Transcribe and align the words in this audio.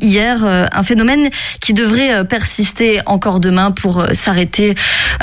hier, 0.00 0.44
un 0.44 0.82
phénomène 0.82 1.30
qui 1.60 1.74
devrait 1.74 2.24
persister 2.24 3.00
encore 3.06 3.40
demain 3.40 3.70
pour 3.70 4.06
s'arrêter 4.12 4.74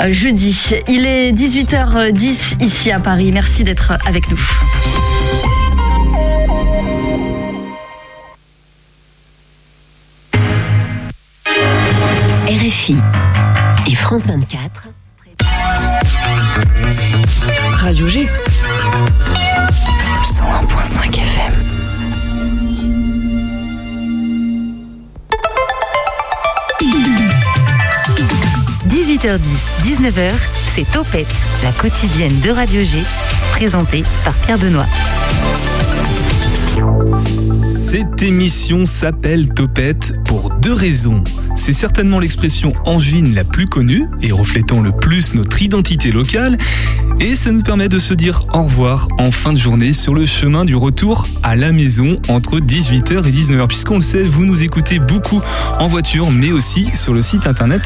jeudi. 0.08 0.74
Il 0.88 1.06
est 1.06 1.32
18h10 1.32 2.62
ici 2.62 2.90
à 2.90 3.00
Paris. 3.00 3.32
Merci 3.32 3.64
d'être 3.64 3.92
avec 4.06 4.30
nous. 4.30 4.38
RFI 12.48 12.96
et 13.86 13.94
France 13.94 14.26
24. 14.26 14.88
Radio 17.76 18.08
G. 18.08 18.26
101.5 20.22 21.14
FM. 21.14 21.37
«18h10, 29.08 29.40
19h, 29.84 30.32
c'est 30.54 30.84
Topette, 30.90 31.26
la 31.64 31.72
quotidienne 31.72 32.40
de 32.40 32.50
Radio 32.50 32.84
G, 32.84 33.02
présentée 33.52 34.02
par 34.22 34.34
Pierre 34.34 34.58
Benoît. 34.58 34.84
Cette 37.14 38.22
émission 38.22 38.84
s'appelle 38.84 39.48
Topette 39.48 40.12
pour 40.26 40.50
deux 40.56 40.74
raisons. 40.74 41.24
C'est 41.58 41.72
certainement 41.72 42.20
l'expression 42.20 42.72
angevine 42.84 43.34
la 43.34 43.42
plus 43.42 43.66
connue 43.66 44.06
et 44.22 44.30
reflétant 44.30 44.80
le 44.80 44.92
plus 44.92 45.34
notre 45.34 45.60
identité 45.60 46.12
locale. 46.12 46.56
Et 47.18 47.34
ça 47.34 47.50
nous 47.50 47.62
permet 47.62 47.88
de 47.88 47.98
se 47.98 48.14
dire 48.14 48.46
au 48.54 48.62
revoir 48.62 49.08
en 49.18 49.32
fin 49.32 49.52
de 49.52 49.58
journée 49.58 49.92
sur 49.92 50.14
le 50.14 50.24
chemin 50.24 50.64
du 50.64 50.76
retour 50.76 51.26
à 51.42 51.56
la 51.56 51.72
maison 51.72 52.20
entre 52.28 52.60
18h 52.60 53.26
et 53.26 53.32
19h. 53.32 53.66
Puisqu'on 53.66 53.96
le 53.96 54.02
sait, 54.02 54.22
vous 54.22 54.46
nous 54.46 54.62
écoutez 54.62 55.00
beaucoup 55.00 55.42
en 55.80 55.88
voiture, 55.88 56.30
mais 56.30 56.52
aussi 56.52 56.88
sur 56.94 57.12
le 57.12 57.22
site 57.22 57.46
internet. 57.48 57.82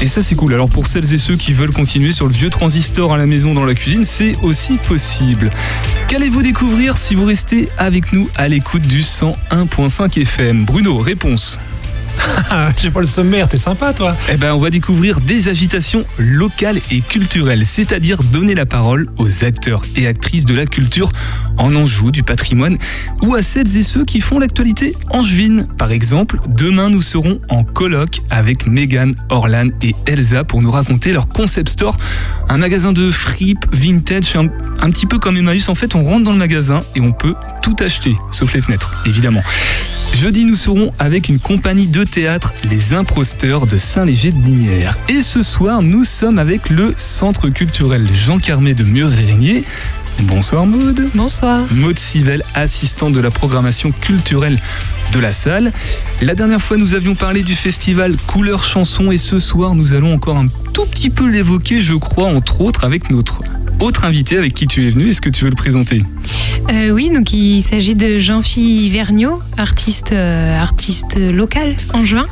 Et 0.00 0.06
ça, 0.06 0.22
c'est 0.22 0.36
cool. 0.36 0.54
Alors 0.54 0.70
pour 0.70 0.86
celles 0.86 1.12
et 1.12 1.18
ceux 1.18 1.36
qui 1.36 1.52
veulent 1.52 1.74
continuer 1.74 2.12
sur 2.12 2.26
le 2.26 2.32
vieux 2.32 2.50
transistor 2.50 3.12
à 3.12 3.18
la 3.18 3.26
maison 3.26 3.52
dans 3.52 3.64
la 3.64 3.74
cuisine, 3.74 4.04
c'est 4.04 4.36
aussi 4.42 4.74
possible. 4.86 5.50
Qu'allez-vous 6.06 6.42
découvrir 6.42 6.96
si 6.96 7.16
vous 7.16 7.24
restez 7.24 7.68
avec 7.78 8.12
nous 8.12 8.30
à 8.36 8.46
l'écoute 8.46 8.82
du 8.82 9.00
101.5 9.00 10.20
FM 10.22 10.64
Bruno, 10.64 10.98
réponse. 10.98 11.58
J'ai 12.78 12.90
pas 12.90 13.00
le 13.00 13.06
sommaire, 13.06 13.48
t'es 13.48 13.56
sympa 13.56 13.92
toi. 13.92 14.14
Eh 14.30 14.36
ben, 14.36 14.52
on 14.54 14.58
va 14.58 14.70
découvrir 14.70 15.20
des 15.20 15.48
agitations 15.48 16.04
locales 16.18 16.80
et 16.90 17.00
culturelles, 17.00 17.66
c'est-à-dire 17.66 18.22
donner 18.22 18.54
la 18.54 18.66
parole 18.66 19.06
aux 19.18 19.44
acteurs 19.44 19.82
et 19.96 20.06
actrices 20.06 20.44
de 20.44 20.54
la 20.54 20.66
culture 20.66 21.10
en 21.56 21.74
Anjou, 21.74 22.10
du 22.10 22.22
patrimoine, 22.22 22.78
ou 23.22 23.34
à 23.34 23.42
celles 23.42 23.76
et 23.76 23.82
ceux 23.82 24.04
qui 24.04 24.20
font 24.20 24.38
l'actualité 24.38 24.96
angevine. 25.10 25.66
Par 25.76 25.92
exemple, 25.92 26.38
demain 26.48 26.88
nous 26.88 27.02
serons 27.02 27.40
en 27.48 27.64
colloque 27.64 28.20
avec 28.30 28.66
Megan, 28.66 29.14
Orlan 29.30 29.68
et 29.82 29.94
Elsa 30.06 30.44
pour 30.44 30.62
nous 30.62 30.70
raconter 30.70 31.12
leur 31.12 31.28
concept 31.28 31.68
store, 31.70 31.96
un 32.48 32.58
magasin 32.58 32.92
de 32.92 33.10
fripe 33.10 33.66
vintage, 33.72 34.36
un, 34.36 34.48
un 34.80 34.90
petit 34.90 35.06
peu 35.06 35.18
comme 35.18 35.36
Emmaüs. 35.36 35.68
En 35.68 35.74
fait, 35.74 35.94
on 35.94 36.04
rentre 36.04 36.24
dans 36.24 36.32
le 36.32 36.38
magasin 36.38 36.80
et 36.94 37.00
on 37.00 37.12
peut 37.12 37.34
tout 37.62 37.76
acheter, 37.80 38.16
sauf 38.30 38.52
les 38.54 38.60
fenêtres, 38.60 39.02
évidemment. 39.06 39.42
Jeudi, 40.12 40.44
nous 40.44 40.54
serons 40.54 40.92
avec 40.98 41.28
une 41.28 41.38
compagnie 41.38 41.86
de 41.86 42.02
théâtre, 42.04 42.52
les 42.68 42.92
Imposteurs 42.92 43.66
de 43.66 43.78
Saint-Léger 43.78 44.32
de 44.32 44.42
Limière. 44.42 44.98
Et 45.08 45.22
ce 45.22 45.42
soir, 45.42 45.82
nous 45.82 46.04
sommes 46.04 46.38
avec 46.38 46.70
le 46.70 46.94
Centre 46.96 47.48
culturel 47.48 48.06
Jean 48.12 48.38
Carmé 48.38 48.74
de 48.74 48.82
Mur-Régnier. 48.82 49.64
Bonsoir 50.22 50.66
Maud. 50.66 51.00
Bonsoir. 51.14 51.60
Maud 51.72 51.98
Sivelle, 51.98 52.44
assistante 52.54 53.12
de 53.12 53.20
la 53.20 53.30
programmation 53.30 53.92
culturelle 53.92 54.58
de 55.12 55.20
la 55.20 55.30
salle. 55.30 55.72
La 56.20 56.34
dernière 56.34 56.60
fois, 56.60 56.76
nous 56.76 56.94
avions 56.94 57.14
parlé 57.14 57.42
du 57.42 57.54
festival 57.54 58.16
Couleur 58.26 58.64
Chanson 58.64 59.12
et 59.12 59.18
ce 59.18 59.38
soir, 59.38 59.76
nous 59.76 59.92
allons 59.92 60.12
encore 60.14 60.36
un 60.36 60.48
tout 60.72 60.86
petit 60.86 61.10
peu 61.10 61.28
l'évoquer, 61.28 61.80
je 61.80 61.94
crois, 61.94 62.26
entre 62.26 62.60
autres, 62.62 62.84
avec 62.84 63.10
notre 63.10 63.40
autre 63.80 64.04
invité 64.04 64.36
avec 64.36 64.54
qui 64.54 64.66
tu 64.66 64.86
es 64.86 64.90
venu. 64.90 65.10
Est-ce 65.10 65.20
que 65.20 65.30
tu 65.30 65.44
veux 65.44 65.50
le 65.50 65.56
présenter? 65.56 66.02
Euh, 66.70 66.90
Oui, 66.90 67.10
donc 67.10 67.32
il 67.32 67.62
s'agit 67.62 67.94
de 67.94 68.18
Jean-Philippe 68.18 68.92
Vergniaud, 68.92 69.40
artiste, 69.56 70.12
euh, 70.12 70.60
artiste 70.60 71.18
local 71.18 71.76
en 71.94 72.04
juin. 72.04 72.26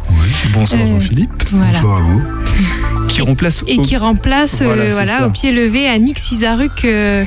Bonsoir 0.52 0.82
Euh, 0.82 0.86
Jean-Philippe. 0.86 1.44
Voilà. 1.50 1.80
Bonsoir 1.80 1.98
à 1.98 2.02
vous. 2.02 2.22
Qui 3.16 3.22
remplace 3.22 3.64
Et 3.66 3.78
au- 3.78 3.82
qui 3.82 3.96
remplace 3.96 4.60
Voilà, 4.60 4.82
euh, 4.82 4.90
voilà, 4.92 5.26
au 5.26 5.30
pied 5.30 5.50
levé 5.50 5.86
Annick 5.88 6.18
Cizaruk 6.18 6.84
euh, 6.84 7.24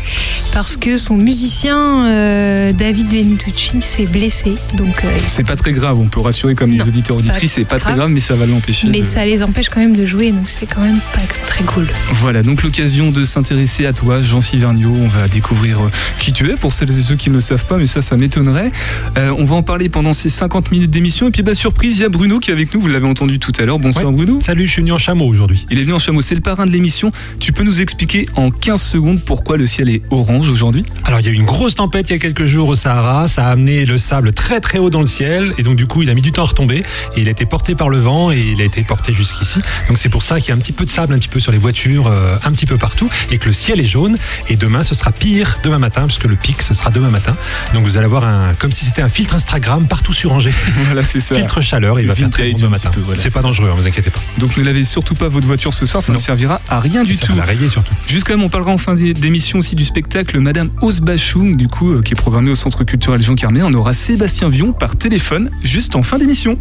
parce 0.53 0.77
que 0.77 0.99
son 0.99 1.15
musicien 1.17 2.05
euh, 2.05 2.71
David 2.73 3.09
Venitucci 3.09 3.81
s'est 3.81 4.05
blessé. 4.05 4.53
Donc, 4.75 5.03
euh, 5.03 5.07
C'est 5.25 5.47
pas 5.47 5.55
très 5.55 5.71
grave, 5.71 5.97
on 5.99 6.05
peut 6.05 6.19
rassurer 6.19 6.53
comme 6.53 6.69
les 6.69 6.77
Non, 6.77 6.85
auditeurs 6.85 7.17
c'est 7.17 7.23
pas 7.23 7.29
auditrices, 7.29 7.53
c'est 7.53 7.65
pas 7.65 7.79
très 7.79 7.93
grave. 7.93 8.11
mais 8.11 8.19
ça 8.19 8.35
va 8.35 8.45
l'empêcher. 8.45 8.87
mais 8.87 8.99
de- 8.99 9.03
ça 9.05 9.25
les 9.25 9.41
empêche 9.41 9.69
quand 9.69 9.79
même 9.79 9.95
de 9.95 10.05
jouer, 10.05 10.31
donc 10.31 10.47
c'est 10.47 10.67
quand 10.67 10.81
même 10.81 10.99
pas 11.11 11.21
très 11.47 11.63
cool. 11.63 11.87
Voilà, 12.13 12.43
donc 12.43 12.61
l'occasion 12.61 13.09
de 13.09 13.25
s'intéresser 13.25 13.87
à 13.87 13.93
toi, 13.93 14.21
Jean 14.21 14.41
Sivergnot. 14.41 14.93
On 14.95 15.07
va 15.07 15.27
découvrir 15.27 15.79
euh, 15.79 15.89
qui 16.19 16.33
tu 16.33 16.47
es 16.51 16.55
pour 16.55 16.71
celles 16.71 16.91
et 16.91 17.01
ceux 17.01 17.15
qui 17.15 17.31
ne 17.31 17.33
le 17.35 17.41
savent 17.41 17.65
pas, 17.65 17.77
mais 17.77 17.87
ça, 17.87 18.03
ça 18.03 18.15
m'étonnerait. 18.15 18.71
Euh, 19.17 19.33
on 19.35 19.43
va 19.43 19.55
en 19.55 19.63
parler 19.63 19.89
pendant 19.89 20.13
ces 20.13 20.29
50 20.29 20.69
minutes 20.71 20.91
d'émission. 20.91 21.29
Et 21.29 21.31
puis, 21.31 21.41
bah, 21.41 21.55
surprise, 21.55 21.97
il 21.97 22.01
y 22.01 22.05
a 22.05 22.09
Bruno 22.09 22.37
qui 22.37 22.51
est 22.51 22.53
avec 22.53 22.75
nous, 22.75 22.79
vous 22.79 22.87
l'avez 22.89 23.07
entendu 23.07 23.39
tout 23.39 23.53
à 23.57 23.65
l'heure. 23.65 23.79
Bonsoir 23.79 24.05
Ouais. 24.05 24.11
Bruno. 24.13 24.39
Salut, 24.39 24.67
je 24.67 24.71
suis 24.73 24.81
venu 24.83 24.91
en 24.91 24.99
chameau 24.99 25.25
aujourd'hui. 25.25 25.65
Il 25.71 25.78
est 25.79 25.83
venu 25.83 25.93
en 25.93 25.99
chameau, 25.99 26.21
c'est 26.21 26.35
le 26.35 26.41
parrain 26.41 26.65
de 26.65 26.71
l'émission. 26.71 27.11
Tu 27.39 27.51
peux 27.51 27.63
nous 27.63 27.81
expliquer 27.81 28.27
en 28.35 28.51
15 28.51 28.81
secondes 28.81 29.21
pourquoi 29.23 29.57
le 29.57 29.65
ciel 29.65 29.89
est 29.89 30.01
orange 30.11 30.49
aujourd'hui? 30.49 30.83
Alors 31.05 31.19
il 31.19 31.25
y 31.25 31.29
a 31.29 31.31
eu 31.31 31.35
une 31.35 31.45
grosse 31.45 31.75
tempête 31.75 32.09
il 32.09 32.13
y 32.13 32.15
a 32.15 32.19
quelques 32.19 32.45
jours 32.45 32.69
au 32.69 32.75
Sahara, 32.75 33.27
ça 33.27 33.47
a 33.47 33.51
amené 33.51 33.85
le 33.85 33.97
sable 33.97 34.33
très 34.33 34.59
très 34.59 34.77
haut 34.79 34.89
dans 34.89 35.01
le 35.01 35.07
ciel 35.07 35.53
et 35.57 35.63
donc 35.63 35.75
du 35.75 35.87
coup 35.87 36.01
il 36.03 36.09
a 36.09 36.13
mis 36.13 36.21
du 36.21 36.31
temps 36.31 36.43
à 36.43 36.47
retomber 36.47 36.83
et 37.15 37.21
il 37.21 37.27
a 37.27 37.31
été 37.31 37.45
porté 37.45 37.75
par 37.75 37.89
le 37.89 37.99
vent 37.99 38.31
et 38.31 38.39
il 38.39 38.61
a 38.61 38.65
été 38.65 38.83
porté 38.83 39.13
jusqu'ici. 39.13 39.61
Donc 39.87 39.97
c'est 39.97 40.09
pour 40.09 40.23
ça 40.23 40.39
qu'il 40.39 40.49
y 40.49 40.51
a 40.51 40.55
un 40.55 40.59
petit 40.59 40.71
peu 40.71 40.85
de 40.85 40.89
sable 40.89 41.13
un 41.13 41.17
petit 41.17 41.29
peu 41.29 41.39
sur 41.39 41.51
les 41.51 41.57
voitures, 41.57 42.07
euh, 42.07 42.35
un 42.45 42.51
petit 42.51 42.65
peu 42.65 42.77
partout 42.77 43.09
et 43.31 43.37
que 43.37 43.47
le 43.47 43.53
ciel 43.53 43.79
est 43.79 43.85
jaune 43.85 44.17
et 44.49 44.55
demain 44.55 44.83
ce 44.83 44.95
sera 44.95 45.11
pire 45.11 45.57
demain 45.63 45.79
matin 45.79 46.03
puisque 46.05 46.25
le 46.25 46.35
pic 46.35 46.61
ce 46.61 46.73
sera 46.73 46.89
demain 46.91 47.09
matin. 47.09 47.35
Donc 47.73 47.85
vous 47.85 47.97
allez 47.97 48.05
avoir 48.05 48.25
un 48.25 48.53
comme 48.55 48.71
si 48.71 48.85
c'était 48.85 49.01
un 49.01 49.09
filtre 49.09 49.35
Instagram 49.35 49.87
partout 49.87 50.13
sur 50.13 50.31
Angers. 50.31 50.53
Voilà, 50.89 51.03
c'est 51.03 51.19
ça. 51.19 51.35
Filtre 51.35 51.61
chaleur, 51.61 51.99
il 51.99 52.07
va 52.07 52.15
faire 52.15 52.29
très 52.29 52.51
bon 52.51 52.57
demain 52.57 52.69
matin. 52.69 52.89
voilà, 53.05 53.21
c'est 53.21 53.29
pas 53.29 53.41
ça. 53.41 53.47
dangereux, 53.47 53.69
ne 53.69 53.73
vous 53.73 53.87
inquiétez 53.87 54.09
pas. 54.09 54.19
Donc 54.39 54.57
ne 54.57 54.63
lavez 54.63 54.83
surtout 54.83 55.13
pas 55.13 55.27
votre 55.27 55.45
voiture 55.45 55.68
ce 55.73 55.85
soir, 55.85 56.01
ça 56.03 56.13
ne 56.13 56.17
servira 56.17 56.59
à 56.69 56.79
rien 56.79 57.03
du 57.03 57.15
ça 57.15 57.27
tout. 57.27 57.33
rayer 57.39 57.69
surtout. 57.69 57.93
Jusqu'à 58.07 58.35
même, 58.35 58.45
on 58.45 58.49
parlera 58.49 58.71
en 58.71 58.77
fin 58.77 58.95
d'é- 58.95 59.13
d'émission 59.13 59.59
aussi 59.59 59.75
du 59.75 59.85
spectacle 59.85 60.39
Madame 60.39 60.69
Osbachung, 60.81 61.55
du 61.55 61.67
coup, 61.67 61.91
euh, 61.93 62.01
qui 62.01 62.13
est 62.13 62.15
programmé 62.15 62.49
au 62.51 62.55
Centre 62.55 62.83
culturel 62.83 63.21
Jean 63.21 63.35
Carmé. 63.35 63.61
On 63.63 63.73
aura 63.73 63.93
Sébastien 63.93 64.49
Vion 64.49 64.73
par 64.73 64.95
téléphone, 64.97 65.49
juste 65.63 65.95
en 65.95 66.03
fin 66.03 66.17
d'émission. 66.17 66.57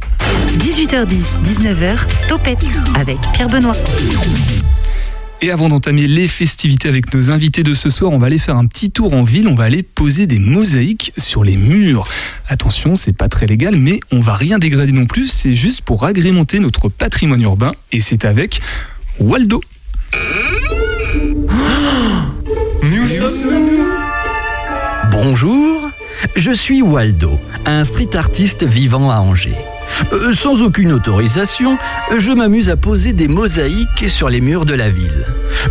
18h10, 0.58 1.42
19h, 1.44 1.96
Topette 2.28 2.66
avec 2.94 3.18
Pierre 3.32 3.48
Benoît. 3.48 3.72
Et 5.40 5.52
avant 5.52 5.68
d'entamer 5.68 6.08
les 6.08 6.26
festivités 6.26 6.88
avec 6.88 7.14
nos 7.14 7.30
invités 7.30 7.62
de 7.62 7.72
ce 7.72 7.90
soir, 7.90 8.10
on 8.10 8.18
va 8.18 8.26
aller 8.26 8.38
faire 8.38 8.56
un 8.56 8.66
petit 8.66 8.90
tour 8.90 9.14
en 9.14 9.22
ville. 9.22 9.46
On 9.46 9.54
va 9.54 9.64
aller 9.64 9.84
poser 9.84 10.26
des 10.26 10.40
mosaïques 10.40 11.12
sur 11.16 11.44
les 11.44 11.56
murs. 11.56 12.08
Attention, 12.48 12.96
c'est 12.96 13.16
pas 13.16 13.28
très 13.28 13.46
légal, 13.46 13.76
mais 13.76 14.00
on 14.10 14.18
va 14.18 14.34
rien 14.34 14.58
dégrader 14.58 14.90
non 14.90 15.06
plus. 15.06 15.28
C'est 15.28 15.54
juste 15.54 15.82
pour 15.82 16.04
agrémenter 16.04 16.58
notre 16.58 16.88
patrimoine 16.88 17.40
urbain. 17.40 17.70
Et 17.92 18.00
c'est 18.00 18.24
avec 18.24 18.60
Waldo. 19.20 19.60
Bonjour, 25.10 25.90
je 26.36 26.52
suis 26.52 26.82
Waldo, 26.82 27.38
un 27.66 27.84
street 27.84 28.14
artiste 28.14 28.64
vivant 28.64 29.10
à 29.10 29.16
Angers. 29.16 29.56
Euh, 30.12 30.32
sans 30.32 30.62
aucune 30.62 30.92
autorisation, 30.92 31.78
je 32.16 32.30
m'amuse 32.32 32.70
à 32.70 32.76
poser 32.76 33.12
des 33.12 33.26
mosaïques 33.26 34.08
sur 34.08 34.28
les 34.28 34.40
murs 34.40 34.64
de 34.64 34.74
la 34.74 34.88
ville. 34.88 35.26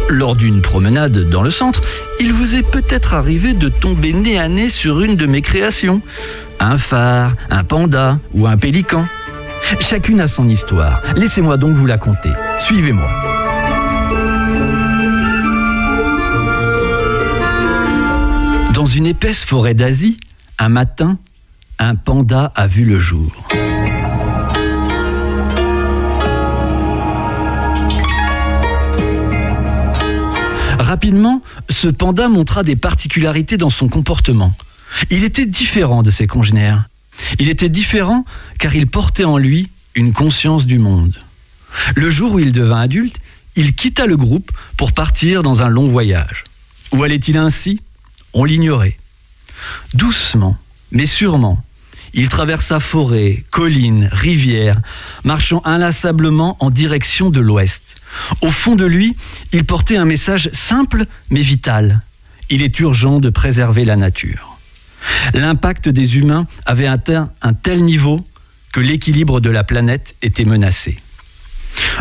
Lors 0.09 0.35
d'une 0.35 0.61
promenade 0.61 1.29
dans 1.29 1.43
le 1.43 1.49
centre, 1.49 1.81
il 2.19 2.33
vous 2.33 2.55
est 2.55 2.69
peut-être 2.69 3.13
arrivé 3.13 3.53
de 3.53 3.69
tomber 3.69 4.11
nez 4.11 4.37
à 4.37 4.49
nez 4.49 4.69
sur 4.69 5.01
une 5.01 5.15
de 5.15 5.25
mes 5.25 5.41
créations. 5.41 6.01
Un 6.59 6.77
phare, 6.77 7.33
un 7.49 7.63
panda 7.63 8.19
ou 8.33 8.47
un 8.47 8.57
pélican. 8.57 9.07
Chacune 9.79 10.21
a 10.21 10.27
son 10.27 10.47
histoire. 10.47 11.01
Laissez-moi 11.15 11.57
donc 11.57 11.75
vous 11.75 11.85
la 11.85 11.97
conter. 11.97 12.31
Suivez-moi. 12.59 13.09
Dans 18.73 18.85
une 18.85 19.05
épaisse 19.05 19.43
forêt 19.43 19.73
d'Asie, 19.73 20.19
un 20.57 20.69
matin, 20.69 21.17
un 21.79 21.95
panda 21.95 22.51
a 22.55 22.67
vu 22.67 22.85
le 22.85 22.97
jour. 22.97 23.47
Rapidement, 30.79 31.41
ce 31.69 31.89
panda 31.89 32.29
montra 32.29 32.63
des 32.63 32.75
particularités 32.75 33.57
dans 33.57 33.69
son 33.69 33.89
comportement. 33.89 34.53
Il 35.09 35.23
était 35.25 35.45
différent 35.45 36.03
de 36.03 36.11
ses 36.11 36.27
congénères. 36.27 36.87
Il 37.39 37.49
était 37.49 37.69
différent 37.69 38.25
car 38.59 38.75
il 38.75 38.87
portait 38.87 39.23
en 39.23 39.37
lui 39.37 39.69
une 39.95 40.13
conscience 40.13 40.65
du 40.65 40.79
monde. 40.79 41.19
Le 41.95 42.09
jour 42.09 42.33
où 42.33 42.39
il 42.39 42.51
devint 42.51 42.81
adulte, 42.81 43.17
il 43.55 43.73
quitta 43.73 44.05
le 44.05 44.15
groupe 44.15 44.51
pour 44.77 44.91
partir 44.91 45.43
dans 45.43 45.61
un 45.61 45.69
long 45.69 45.87
voyage. 45.87 46.43
Où 46.91 47.03
allait-il 47.03 47.37
ainsi? 47.37 47.81
On 48.33 48.45
l'ignorait. 48.45 48.97
Doucement, 49.93 50.57
mais 50.91 51.07
sûrement, 51.07 51.63
Il 52.13 52.29
traversa 52.29 52.79
forêts, 52.79 53.43
collines, 53.51 54.09
rivières, 54.11 54.79
marchant 55.23 55.61
inlassablement 55.65 56.57
en 56.59 56.69
direction 56.69 57.29
de 57.29 57.39
l'ouest. 57.39 57.83
Au 58.41 58.49
fond 58.49 58.75
de 58.75 58.85
lui, 58.85 59.15
il 59.51 59.65
portait 59.65 59.97
un 59.97 60.05
message 60.05 60.49
simple 60.53 61.05
mais 61.29 61.41
vital. 61.41 62.01
Il 62.49 62.61
est 62.61 62.79
urgent 62.79 63.19
de 63.19 63.29
préserver 63.29 63.85
la 63.85 63.97
nature. 63.97 64.46
L'impact 65.33 65.89
des 65.89 66.17
humains 66.17 66.47
avait 66.65 66.87
atteint 66.87 67.29
un 67.41 67.53
tel 67.53 67.83
niveau 67.83 68.25
que 68.73 68.79
l'équilibre 68.79 69.39
de 69.39 69.49
la 69.49 69.63
planète 69.63 70.15
était 70.21 70.45
menacé. 70.45 70.97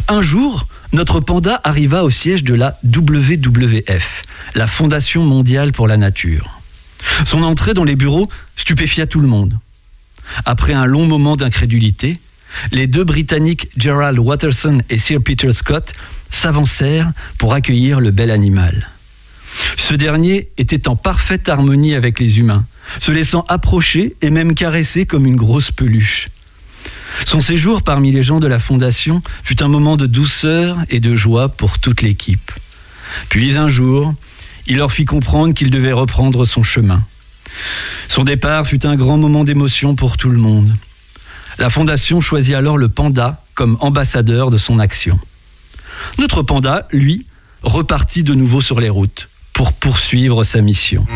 Un 0.09 0.23
jour, 0.23 0.67
notre 0.93 1.21
panda 1.21 1.61
arriva 1.65 2.05
au 2.05 2.11
siège 2.11 2.45
de 2.45 2.55
la 2.55 2.79
WWF, 2.85 4.25
la 4.55 4.67
Fondation 4.67 5.25
mondiale 5.25 5.73
pour 5.73 5.89
la 5.89 5.97
nature. 5.97 6.61
Son 7.25 7.43
entrée 7.43 7.75
dans 7.75 7.85
les 7.85 7.97
bureaux 7.97 8.29
stupéfia 8.57 9.07
tout 9.07 9.21
le 9.21 9.29
monde. 9.29 9.59
Après 10.45 10.73
un 10.73 10.87
long 10.87 11.07
moment 11.07 11.37
d'incrédulité, 11.37 12.19
les 12.73 12.87
deux 12.87 13.05
Britanniques 13.05 13.69
Gerald 13.77 14.19
Watterson 14.19 14.81
et 14.91 14.99
Sir 14.99 15.21
Peter 15.23 15.53
Scott 15.53 15.95
s'avancèrent 16.31 17.11
pour 17.39 17.55
accueillir 17.55 18.01
le 18.01 18.11
bel 18.11 18.31
animal. 18.31 18.89
Ce 19.77 19.95
dernier 19.95 20.49
était 20.59 20.89
en 20.89 20.97
parfaite 20.97 21.49
harmonie 21.49 21.95
avec 21.95 22.19
les 22.19 22.39
humains, 22.39 22.65
se 23.01 23.13
laissant 23.13 23.45
approcher 23.49 24.15
et 24.23 24.31
même 24.31 24.55
caresser 24.55 25.07
comme 25.07 25.27
une 25.27 25.37
grosse 25.37 25.71
peluche. 25.71 26.29
Son 27.25 27.41
séjour 27.41 27.83
parmi 27.83 28.13
les 28.13 28.23
gens 28.23 28.41
de 28.41 28.47
la 28.47 28.59
Fondation 28.59 29.23
fut 29.43 29.63
un 29.63 29.69
moment 29.69 29.97
de 29.97 30.07
douceur 30.07 30.79
et 30.91 31.01
de 31.01 31.17
joie 31.17 31.49
pour 31.49 31.79
toute 31.79 32.03
l'équipe. 32.03 32.53
Puis 33.29 33.57
un 33.57 33.69
jour, 33.69 34.15
il 34.67 34.77
leur 34.77 34.93
fit 34.93 35.05
comprendre 35.05 35.55
qu'il 35.55 35.71
devait 35.71 35.93
reprendre 35.93 36.45
son 36.45 36.63
chemin. 36.63 37.03
Son 38.09 38.25
départ 38.25 38.67
fut 38.67 38.87
un 38.87 38.97
grand 38.97 39.17
moment 39.17 39.45
d'émotion 39.45 39.95
pour 39.95 40.17
tout 40.17 40.31
le 40.31 40.39
monde. 40.39 40.71
La 41.59 41.71
Fondation 41.71 42.21
choisit 42.21 42.55
alors 42.55 42.77
le 42.77 42.89
panda 42.89 43.43
comme 43.55 43.79
ambassadeur 43.81 44.51
de 44.51 44.59
son 44.59 44.79
action. 44.79 45.19
Notre 46.19 46.43
panda, 46.43 46.87
lui, 46.93 47.27
repartit 47.63 48.23
de 48.23 48.35
nouveau 48.35 48.61
sur 48.61 48.81
les 48.81 48.91
routes 48.91 49.29
pour 49.55 49.73
poursuivre 49.73 50.45
sa 50.45 50.61
mission. 50.61 51.07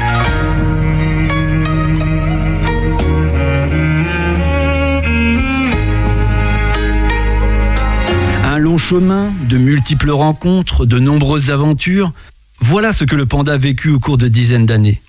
Long 8.61 8.79
chemin, 8.79 9.33
de 9.49 9.59
multiples 9.59 10.11
rencontres, 10.11 10.87
de 10.87 10.99
nombreuses 10.99 11.51
aventures, 11.51 12.13
voilà 12.61 12.93
ce 12.93 13.05
que 13.05 13.17
le 13.17 13.27
panda 13.27 13.55
a 13.55 13.59
vécu 13.59 13.91
au 13.91 13.99
cours 13.99 14.19
de 14.19 14.29
dizaines 14.29 14.67
d'années. 14.67 15.01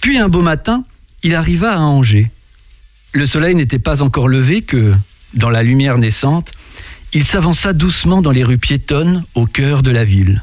Puis 0.00 0.18
un 0.18 0.28
beau 0.28 0.42
matin, 0.42 0.84
il 1.22 1.34
arriva 1.34 1.74
à 1.74 1.78
Angers. 1.78 2.30
Le 3.12 3.26
soleil 3.26 3.54
n'était 3.54 3.78
pas 3.78 4.02
encore 4.02 4.28
levé 4.28 4.62
que, 4.62 4.94
dans 5.34 5.50
la 5.50 5.62
lumière 5.62 5.98
naissante, 5.98 6.52
il 7.12 7.24
s'avança 7.24 7.72
doucement 7.72 8.20
dans 8.20 8.30
les 8.30 8.44
rues 8.44 8.58
piétonnes 8.58 9.24
au 9.34 9.46
cœur 9.46 9.82
de 9.82 9.90
la 9.90 10.04
ville. 10.04 10.42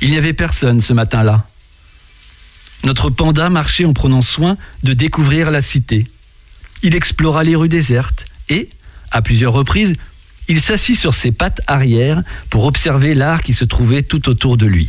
Il 0.00 0.10
n'y 0.10 0.16
avait 0.16 0.32
personne 0.32 0.80
ce 0.80 0.92
matin-là. 0.92 1.46
Notre 2.84 3.10
panda 3.10 3.50
marchait 3.50 3.84
en 3.84 3.92
prenant 3.92 4.22
soin 4.22 4.56
de 4.82 4.94
découvrir 4.94 5.50
la 5.50 5.60
cité. 5.60 6.06
Il 6.82 6.94
explora 6.94 7.44
les 7.44 7.56
rues 7.56 7.68
désertes 7.68 8.26
et, 8.48 8.70
à 9.10 9.20
plusieurs 9.20 9.52
reprises, 9.52 9.96
il 10.48 10.60
s'assit 10.60 10.98
sur 10.98 11.14
ses 11.14 11.30
pattes 11.30 11.60
arrière 11.66 12.22
pour 12.50 12.64
observer 12.64 13.14
l'art 13.14 13.42
qui 13.42 13.52
se 13.52 13.64
trouvait 13.64 14.02
tout 14.02 14.28
autour 14.28 14.56
de 14.56 14.66
lui. 14.66 14.88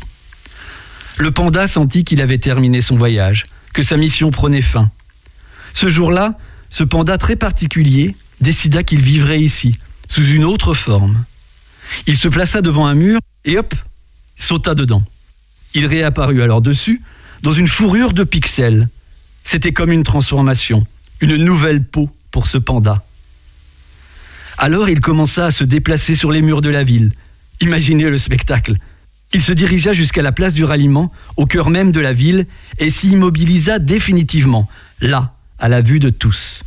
Le 1.18 1.32
panda 1.32 1.68
sentit 1.68 2.06
qu'il 2.06 2.22
avait 2.22 2.38
terminé 2.38 2.80
son 2.80 2.98
voyage, 2.98 3.46
que 3.74 3.84
sa 3.84 3.98
mission 3.98 4.32
prenait 4.32 4.62
fin. 4.62 4.90
Ce 5.74 5.90
jour-là, 5.90 6.36
ce 6.70 6.84
panda 6.84 7.18
très 7.18 7.36
particulier 7.36 8.16
décida 8.40 8.84
qu'il 8.84 9.02
vivrait 9.02 9.42
ici, 9.42 9.76
sous 10.08 10.26
une 10.26 10.46
autre 10.46 10.74
forme. 10.74 11.24
Il 12.08 12.18
se 12.18 12.30
plaça 12.30 12.62
devant 12.62 12.88
un 12.88 12.96
mur 12.96 13.20
et 13.44 13.58
hop, 13.58 13.76
sauta 14.38 14.76
dedans. 14.76 15.04
Il 15.74 15.86
réapparut 15.86 16.42
alors 16.42 16.62
dessus, 16.62 17.02
dans 17.42 17.52
une 17.52 17.68
fourrure 17.68 18.14
de 18.14 18.24
pixels. 18.24 18.88
C'était 19.44 19.74
comme 19.74 19.92
une 19.92 20.04
transformation, 20.04 20.86
une 21.20 21.36
nouvelle 21.36 21.84
peau 21.84 22.10
pour 22.32 22.48
ce 22.48 22.58
panda. 22.58 23.04
Alors 24.62 24.90
il 24.90 25.00
commença 25.00 25.46
à 25.46 25.52
se 25.52 25.64
déplacer 25.64 26.16
sur 26.16 26.34
les 26.34 26.42
murs 26.42 26.60
de 26.60 26.70
la 26.70 26.84
ville. 26.84 27.14
Imaginez 27.62 28.10
le 28.10 28.18
spectacle. 28.18 28.76
Il 29.34 29.42
se 29.42 29.54
dirigea 29.54 29.94
jusqu'à 29.94 30.22
la 30.22 30.34
place 30.34 30.54
du 30.54 30.66
ralliement, 30.66 31.14
au 31.38 31.46
cœur 31.46 31.70
même 31.70 31.94
de 31.94 32.02
la 32.02 32.12
ville, 32.12 32.46
et 32.78 32.90
s'y 32.90 33.12
immobilisa 33.12 33.80
définitivement, 33.80 34.68
là, 35.00 35.34
à 35.60 35.70
la 35.70 35.80
vue 35.80 36.00
de 36.00 36.10
tous. 36.10 36.62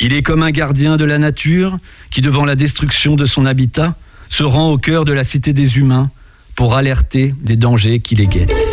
Il 0.00 0.12
est 0.12 0.22
comme 0.22 0.42
un 0.42 0.50
gardien 0.50 0.98
de 0.98 1.04
la 1.04 1.16
nature 1.16 1.78
qui, 2.10 2.20
devant 2.20 2.44
la 2.44 2.56
destruction 2.56 3.16
de 3.16 3.24
son 3.24 3.46
habitat, 3.46 3.96
se 4.28 4.42
rend 4.42 4.70
au 4.70 4.76
cœur 4.76 5.06
de 5.06 5.14
la 5.14 5.24
cité 5.24 5.54
des 5.54 5.78
humains 5.78 6.10
pour 6.56 6.76
alerter 6.76 7.34
des 7.40 7.56
dangers 7.56 8.00
qui 8.00 8.16
les 8.16 8.26
guettent. 8.26 8.67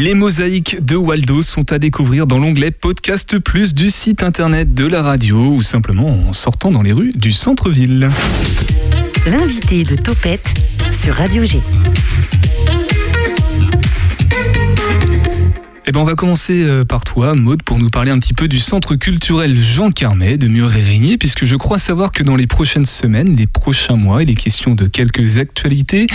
Les 0.00 0.14
mosaïques 0.14 0.84
de 0.84 0.94
Waldo 0.94 1.42
sont 1.42 1.72
à 1.72 1.80
découvrir 1.80 2.28
dans 2.28 2.38
l'onglet 2.38 2.70
Podcast 2.70 3.36
Plus 3.40 3.74
du 3.74 3.90
site 3.90 4.22
internet 4.22 4.72
de 4.72 4.86
la 4.86 5.02
radio 5.02 5.54
ou 5.54 5.60
simplement 5.60 6.28
en 6.28 6.32
sortant 6.32 6.70
dans 6.70 6.82
les 6.82 6.92
rues 6.92 7.10
du 7.16 7.32
centre-ville. 7.32 8.08
L'invité 9.26 9.82
de 9.82 9.96
Topette 9.96 10.54
sur 10.92 11.16
Radio 11.16 11.44
G. 11.44 11.58
Eh 15.88 15.90
ben 15.90 16.00
on 16.00 16.04
va 16.04 16.16
commencer 16.16 16.64
euh, 16.64 16.84
par 16.84 17.02
toi, 17.02 17.32
Maude, 17.32 17.62
pour 17.62 17.78
nous 17.78 17.88
parler 17.88 18.12
un 18.12 18.18
petit 18.18 18.34
peu 18.34 18.46
du 18.46 18.58
centre 18.58 18.94
culturel 18.94 19.56
Jean 19.56 19.90
Carmet 19.90 20.36
de 20.36 20.46
Mur-et-Régnier, 20.46 21.16
puisque 21.16 21.46
je 21.46 21.56
crois 21.56 21.78
savoir 21.78 22.12
que 22.12 22.22
dans 22.22 22.36
les 22.36 22.46
prochaines 22.46 22.84
semaines, 22.84 23.36
les 23.36 23.46
prochains 23.46 23.96
mois, 23.96 24.22
il 24.22 24.28
est 24.28 24.34
question 24.34 24.74
de 24.74 24.86
quelques 24.86 25.38
actualités. 25.38 26.06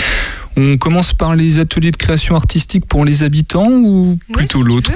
On 0.56 0.78
commence 0.78 1.12
par 1.12 1.34
les 1.34 1.58
ateliers 1.58 1.90
de 1.90 1.96
création 1.96 2.36
artistique 2.36 2.86
pour 2.86 3.04
les 3.04 3.24
habitants 3.24 3.68
ou 3.68 4.16
plutôt 4.32 4.62
si 4.62 4.64
l'autre 4.64 4.92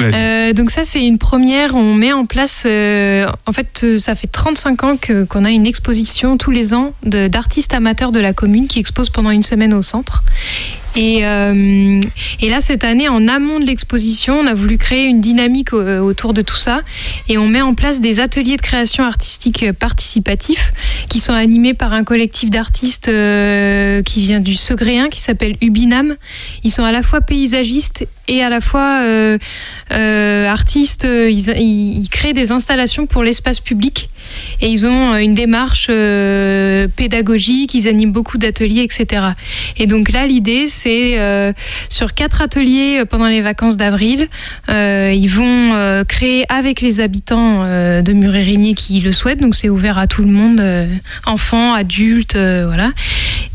Euh, 0.00 0.52
donc 0.52 0.70
ça 0.70 0.82
c'est 0.84 1.04
une 1.04 1.18
première, 1.18 1.74
on 1.74 1.94
met 1.94 2.12
en 2.12 2.26
place, 2.26 2.64
euh, 2.66 3.26
en 3.46 3.52
fait 3.52 3.80
euh, 3.84 3.98
ça 3.98 4.14
fait 4.14 4.26
35 4.26 4.84
ans 4.84 4.96
que- 4.96 5.24
qu'on 5.24 5.44
a 5.44 5.50
une 5.50 5.66
exposition 5.66 6.36
tous 6.36 6.50
les 6.50 6.74
ans 6.74 6.92
d'artistes 7.04 7.74
amateurs 7.74 8.12
de 8.12 8.20
la 8.20 8.32
commune 8.32 8.68
qui 8.68 8.78
exposent 8.78 9.10
pendant 9.10 9.30
une 9.30 9.42
semaine 9.42 9.74
au 9.74 9.82
centre. 9.82 10.22
Et, 10.94 11.20
et 11.20 12.50
là 12.50 12.60
cette 12.60 12.84
année 12.84 13.08
en 13.08 13.26
amont 13.26 13.58
de 13.58 13.64
l'exposition 13.64 14.34
on 14.40 14.46
a 14.46 14.52
voulu 14.52 14.76
créer 14.76 15.06
une 15.06 15.22
dynamique 15.22 15.72
au- 15.72 15.80
autour 16.00 16.34
de 16.34 16.42
tout 16.42 16.56
ça 16.58 16.82
et 17.30 17.38
on 17.38 17.48
met 17.48 17.62
en 17.62 17.72
place 17.72 18.00
des 18.02 18.20
ateliers 18.20 18.58
de 18.58 18.62
création 18.62 19.02
artistique 19.02 19.64
participatifs 19.78 20.70
qui 21.08 21.18
sont 21.20 21.32
animés 21.32 21.72
par 21.72 21.94
un 21.94 22.04
collectif 22.04 22.50
d'artistes 22.50 23.06
qui 23.06 24.20
vient 24.22 24.40
du 24.40 24.54
Segréen 24.54 25.08
qui 25.08 25.20
s'appelle 25.22 25.56
Ubinam. 25.62 26.14
Ils 26.62 26.70
sont 26.70 26.84
à 26.84 26.92
la 26.92 27.02
fois 27.02 27.22
paysagistes 27.22 28.06
et 28.28 28.42
à 28.42 28.50
la 28.50 28.60
fois 28.60 29.00
artistes. 29.90 31.04
Ils, 31.04 31.48
ils- 31.58 31.98
ils 32.02 32.08
créent 32.08 32.32
des 32.32 32.52
installations 32.52 33.06
pour 33.06 33.22
l'espace 33.22 33.60
public 33.60 34.08
et 34.60 34.68
ils 34.68 34.86
ont 34.86 35.16
une 35.16 35.34
démarche 35.34 35.88
euh, 35.90 36.88
pédagogique. 36.88 37.74
Ils 37.74 37.88
animent 37.88 38.12
beaucoup 38.12 38.38
d'ateliers, 38.38 38.82
etc. 38.82 39.26
Et 39.76 39.86
donc 39.86 40.12
là, 40.12 40.26
l'idée, 40.26 40.66
c'est 40.68 41.18
euh, 41.18 41.52
sur 41.88 42.14
quatre 42.14 42.42
ateliers 42.42 43.00
euh, 43.00 43.04
pendant 43.04 43.26
les 43.26 43.40
vacances 43.40 43.76
d'avril, 43.76 44.28
euh, 44.68 45.12
ils 45.14 45.28
vont 45.28 45.74
euh, 45.74 46.04
créer 46.04 46.44
avec 46.48 46.80
les 46.80 47.00
habitants 47.00 47.62
euh, 47.64 48.02
de 48.02 48.12
Murérigny 48.12 48.74
qui 48.74 49.00
le 49.00 49.12
souhaitent. 49.12 49.40
Donc 49.40 49.54
c'est 49.54 49.68
ouvert 49.68 49.98
à 49.98 50.06
tout 50.06 50.22
le 50.22 50.30
monde, 50.30 50.60
euh, 50.60 50.86
enfants, 51.26 51.74
adultes, 51.74 52.36
euh, 52.36 52.64
voilà. 52.66 52.92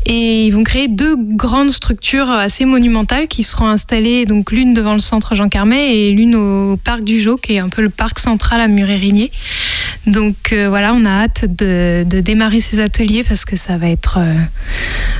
Et 0.06 0.46
ils 0.46 0.50
vont 0.50 0.64
créer 0.64 0.88
deux 0.88 1.16
grandes 1.18 1.70
structures 1.70 2.30
assez 2.30 2.64
monumentales 2.64 3.28
qui 3.28 3.42
seront 3.42 3.66
installées, 3.66 4.24
donc 4.24 4.52
l'une 4.52 4.72
devant 4.72 4.94
le 4.94 5.00
centre 5.00 5.34
Jean 5.34 5.48
Carmet 5.48 5.96
et 5.96 6.12
l'une 6.12 6.34
au 6.34 6.76
parc 6.78 7.04
du 7.04 7.20
Jau, 7.20 7.36
qui 7.36 7.54
est 7.54 7.58
un 7.58 7.68
peu 7.68 7.82
le 7.82 7.90
parc 7.90 8.18
central 8.18 8.60
à 8.60 8.68
Murérigny. 8.68 9.30
Donc 10.06 10.52
euh, 10.64 10.68
voilà, 10.68 10.92
on 10.94 11.04
a 11.04 11.10
hâte 11.10 11.44
de, 11.44 12.04
de 12.04 12.20
démarrer 12.20 12.60
ces 12.60 12.80
ateliers 12.80 13.24
parce 13.24 13.44
que 13.44 13.56
ça 13.56 13.78
va 13.78 13.88
être, 13.88 14.18
euh, 14.20 14.34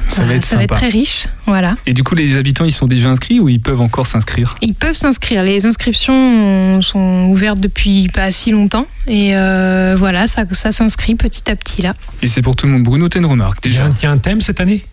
Ça 0.09 0.25
va 0.25 0.35
être 0.35 0.45
ça 0.45 0.57
va 0.57 0.62
être 0.64 0.75
sympa. 0.75 0.87
très 0.87 0.88
riche. 0.88 1.26
Voilà. 1.47 1.76
Et 1.87 1.92
du 1.95 2.02
coup, 2.04 2.14
les 2.14 2.37
habitants, 2.37 2.64
ils 2.64 2.73
sont 2.73 2.87
déjà 2.87 3.09
inscrits 3.09 3.40
ou 3.40 3.49
ils 3.49 3.61
peuvent 3.61 3.80
encore 3.80 4.07
s'inscrire? 4.07 4.54
Ils 4.61 4.75
peuvent 4.75 4.95
s'inscrire. 4.97 5.42
Les 5.42 5.64
inscriptions 5.66 6.83
sont 6.83 7.26
ouvertes 7.30 7.61
depuis 7.61 8.09
pas 8.12 8.30
si 8.30 8.50
longtemps. 8.50 8.87
Et 9.07 9.35
euh, 9.37 9.95
voilà, 9.99 10.26
ça, 10.26 10.45
ça 10.52 10.73
s'inscrit 10.73 11.14
petit 11.14 11.50
à 11.50 11.57
petit 11.57 11.83
là. 11.83 11.95
Et 12.23 12.26
c'est 12.26 12.42
pour 12.42 12.57
tout 12.57 12.66
le 12.66 12.73
monde. 12.73 12.83
Bruno, 12.83 13.09
t'as 13.09 13.21
une 13.21 13.26
remarque 13.26 13.62
déjà? 13.62 13.90
Il 14.00 14.02
y 14.02 14.07
a 14.07 14.11
un 14.11 14.18
thème 14.18 14.40
cette 14.40 14.61
année? 14.61 14.85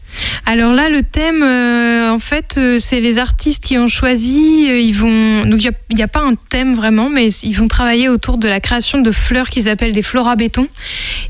Alors 0.45 0.73
là, 0.73 0.89
le 0.89 1.03
thème, 1.03 1.43
euh, 1.43 2.11
en 2.11 2.19
fait, 2.19 2.55
euh, 2.57 2.77
c'est 2.79 3.01
les 3.01 3.17
artistes 3.17 3.63
qui 3.63 3.77
ont 3.77 3.87
choisi. 3.87 4.67
euh, 4.69 4.79
ils 4.79 4.93
vont 4.93 5.45
donc 5.45 5.63
il 5.63 5.95
n'y 5.95 6.03
a, 6.03 6.07
pas 6.07 6.21
un 6.21 6.35
thème 6.49 6.75
vraiment, 6.75 7.09
mais 7.09 7.29
ils 7.43 7.53
vont 7.53 7.67
travailler 7.67 8.09
autour 8.09 8.37
de 8.37 8.47
la 8.47 8.59
création 8.59 9.01
de 9.01 9.11
fleurs 9.11 9.49
qu'ils 9.49 9.67
appellent 9.69 9.93
des 9.93 10.01
flora 10.01 10.35
béton. 10.35 10.67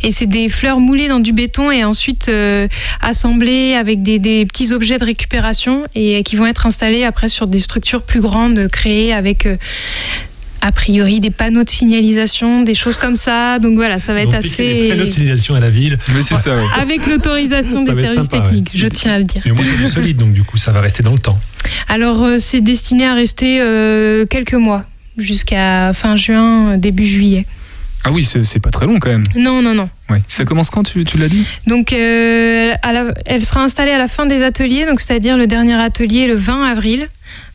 Et 0.03 0.11
c'est 0.11 0.25
des 0.25 0.49
fleurs 0.49 0.79
moulées 0.79 1.07
dans 1.07 1.19
du 1.19 1.33
béton 1.33 1.71
et 1.71 1.83
ensuite 1.83 2.29
assemblées 3.01 3.73
avec 3.73 4.03
des, 4.03 4.19
des 4.19 4.45
petits 4.45 4.73
objets 4.73 4.97
de 4.97 5.05
récupération 5.05 5.83
et 5.95 6.23
qui 6.23 6.35
vont 6.35 6.45
être 6.45 6.65
installés 6.65 7.03
après 7.03 7.29
sur 7.29 7.47
des 7.47 7.59
structures 7.59 8.03
plus 8.03 8.21
grandes 8.21 8.67
créées 8.67 9.13
avec. 9.13 9.47
A 10.65 10.71
priori 10.71 11.19
des 11.19 11.29
panneaux 11.29 11.63
de 11.63 11.69
signalisation, 11.69 12.63
des 12.63 12.73
choses 12.73 12.97
comme 12.97 13.15
ça. 13.17 13.59
Donc 13.59 13.75
voilà, 13.75 13.99
ça 13.99 14.13
va 14.13 14.21
être 14.21 14.33
assez 14.33 14.87
panneaux 14.89 15.05
de 15.05 15.09
signalisation 15.11 15.53
à 15.53 15.59
la 15.59 15.69
ville. 15.69 15.99
Mais 16.15 16.23
c'est 16.23 16.37
ça, 16.37 16.55
ouais. 16.55 16.63
avec 16.81 17.05
l'autorisation 17.05 17.83
des 17.83 17.93
services 17.93 18.15
sympa, 18.15 18.37
ouais. 18.37 18.43
techniques, 18.45 18.71
je 18.73 18.87
tiens 18.87 19.13
à 19.13 19.17
le 19.19 19.25
dire. 19.25 19.43
Mais 19.45 19.51
moi, 19.51 19.63
c'est 19.63 19.77
du 19.77 19.91
solide, 19.91 20.17
donc 20.17 20.33
du 20.33 20.43
coup, 20.43 20.57
ça 20.57 20.71
va 20.71 20.81
rester 20.81 21.03
dans 21.03 21.13
le 21.13 21.19
temps. 21.19 21.39
Alors, 21.87 22.23
euh, 22.23 22.37
c'est 22.39 22.61
destiné 22.61 23.05
à 23.05 23.13
rester 23.13 23.59
euh, 23.61 24.25
quelques 24.25 24.55
mois, 24.55 24.85
jusqu'à 25.17 25.93
fin 25.93 26.15
juin, 26.15 26.77
début 26.77 27.05
juillet. 27.05 27.45
Ah 28.03 28.11
oui, 28.11 28.23
c'est 28.23 28.43
c'est 28.43 28.59
pas 28.59 28.69
très 28.71 28.85
long 28.87 28.99
quand 28.99 29.09
même. 29.09 29.23
Non, 29.35 29.61
non, 29.61 29.73
non. 29.75 29.89
Ouais. 30.09 30.21
Ça 30.27 30.45
commence 30.45 30.71
quand, 30.71 30.83
tu, 30.83 31.03
tu 31.05 31.17
l'as 31.19 31.27
dit? 31.27 31.45
Donc, 31.67 31.93
euh, 31.93 32.73
à 32.81 32.91
la- 32.91 33.13
elle 33.25 33.43
sera 33.45 33.63
installée 33.63 33.91
à 33.91 33.97
la 33.99 34.07
fin 34.07 34.25
des 34.25 34.41
ateliers, 34.43 34.85
donc 34.85 34.99
c'est-à-dire 34.99 35.37
le 35.37 35.45
dernier 35.45 35.73
atelier 35.73 36.25
le 36.27 36.35
20 36.35 36.65
avril. 36.65 37.07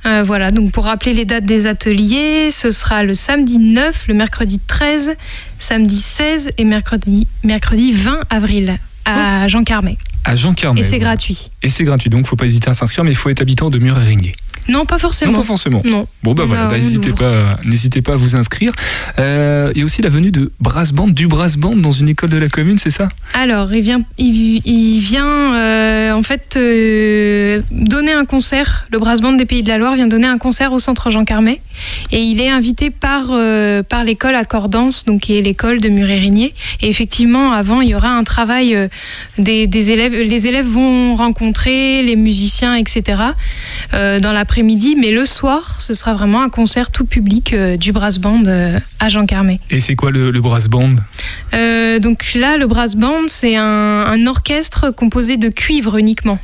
Euh, 0.06 0.22
voilà, 0.24 0.50
donc 0.50 0.72
pour 0.72 0.84
rappeler 0.84 1.12
les 1.12 1.24
dates 1.24 1.44
des 1.44 1.66
ateliers, 1.66 2.50
ce 2.50 2.70
sera 2.70 3.04
le 3.04 3.14
samedi 3.14 3.58
9, 3.58 4.08
le 4.08 4.14
mercredi 4.14 4.58
13, 4.58 5.14
samedi 5.58 5.96
16 5.96 6.50
et 6.56 6.64
mercredi, 6.64 7.26
mercredi 7.44 7.92
20 7.92 8.20
avril 8.30 8.78
à 9.04 9.46
Jean 9.48 9.64
Carmet. 9.64 9.98
À 10.24 10.34
Jean 10.34 10.54
Carmel. 10.54 10.84
Et 10.84 10.86
c'est 10.86 10.98
gratuit. 10.98 11.50
Et 11.62 11.68
c'est 11.68 11.84
gratuit, 11.84 12.10
donc 12.10 12.26
faut 12.26 12.36
pas 12.36 12.46
hésiter 12.46 12.70
à 12.70 12.74
s'inscrire, 12.74 13.04
mais 13.04 13.10
il 13.10 13.16
faut 13.16 13.28
être 13.30 13.40
habitant 13.40 13.70
de 13.70 13.78
Mur-et-Régnier. 13.78 14.34
Non, 14.68 14.84
pas 14.86 14.94
Non, 14.94 14.98
forcément. 15.00 15.32
pas 15.32 15.42
forcément. 15.44 15.82
Non. 15.84 16.06
Bon 16.22 16.34
bah 16.34 16.42
On 16.44 16.46
voilà, 16.48 16.68
bah, 16.68 16.78
n'hésitez 16.78 17.12
pas, 17.12 17.58
n'hésitez 17.64 18.02
pas 18.02 18.12
à 18.12 18.16
vous 18.16 18.36
inscrire. 18.36 18.72
Euh, 19.18 19.70
Il 19.74 19.78
y 19.78 19.82
a 19.82 19.84
aussi 19.84 20.02
la 20.02 20.08
venue 20.08 20.30
de 20.30 20.52
brass 20.60 20.92
band, 20.92 21.08
du 21.08 21.26
brass 21.26 21.56
band 21.56 21.76
dans 21.76 21.92
une 21.92 22.08
école 22.08 22.30
de 22.30 22.36
la 22.36 22.48
commune, 22.48 22.78
c'est 22.78 22.90
ça? 22.90 23.08
Alors, 23.34 23.72
il 23.72 23.82
vient, 23.82 24.02
il, 24.18 24.60
il 24.66 25.00
vient 25.00 25.54
euh, 25.54 26.12
en 26.12 26.22
fait 26.22 26.54
euh, 26.56 27.62
donner 27.70 28.12
un 28.12 28.24
concert. 28.24 28.86
Le 28.92 28.98
Brass 28.98 29.20
Band 29.20 29.32
des 29.32 29.46
Pays 29.46 29.62
de 29.62 29.68
la 29.68 29.78
Loire 29.78 29.94
vient 29.94 30.06
donner 30.06 30.26
un 30.26 30.38
concert 30.38 30.72
au 30.72 30.78
Centre 30.78 31.10
Jean 31.10 31.24
Carmet. 31.24 31.60
Et 32.12 32.22
il 32.22 32.40
est 32.40 32.48
invité 32.48 32.90
par, 32.90 33.28
euh, 33.30 33.82
par 33.82 34.04
l'école 34.04 34.34
Accordance, 34.34 35.04
donc 35.04 35.20
qui 35.22 35.38
est 35.38 35.42
l'école 35.42 35.80
de 35.80 35.88
Muret-Régnier. 35.88 36.54
Et 36.82 36.88
effectivement, 36.88 37.52
avant, 37.52 37.80
il 37.80 37.90
y 37.90 37.94
aura 37.94 38.10
un 38.10 38.24
travail 38.24 38.76
des, 39.38 39.66
des 39.66 39.90
élèves. 39.90 40.14
Les 40.14 40.46
élèves 40.46 40.66
vont 40.66 41.14
rencontrer 41.16 42.02
les 42.02 42.16
musiciens, 42.16 42.74
etc. 42.74 43.22
dans 43.92 44.32
l'après-midi. 44.50 44.96
Mais 44.98 45.12
le 45.12 45.26
soir, 45.26 45.80
ce 45.80 45.94
sera 45.94 46.12
vraiment 46.14 46.42
un 46.42 46.48
concert 46.48 46.90
tout 46.90 47.04
public 47.06 47.52
euh, 47.52 47.76
du 47.76 47.92
Brass 47.92 48.18
Band 48.18 48.42
euh, 48.46 48.78
à 48.98 49.08
Jean 49.08 49.24
Carmet. 49.26 49.60
Et 49.70 49.78
c'est 49.78 49.94
quoi 49.94 50.10
le, 50.10 50.30
le 50.32 50.40
brass 50.40 50.66
band? 50.68 50.90
Euh, 51.54 52.00
donc 52.00 52.34
là, 52.34 52.56
le 52.56 52.66
brass 52.66 52.96
band, 52.96 53.28
c'est 53.28 53.54
un, 53.56 53.62
un 53.64 54.26
orchestre 54.26 54.90
composé 54.90 55.36
de 55.36 55.48
cuivre 55.50 55.96
uniquement. 55.98 56.38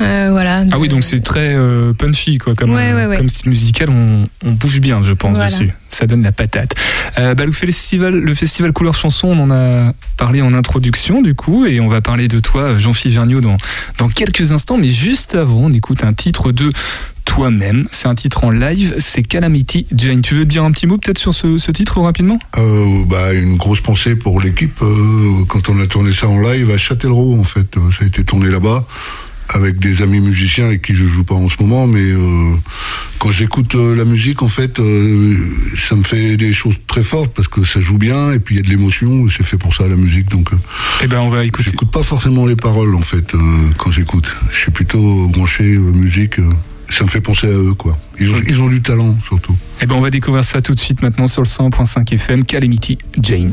Euh, 0.00 0.28
voilà. 0.32 0.64
Ah 0.72 0.78
oui, 0.78 0.88
donc 0.88 1.04
c'est 1.04 1.20
très 1.20 1.54
euh, 1.54 1.92
punchy, 1.92 2.38
quoi, 2.38 2.54
comme, 2.54 2.72
Ouais, 2.72 2.92
ouais, 2.92 3.06
ouais. 3.06 3.16
comme 3.16 3.28
style 3.28 3.48
musical, 3.50 3.88
on, 3.88 4.28
on 4.44 4.50
bouge 4.50 4.80
bien, 4.80 5.02
je 5.02 5.12
pense, 5.12 5.36
Voilà. 5.36 5.50
dessus. 5.50 5.72
Ça 5.90 6.06
donne 6.06 6.22
la 6.22 6.32
patate. 6.32 6.74
Euh, 7.18 7.34
bah, 7.34 7.44
le, 7.46 7.52
festival, 7.52 8.14
le 8.14 8.34
festival 8.34 8.72
Couleur 8.72 8.94
Chanson, 8.94 9.28
on 9.28 9.38
en 9.38 9.50
a 9.50 9.92
parlé 10.16 10.42
en 10.42 10.54
introduction, 10.54 11.22
du 11.22 11.34
coup, 11.34 11.66
et 11.66 11.78
on 11.80 11.88
va 11.88 12.00
parler 12.00 12.26
de 12.26 12.40
toi, 12.40 12.74
Jean-Philippe 12.76 13.16
Vergniaud, 13.16 13.40
dans, 13.40 13.58
dans 13.98 14.08
quelques 14.08 14.50
instants, 14.50 14.76
mais 14.76 14.88
juste 14.88 15.34
avant, 15.36 15.60
on 15.64 15.70
écoute 15.70 16.02
un 16.04 16.14
titre 16.14 16.50
de 16.52 16.72
toi-même. 17.24 17.86
C'est 17.90 18.08
un 18.08 18.14
titre 18.14 18.44
en 18.44 18.50
live, 18.50 18.94
c'est 18.98 19.22
Calamity 19.22 19.86
Jane. 19.94 20.20
Tu 20.22 20.34
veux 20.34 20.44
te 20.44 20.50
dire 20.50 20.64
un 20.64 20.70
petit 20.72 20.86
mot 20.86 20.98
peut-être 20.98 21.18
sur 21.18 21.34
ce, 21.34 21.58
ce 21.58 21.70
titre 21.70 22.00
rapidement? 22.00 22.38
Euh, 22.58 23.04
bah, 23.06 23.32
une 23.34 23.56
grosse 23.56 23.80
pensée 23.80 24.16
pour 24.16 24.40
l'équipe 24.40 24.80
euh, 24.82 25.44
quand 25.48 25.68
on 25.68 25.78
a 25.80 25.86
tourné 25.86 26.12
ça 26.12 26.28
en 26.28 26.38
live 26.40 26.70
à 26.70 26.78
Châtellerault 26.78 27.38
en 27.38 27.44
fait. 27.44 27.76
Euh, 27.76 27.90
Ça 27.96 28.04
a 28.04 28.06
été 28.08 28.24
tourné 28.24 28.48
là-bas 28.50 28.84
avec 29.52 29.80
des 29.80 30.02
amis 30.02 30.20
musiciens 30.20 30.66
avec 30.66 30.82
qui 30.82 30.94
je 30.94 31.04
joue 31.04 31.24
pas 31.24 31.34
en 31.34 31.48
ce 31.48 31.56
moment, 31.60 31.88
mais 31.88 31.98
euh, 32.04 32.54
quand 33.18 33.32
j'écoute 33.32 33.74
euh, 33.74 33.96
la 33.96 34.04
musique 34.04 34.42
en 34.42 34.48
fait, 34.48 34.78
euh, 34.78 35.36
ça 35.76 35.96
me 35.96 36.04
fait 36.04 36.36
des 36.36 36.52
choses 36.52 36.76
très 36.86 37.02
fortes 37.02 37.32
parce 37.34 37.48
que 37.48 37.64
ça 37.64 37.80
joue 37.80 37.98
bien 37.98 38.32
et 38.32 38.38
puis 38.38 38.54
il 38.54 38.58
y 38.58 38.60
a 38.60 38.62
de 38.62 38.68
l'émotion. 38.68 39.26
C'est 39.28 39.44
fait 39.44 39.56
pour 39.56 39.74
ça 39.74 39.88
la 39.88 39.96
musique, 39.96 40.28
donc 40.30 40.50
Eh 41.02 41.08
ben, 41.08 41.18
on 41.18 41.30
va 41.30 41.44
écouter. 41.44 41.70
j'écoute 41.70 41.90
pas 41.90 42.04
forcément 42.04 42.46
les 42.46 42.54
paroles 42.54 42.94
en 42.94 43.02
fait 43.02 43.32
quand 43.76 43.90
j'écoute. 43.90 44.36
Je 44.52 44.56
suis 44.56 44.70
plutôt 44.70 45.26
branché 45.26 45.64
musique. 45.64 46.36
Ça 46.90 47.04
me 47.04 47.08
fait 47.08 47.20
penser 47.20 47.46
à 47.46 47.50
eux 47.50 47.74
quoi. 47.74 47.96
Ils 48.18 48.30
ont, 48.30 48.40
ils 48.46 48.60
ont 48.60 48.68
du 48.68 48.82
talent 48.82 49.16
surtout. 49.26 49.56
Eh 49.80 49.86
ben, 49.86 49.94
on 49.94 50.00
va 50.00 50.10
découvrir 50.10 50.44
ça 50.44 50.60
tout 50.60 50.74
de 50.74 50.80
suite 50.80 51.02
maintenant 51.02 51.26
sur 51.26 51.42
le 51.42 51.46
100.5 51.46 52.14
FM, 52.14 52.44
Calamity 52.44 52.98
Jane. 53.20 53.52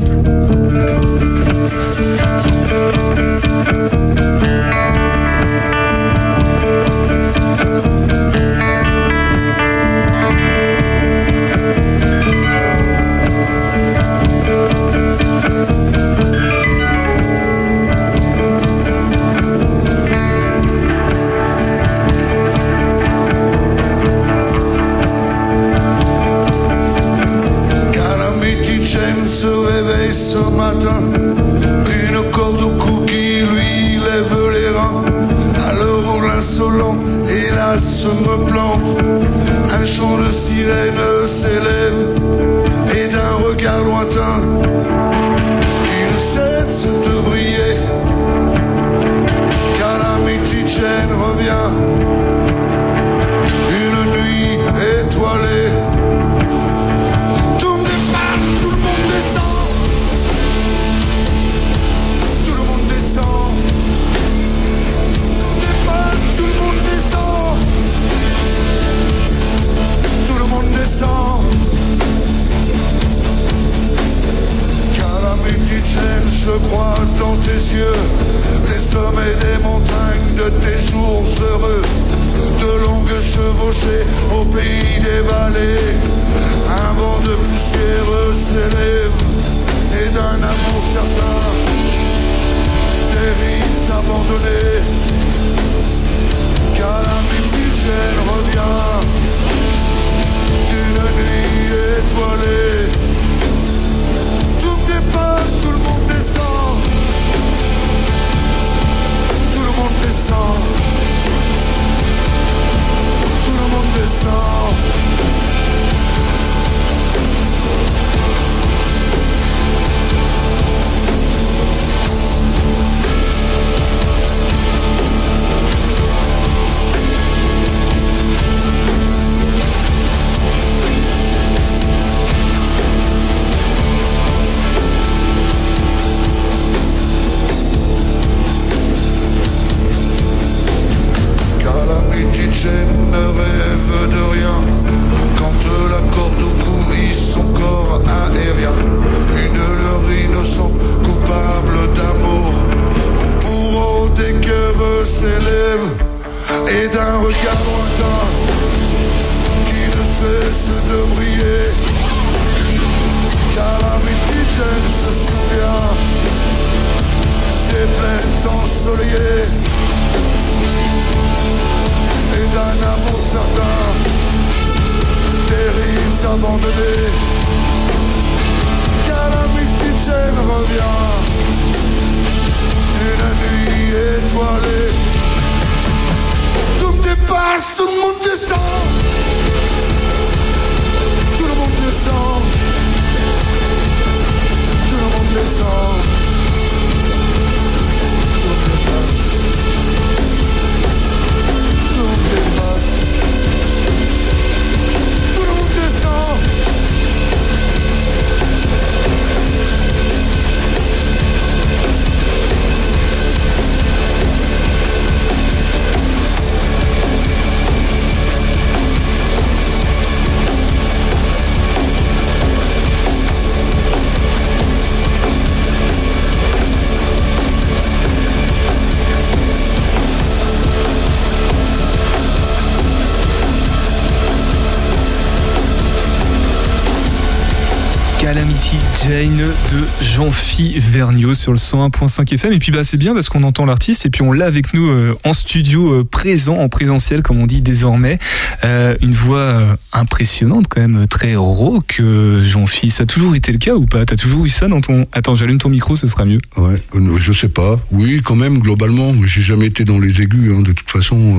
Jane 239.08 239.38
de 239.38 239.86
Jean-Phi 240.18 240.80
Vergniaud 240.80 241.32
sur 241.32 241.52
le 241.52 241.58
101.5 241.58 242.34
FM. 242.34 242.52
Et 242.52 242.58
puis 242.58 242.72
bah, 242.72 242.82
c'est 242.82 242.96
bien 242.96 243.14
parce 243.14 243.28
qu'on 243.28 243.44
entend 243.44 243.64
l'artiste 243.66 244.04
et 244.04 244.10
puis 244.10 244.22
on 244.22 244.32
l'a 244.32 244.46
avec 244.46 244.74
nous 244.74 244.88
euh, 244.88 245.16
en 245.22 245.32
studio 245.32 245.92
euh, 245.92 246.04
présent, 246.04 246.56
en 246.56 246.68
présentiel 246.68 247.22
comme 247.22 247.38
on 247.38 247.46
dit 247.46 247.62
désormais. 247.62 248.18
Euh, 248.64 248.96
une 249.00 249.12
voix 249.12 249.78
impressionnante 249.92 250.66
quand 250.68 250.80
même, 250.80 251.06
très 251.06 251.36
rauque 251.36 252.02
Jean-Phi. 252.42 252.90
Ça 252.90 253.04
a 253.04 253.06
toujours 253.06 253.36
été 253.36 253.52
le 253.52 253.58
cas 253.58 253.76
ou 253.76 253.86
pas? 253.86 254.04
T'as 254.06 254.16
toujours 254.16 254.44
eu 254.44 254.48
ça 254.48 254.66
dans 254.66 254.80
ton... 254.80 255.06
Attends, 255.12 255.36
j'allume 255.36 255.58
ton 255.58 255.68
micro, 255.68 255.94
ce 255.94 256.08
sera 256.08 256.24
mieux. 256.24 256.40
Ouais, 256.56 256.82
je 257.18 257.32
sais 257.32 257.48
pas. 257.48 257.78
Oui, 257.92 258.20
quand 258.24 258.34
même, 258.34 258.58
globalement. 258.58 259.14
J'ai 259.24 259.42
jamais 259.42 259.66
été 259.66 259.84
dans 259.84 260.00
les 260.00 260.20
aigus, 260.20 260.52
hein, 260.52 260.62
de 260.62 260.72
toute 260.72 260.90
façon. 260.90 261.36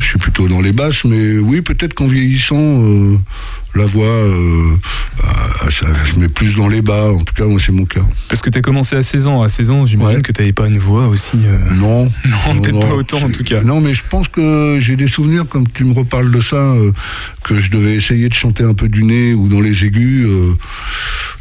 je 0.00 0.06
suis 0.06 0.18
plutôt 0.18 0.48
dans 0.48 0.62
les 0.62 0.72
basses, 0.72 1.04
mais 1.04 1.36
oui, 1.36 1.60
peut-être 1.60 1.92
qu'en 1.92 2.06
vieillissant, 2.06 2.80
la 3.74 3.86
voix, 3.86 4.04
euh, 4.04 4.76
ah, 5.22 5.70
ça- 5.70 5.86
je 6.04 6.20
mets 6.20 6.28
plus 6.28 6.56
dans 6.56 6.68
les 6.68 6.82
bas. 6.82 7.10
En 7.12 7.24
tout 7.24 7.34
cas, 7.34 7.44
c'est 7.58 7.72
cas. 7.86 8.00
Parce 8.28 8.40
que 8.42 8.50
t'as 8.50 8.60
commencé 8.60 8.96
à 8.96 9.02
16 9.02 9.26
ans. 9.26 9.42
À 9.42 9.48
16 9.48 9.70
ans, 9.70 9.86
j'imagine 9.86 10.16
Ouais. 10.16 10.22
que 10.22 10.32
t'avais 10.32 10.52
pas 10.52 10.66
une 10.66 10.78
voix 10.78 11.06
aussi... 11.08 11.36
euh, 11.44 11.58
Non. 11.74 12.10
Non, 12.24 12.60
peut-être 12.60 12.80
pas 12.80 12.94
autant 12.94 13.18
en 13.22 13.30
tout 13.30 13.44
cas. 13.44 13.62
Non, 13.62 13.80
mais 13.80 13.94
je 13.94 14.02
pense 14.08 14.28
que 14.28 14.78
j'ai 14.80 14.96
des 14.96 15.08
souvenirs, 15.08 15.44
comme 15.48 15.68
tu 15.68 15.84
me 15.84 15.92
reparles 15.92 16.30
de 16.30 16.40
ça, 16.40 16.56
euh, 16.56 16.92
que 17.44 17.60
je 17.60 17.70
devais 17.70 17.94
essayer 17.94 18.28
de 18.28 18.34
chanter 18.34 18.64
un 18.64 18.74
peu 18.74 18.88
du 18.88 19.04
nez 19.04 19.34
ou 19.34 19.48
dans 19.48 19.60
les 19.60 19.84
aigus. 19.84 20.24
euh, 20.26 20.52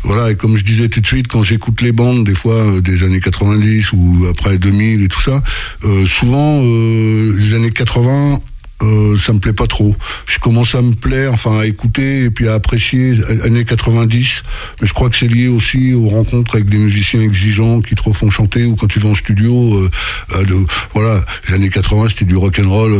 voilà, 0.03 0.31
et 0.31 0.35
comme 0.35 0.57
je 0.57 0.63
disais 0.63 0.89
tout 0.89 0.99
de 0.99 1.05
suite, 1.05 1.27
quand 1.27 1.43
j'écoute 1.43 1.81
les 1.81 1.91
bandes, 1.91 2.23
des 2.25 2.33
fois 2.33 2.55
euh, 2.55 2.81
des 2.81 3.03
années 3.03 3.19
90 3.19 3.93
ou 3.93 4.25
après 4.29 4.57
2000 4.57 5.03
et 5.03 5.07
tout 5.07 5.21
ça, 5.21 5.43
euh, 5.83 6.05
souvent 6.07 6.61
euh, 6.63 7.35
les 7.37 7.53
années 7.53 7.69
80. 7.71 8.39
Euh, 8.81 9.17
ça 9.17 9.33
me 9.33 9.39
plaît 9.39 9.53
pas 9.53 9.67
trop. 9.67 9.95
Je 10.27 10.39
commence 10.39 10.75
à 10.75 10.81
me 10.81 10.93
plaire, 10.93 11.33
enfin 11.33 11.59
à 11.59 11.65
écouter 11.65 12.23
et 12.25 12.29
puis 12.29 12.47
à 12.47 12.53
apprécier 12.53 13.13
euh, 13.29 13.45
années 13.45 13.65
90. 13.65 14.43
Mais 14.81 14.87
je 14.87 14.93
crois 14.93 15.09
que 15.09 15.15
c'est 15.15 15.27
lié 15.27 15.47
aussi 15.47 15.93
aux 15.93 16.07
rencontres 16.07 16.55
avec 16.55 16.67
des 16.69 16.77
musiciens 16.77 17.21
exigeants 17.21 17.81
qui 17.81 17.95
te 17.95 18.03
refont 18.03 18.29
chanter 18.29 18.65
ou 18.65 18.75
quand 18.75 18.87
tu 18.87 18.99
vas 18.99 19.09
en 19.09 19.15
studio. 19.15 19.75
euh, 19.77 19.89
euh, 20.35 20.43
de- 20.43 20.65
voilà, 20.93 21.23
les 21.47 21.55
années 21.55 21.69
80 21.69 22.07
c'était 22.09 22.25
du 22.25 22.35
rock 22.35 22.59
and 22.63 22.69
roll. 22.69 22.93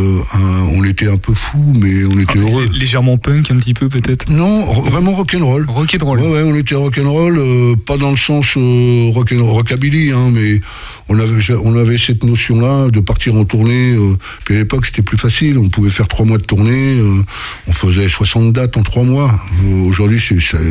on 0.74 0.84
était 0.84 1.08
un 1.08 1.18
peu 1.18 1.34
fou, 1.34 1.74
mais 1.80 2.04
on 2.06 2.18
était 2.20 2.40
heureux. 2.40 2.66
lé- 2.72 2.80
Légèrement 2.80 3.18
punk 3.18 3.50
un 3.52 3.58
petit 3.58 3.74
peu 3.74 3.90
peut-être 3.90 4.30
Non, 4.30 4.82
vraiment 4.84 5.14
rock 5.14 5.36
and 5.40 5.46
roll. 5.46 5.66
Rock 5.70 5.96
and 6.00 6.06
roll. 6.06 6.20
Ouais, 6.20 6.28
ouais, 6.28 6.44
on 6.44 6.56
était 6.56 6.76
rock 6.76 6.98
and 6.98 7.10
roll, 7.12 7.38
euh, 7.38 7.76
pas 7.76 7.98
dans 7.98 8.12
le 8.12 8.18
sens 8.18 8.46
euh, 8.58 9.10
rock 9.14 9.32
and 9.34 9.46
rockabilly, 9.46 10.12
hein, 10.12 10.30
mais 10.32 10.62
on 11.10 11.18
avait 11.20 11.32
on 11.64 11.76
avait 11.76 11.98
cette 11.98 12.24
notion-là 12.24 12.90
de 12.90 13.00
partir 13.00 13.36
en 13.36 13.46
tournée. 13.46 13.94
euh, 13.94 14.16
puis 14.46 14.56
à 14.56 14.60
l'époque, 14.60 14.86
c'était 14.86 15.02
plus 15.02 15.18
facile. 15.18 15.58
On 15.58 15.70
pouvait 15.72 15.90
faire 15.90 16.08
trois 16.08 16.26
mois 16.26 16.38
de 16.38 16.44
tournée. 16.44 17.00
euh, 17.00 17.22
on 17.68 17.74
faisait 17.74 18.08
60 18.10 18.54
dates 18.54 18.78
en 18.78 18.84
trois 18.84 19.04
mois. 19.04 19.34
Euh, 19.66 19.82
Aujourd'hui, 19.88 20.20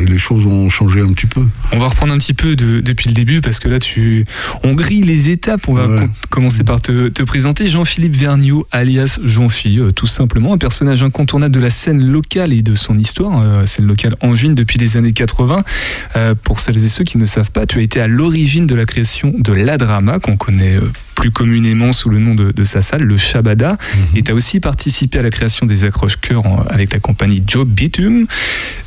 les 0.07 0.17
choses 0.17 0.45
ont 0.45 0.69
changé 0.69 1.01
un 1.01 1.11
petit 1.13 1.25
peu. 1.27 1.41
On 1.71 1.79
va 1.79 1.87
reprendre 1.87 2.13
un 2.13 2.17
petit 2.17 2.33
peu 2.33 2.55
de- 2.55 2.79
depuis 2.81 3.07
le 3.09 3.13
début 3.13 3.41
parce 3.41 3.59
que 3.59 3.67
là, 3.69 3.79
tu, 3.79 4.25
on 4.63 4.73
grille 4.73 5.01
les 5.03 5.29
étapes. 5.29 5.67
On 5.67 5.73
va 5.73 5.87
Ouais. 5.87 5.97
com- 5.99 6.09
commencer 6.29 6.63
par 6.63 6.81
te, 6.81 7.09
te 7.09 7.23
présenter 7.23 7.67
Jean-Philippe 7.67 8.15
Vergniaud, 8.15 8.67
alias 8.71 9.19
Jean-Phi, 9.23 9.79
euh, 9.79 9.91
tout 9.91 10.07
simplement, 10.07 10.53
un 10.53 10.57
personnage 10.57 11.03
incontournable 11.03 11.53
de 11.53 11.59
la 11.59 11.69
scène 11.69 12.03
locale 12.03 12.53
et 12.53 12.61
de 12.61 12.73
son 12.75 12.97
histoire, 12.97 13.41
euh, 13.43 13.65
scène 13.65 13.85
locale 13.87 14.15
angevine 14.21 14.55
depuis 14.55 14.77
les 14.79 14.97
années 14.97 15.13
80. 15.13 15.63
Euh, 16.15 16.35
pour 16.35 16.59
celles 16.59 16.83
et 16.83 16.87
ceux 16.87 17.03
qui 17.03 17.17
ne 17.17 17.25
savent 17.25 17.51
pas, 17.51 17.65
tu 17.65 17.79
as 17.79 17.81
été 17.81 17.99
à 18.01 18.07
l'origine 18.07 18.67
de 18.67 18.75
la 18.75 18.85
création 18.85 19.33
de 19.37 19.53
La 19.53 19.77
Drama, 19.77 20.19
qu'on 20.19 20.37
connaît 20.37 20.77
plus 21.15 21.31
communément 21.31 21.91
sous 21.93 22.09
le 22.09 22.19
nom 22.19 22.33
de, 22.35 22.51
de 22.51 22.63
sa 22.63 22.81
salle, 22.81 23.03
le 23.03 23.17
Shabada. 23.17 23.77
Et 24.15 24.21
tu 24.23 24.31
as 24.31 24.33
aussi 24.33 24.59
participé 24.59 25.19
à 25.19 25.21
la 25.21 25.29
création 25.29 25.65
des 25.65 25.83
accroches-cœurs 25.83 26.45
en- 26.45 26.63
avec 26.69 26.93
la 26.93 26.99
compagnie 26.99 27.43
Joe 27.45 27.65
Bitume. 27.67 28.25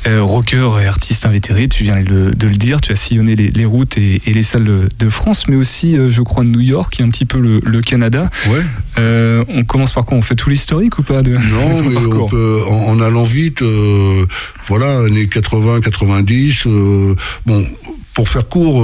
Euh, 0.07 0.21
rocker 0.21 0.69
et 0.81 0.85
artiste 0.85 1.25
invétéré, 1.25 1.67
tu 1.67 1.83
viens 1.83 2.01
de, 2.01 2.31
de 2.35 2.47
le 2.47 2.55
dire, 2.55 2.81
tu 2.81 2.91
as 2.91 2.95
sillonné 2.95 3.35
les, 3.35 3.49
les 3.49 3.65
routes 3.65 3.97
et, 3.97 4.21
et 4.25 4.33
les 4.33 4.43
salles 4.43 4.89
de, 4.99 5.09
France, 5.09 5.47
mais 5.47 5.55
aussi, 5.55 5.97
euh, 5.97 6.09
je 6.09 6.21
crois, 6.21 6.43
de 6.43 6.49
New 6.49 6.59
York 6.59 6.99
et 6.99 7.03
un 7.03 7.09
petit 7.09 7.25
peu 7.25 7.39
le, 7.39 7.61
le 7.63 7.81
Canada. 7.81 8.29
Ouais. 8.49 8.61
Euh, 8.99 9.43
on 9.49 9.63
commence 9.63 9.93
par 9.93 10.05
quoi? 10.05 10.17
On 10.17 10.21
fait 10.21 10.35
tout 10.35 10.49
l'historique 10.49 10.99
ou 10.99 11.03
pas 11.03 11.21
de, 11.21 11.31
Non, 11.37 11.81
mais 11.83 11.95
on 11.97 12.25
peut, 12.27 12.59
en, 12.67 12.93
en 12.93 13.01
allant 13.01 13.23
vite, 13.23 13.61
euh, 13.61 14.25
voilà, 14.67 14.99
années 14.99 15.27
80, 15.27 15.81
90. 15.81 16.63
euh, 16.67 17.15
bon, 17.45 17.65
pour 18.13 18.29
faire 18.29 18.47
court, 18.47 18.83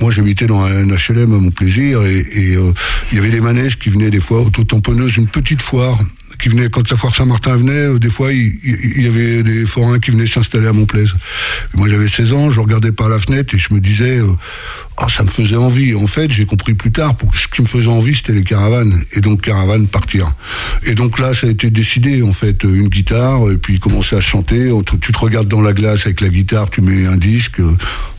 moi 0.00 0.10
j'habitais 0.10 0.46
dans 0.46 0.62
un 0.64 0.86
HLM 0.86 1.32
à 1.32 1.38
mon 1.38 1.50
plaisir 1.50 2.02
et 2.02 2.56
euh, 2.56 2.72
il 3.10 3.16
y 3.16 3.18
avait 3.18 3.30
des 3.30 3.40
manèges 3.40 3.78
qui 3.78 3.90
venaient 3.90 4.10
des 4.10 4.20
fois 4.20 4.40
auto-tamponneuses, 4.42 5.16
une 5.16 5.28
petite 5.28 5.62
foire 5.62 5.98
qui 6.38 6.48
venait 6.48 6.68
quand 6.68 6.88
la 6.90 6.96
foire 6.96 7.14
Saint-Martin 7.14 7.56
venait, 7.56 7.72
euh, 7.72 7.98
des 7.98 8.10
fois 8.10 8.32
il, 8.32 9.02
y 9.02 9.06
avait 9.06 9.42
des 9.42 9.64
forains 9.64 9.98
qui 9.98 10.10
venaient 10.10 10.26
s'installer 10.26 10.66
à 10.66 10.72
Montplaise. 10.72 11.10
Moi 11.74 11.88
j'avais 11.88 12.08
16 12.08 12.32
ans, 12.32 12.50
je 12.50 12.60
regardais 12.60 12.92
par 12.92 13.08
la 13.08 13.18
fenêtre 13.18 13.54
et 13.54 13.58
je 13.58 13.72
me 13.72 13.80
disais 13.80 14.18
euh, 14.18 14.32
ah, 14.98 15.06
ça 15.08 15.24
me 15.24 15.28
faisait 15.28 15.56
envie. 15.56 15.94
En 15.94 16.06
fait, 16.06 16.30
j'ai 16.30 16.46
compris 16.46 16.74
plus 16.74 16.90
tard, 16.90 17.16
pour 17.16 17.36
ce 17.36 17.48
qui 17.48 17.60
me 17.60 17.66
faisait 17.66 17.88
envie, 17.88 18.14
c'était 18.14 18.32
les 18.32 18.44
caravanes. 18.44 19.02
Et 19.12 19.20
donc, 19.20 19.42
caravanes 19.42 19.88
partir. 19.88 20.32
Et 20.84 20.94
donc 20.94 21.18
là, 21.18 21.34
ça 21.34 21.48
a 21.48 21.50
été 21.50 21.68
décidé, 21.68 22.22
en 22.22 22.32
fait, 22.32 22.64
une 22.64 22.88
guitare, 22.88 23.50
et 23.50 23.58
puis 23.58 23.78
commencer 23.78 24.16
à 24.16 24.22
chanter. 24.22 24.72
Tu 25.02 25.12
te 25.12 25.18
regardes 25.18 25.48
dans 25.48 25.60
la 25.60 25.74
glace 25.74 26.06
avec 26.06 26.22
la 26.22 26.30
guitare, 26.30 26.70
tu 26.70 26.80
mets 26.80 27.04
un 27.04 27.18
disque 27.18 27.60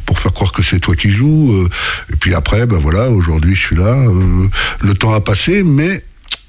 pour 0.08 0.18
faire 0.18 0.34
croire 0.34 0.52
que 0.52 0.64
c'est 0.64 0.80
toi 0.80 0.96
qui 0.96 1.10
joues. 1.12 1.52
euh, 1.54 1.70
Et 2.12 2.16
puis 2.16 2.34
après, 2.34 2.66
ben 2.66 2.78
voilà, 2.80 3.12
aujourd'hui, 3.12 3.54
je 3.56 3.62
suis 3.62 3.76
là. 3.76 3.94
euh, 3.94 4.48
Le 4.82 4.94
temps 4.96 5.14
a 5.14 5.20
passé, 5.22 5.62
mais 5.64 6.02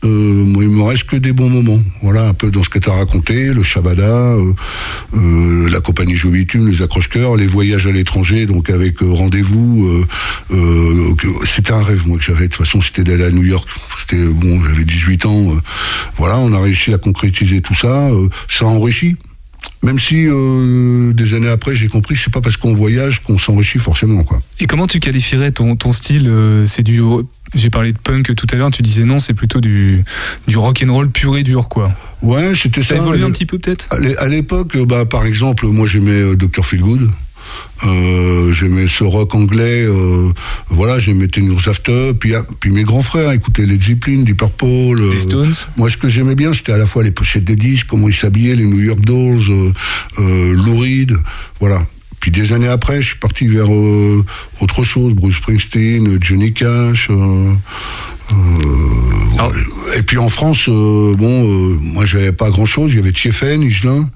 euh, 0.05 0.09
moi, 0.09 0.62
il 0.62 0.71
me 0.71 0.83
reste 0.83 1.05
que 1.05 1.16
des 1.16 1.33
bons 1.33 1.51
moments. 1.51 1.81
Voilà, 2.03 2.29
un 2.29 2.35
peu 2.35 2.51
dans 2.53 2.62
ce 2.62 2.68
que 2.68 2.79
tu 2.79 2.88
as 2.88 2.92
raconté, 2.92 3.53
le 3.53 3.64
Shabada, 3.64 4.37
euh, 5.16 5.68
la 5.68 5.81
compagnie 5.81 6.14
Jovitume, 6.14 6.68
les 6.68 6.83
accroche-cœurs, 6.83 7.35
les 7.37 7.49
voyages 7.49 7.88
à 7.88 7.90
l'étranger, 7.90 8.47
donc 8.47 8.71
avec 8.71 9.01
rendez-vous. 9.01 10.05
c'était 11.44 11.73
un 11.73 11.83
rêve, 11.83 12.07
moi, 12.07 12.16
que 12.18 12.23
j'avais. 12.25 12.47
De 12.47 12.53
toute 12.55 12.64
façon, 12.64 12.81
c'était 12.81 13.03
d'aller 13.03 13.25
à 13.25 13.31
New 13.33 13.42
York. 13.44 13.68
C'était, 14.01 14.25
bon, 14.25 14.62
j'avais 14.62 14.85
18 14.85 15.27
ans. 15.27 15.49
voilà, 16.16 16.38
on 16.38 16.53
a 16.53 16.61
réussi 16.61 16.94
à 16.94 16.99
concrétiser 16.99 17.61
tout 17.61 17.75
ça. 17.75 18.09
ça 18.49 18.66
enrichit. 18.66 19.16
Même 19.83 19.99
si 20.01 20.27
euh, 20.27 21.12
des 21.12 21.35
années 21.35 21.49
après, 21.49 21.75
j'ai 21.77 21.87
compris, 21.88 22.17
c'est 22.17 22.33
pas 22.33 22.41
parce 22.41 22.57
qu'on 22.57 22.75
voyage 22.75 23.23
qu'on 23.23 23.38
s'enrichit 23.38 23.79
forcément, 23.79 24.25
quoi. 24.25 24.41
Et 24.59 24.67
comment 24.67 24.87
tu 24.88 24.99
qualifierais 24.99 25.53
ton, 25.53 25.77
ton 25.77 25.93
style 25.93 26.27
euh, 26.29 26.64
C'est 26.67 26.83
du. 26.83 27.01
J'ai 27.55 27.71
parlé 27.71 27.93
de 27.93 27.99
punk 27.99 28.35
tout 28.35 28.47
à 28.53 28.57
l'heure, 28.57 28.71
tu 28.71 28.83
disais 28.83 29.05
non, 29.05 29.21
c'est 29.21 29.35
plutôt 29.35 29.61
du, 29.61 30.05
du 30.49 30.59
rock 30.59 30.85
and 30.87 30.93
roll 30.93 31.09
pur 31.11 31.37
et 31.37 31.43
dur, 31.45 31.69
quoi. 31.69 31.93
Ouais, 32.23 32.53
c'était 32.55 32.83
Ça 32.83 32.97
ça. 32.99 33.17
le- 33.17 33.25
un 33.25 33.31
petit 33.31 33.47
peu 33.47 33.59
peut-être? 33.59 33.87
À 33.91 33.99
l'é- 34.01 34.17
à 34.19 34.29
l'époque, 34.29 34.75
euh, 34.77 34.85
bah, 34.85 35.05
par 35.07 35.25
exemple, 35.25 35.67
moi 35.69 35.87
j'aimais 35.87 36.35
Dr. 36.35 36.64
Feelgood. 36.67 37.09
Euh, 37.87 38.53
j'aimais 38.55 38.89
ce 38.89 39.05
rock 39.05 39.35
anglais, 39.37 39.85
euh, 39.85 40.33
voilà, 40.69 40.99
j'aimais 40.99 41.29
Tenuous 41.29 41.69
After, 41.69 42.13
puis, 42.19 42.35
ah, 42.35 42.43
puis 42.59 42.71
mes 42.71 42.83
grands 42.83 43.03
frères 43.03 43.31
écoutaient 43.31 43.67
Led 43.67 43.81
Zeppelin, 43.83 44.23
Deep 44.23 44.39
Purple. 44.39 44.65
euh, 45.01 45.13
Les 45.13 45.21
Stones 45.21 45.53
moi, 45.77 45.89
ce 45.89 45.97
que 45.97 46.09
j'aimais 46.09 46.35
bien, 46.35 46.53
c'était 46.53 46.73
à 46.73 46.77
la 46.79 46.87
fois 46.87 47.05
les 47.05 47.13
pochettes 47.13 47.45
des 47.45 47.55
disques, 47.55 47.87
comment 47.89 48.09
ils 48.09 48.15
s'habillaient, 48.15 48.57
les 48.57 48.65
New 48.65 48.81
York 48.81 49.01
Dolls, 49.01 49.73
Lou 50.19 50.79
Reed, 50.79 51.17
voilà. 51.61 51.87
Puis 52.21 52.33
des 52.33 52.53
années 52.53 52.67
après, 52.67 53.01
je 53.01 53.07
suis 53.11 53.19
parti 53.19 53.47
vers 53.47 53.71
autre 53.71 54.83
chose, 54.83 55.13
Bruce 55.15 55.37
Springsteen, 55.37 56.19
Johnny 56.21 56.53
Cash. 56.53 57.11
Alors- 59.39 59.53
et 59.97 60.03
puis 60.03 60.19
en 60.19 60.29
France, 60.29 60.69
bon, 60.69 61.79
moi 61.81 62.05
j'avais 62.07 62.33
pas 62.33 62.51
grand 62.51 62.67
chose. 62.67 62.91
Il 62.93 62.97
y 62.97 62.99
avait 62.99 63.13
Tiefen, 63.13 63.63
Higelin, 63.63 64.11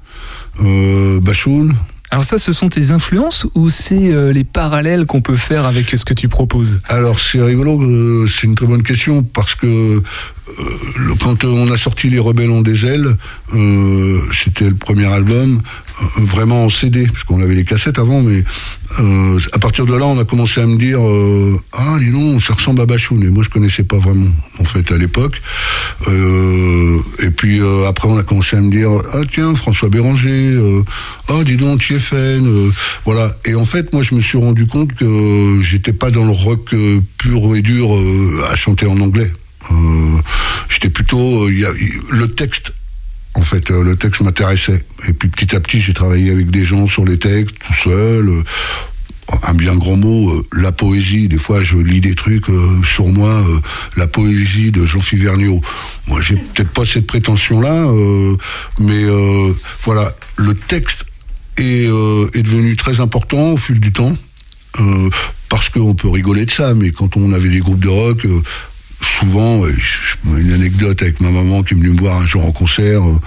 Bachoun. 1.20 1.74
Alors 2.12 2.24
ça, 2.24 2.36
ce 2.36 2.52
sont 2.52 2.68
tes 2.68 2.90
influences 2.90 3.46
ou 3.54 3.70
c'est 3.70 4.12
euh, 4.12 4.34
les 4.34 4.44
parallèles 4.44 5.06
qu'on 5.06 5.22
peut 5.22 5.34
faire 5.34 5.64
avec 5.64 5.88
ce 5.88 6.04
que 6.04 6.12
tu 6.12 6.28
proposes? 6.28 6.78
Alors 6.90 7.18
c'est 7.18 7.40
rigolo, 7.40 7.80
euh, 7.80 8.26
c'est 8.26 8.46
une 8.46 8.54
très 8.54 8.66
bonne 8.66 8.82
question 8.82 9.22
parce 9.22 9.54
que 9.54 10.02
le- 10.98 11.14
quand 11.14 11.44
on 11.44 11.70
a 11.70 11.76
sorti 11.76 12.10
Les 12.10 12.18
Rebelles 12.18 12.50
ont 12.50 12.62
des 12.62 12.86
ailes, 12.86 13.16
euh, 13.54 14.20
c'était 14.44 14.68
le 14.68 14.74
premier 14.74 15.06
album, 15.06 15.60
euh, 15.60 16.04
vraiment 16.24 16.64
en 16.64 16.68
CD, 16.70 17.06
parce 17.06 17.24
qu'on 17.24 17.42
avait 17.42 17.54
les 17.54 17.64
cassettes 17.64 17.98
avant, 17.98 18.22
mais 18.22 18.42
euh, 19.00 19.38
à 19.52 19.58
partir 19.58 19.86
de 19.86 19.94
là, 19.94 20.06
on 20.06 20.18
a 20.18 20.24
commencé 20.24 20.60
à 20.60 20.66
me 20.66 20.76
dire 20.76 21.00
euh, 21.06 21.56
ah 21.72 21.96
dis 21.98 22.10
donc, 22.10 22.42
ça 22.42 22.54
ressemble 22.54 22.80
à 22.80 22.86
Bachoun, 22.86 23.22
et 23.22 23.28
moi 23.28 23.42
je 23.44 23.48
connaissais 23.50 23.84
pas 23.84 23.98
vraiment 23.98 24.30
en 24.58 24.64
fait 24.64 24.90
à 24.92 24.98
l'époque. 24.98 25.40
Euh, 26.08 26.98
et 27.20 27.30
puis 27.30 27.60
euh, 27.60 27.86
après, 27.88 28.08
on 28.08 28.18
a 28.18 28.22
commencé 28.22 28.56
à 28.56 28.60
me 28.60 28.70
dire 28.70 28.90
ah 29.12 29.18
tiens 29.30 29.54
François 29.54 29.88
Béranger, 29.88 30.30
euh, 30.54 30.82
ah 31.28 31.42
dis 31.44 31.56
donc 31.56 31.80
Tiefen, 31.82 32.46
euh, 32.46 32.70
voilà. 33.04 33.36
Et 33.44 33.54
en 33.54 33.64
fait, 33.64 33.92
moi 33.92 34.02
je 34.02 34.14
me 34.14 34.20
suis 34.20 34.38
rendu 34.38 34.66
compte 34.66 34.92
que 34.94 35.60
j'étais 35.62 35.92
pas 35.92 36.10
dans 36.10 36.24
le 36.24 36.32
rock 36.32 36.72
euh, 36.74 37.00
pur 37.18 37.54
et 37.56 37.62
dur 37.62 37.94
euh, 37.94 38.44
à 38.50 38.56
chanter 38.56 38.86
en 38.86 39.00
anglais. 39.00 39.30
Euh, 39.70 40.18
j'étais 40.68 40.90
plutôt 40.90 41.46
euh, 41.46 41.74
le 42.10 42.28
texte 42.28 42.74
en 43.34 43.42
fait, 43.42 43.70
euh, 43.70 43.82
le 43.82 43.96
texte 43.96 44.20
m'intéressait. 44.20 44.84
Et 45.08 45.12
puis 45.12 45.28
petit 45.28 45.56
à 45.56 45.60
petit, 45.60 45.80
j'ai 45.80 45.94
travaillé 45.94 46.30
avec 46.30 46.50
des 46.50 46.64
gens 46.64 46.86
sur 46.86 47.04
les 47.04 47.18
textes, 47.18 47.56
tout 47.66 47.74
seul. 47.74 48.30
un 49.44 49.54
bien 49.54 49.74
grand 49.74 49.96
mot, 49.96 50.44
la 50.52 50.70
poésie. 50.70 51.28
Des 51.28 51.38
fois, 51.38 51.62
je 51.62 51.78
lis 51.78 52.02
des 52.02 52.14
trucs 52.14 52.46
sur 52.84 53.06
moi, 53.06 53.42
la 53.96 54.06
poésie 54.06 54.70
de 54.70 54.84
Jean-Philippe 54.84 55.24
Vergniaud. 55.24 55.62
Moi, 56.08 56.20
j'ai 56.20 56.36
peut-être 56.36 56.70
pas 56.70 56.84
cette 56.84 57.06
prétention-là, 57.06 57.88
mais 58.78 59.04
voilà, 59.82 60.14
le 60.36 60.54
texte 60.54 61.06
est, 61.56 61.86
est 61.86 62.42
devenu 62.42 62.76
très 62.76 63.00
important 63.00 63.52
au 63.52 63.56
fil 63.56 63.80
du 63.80 63.92
temps. 63.92 64.14
parce 65.48 65.70
qu'on 65.70 65.94
peut 65.94 66.10
rigoler 66.10 66.44
de 66.44 66.50
ça, 66.50 66.74
mais 66.74 66.90
quand 66.90 67.16
on 67.16 67.32
avait 67.32 67.48
des 67.48 67.60
groupes 67.60 67.80
de 67.80 67.88
rock, 67.88 68.26
souvent, 69.04 69.62
une 70.36 70.52
anecdote 70.52 71.02
avec 71.02 71.20
ma 71.20 71.30
maman 71.30 71.62
qui 71.62 71.74
est 71.74 71.76
venue 71.76 71.90
me 71.90 71.98
voir 71.98 72.20
un 72.20 72.26
jour 72.26 72.44
en 72.44 72.52
concert, 72.52 73.02
euh, 73.02 73.18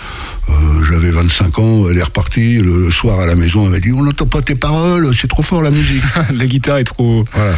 euh, 0.49 0.53
j'avais 0.89 1.11
25 1.11 1.59
ans, 1.59 1.89
elle 1.89 1.97
est 1.97 2.03
repartie, 2.03 2.57
le, 2.57 2.91
soir 2.91 3.19
à 3.19 3.25
la 3.25 3.35
maison, 3.35 3.65
elle 3.65 3.71
m'a 3.71 3.79
dit, 3.79 3.91
on 3.91 4.03
n'entend 4.03 4.25
pas 4.27 4.41
tes 4.41 4.55
paroles, 4.55 5.15
c'est 5.15 5.27
trop 5.27 5.43
fort 5.43 5.61
la 5.61 5.71
musique. 5.71 6.03
La 6.33 6.45
guitare 6.45 6.77
est 6.77 6.83
trop... 6.83 7.25
Voilà. 7.33 7.55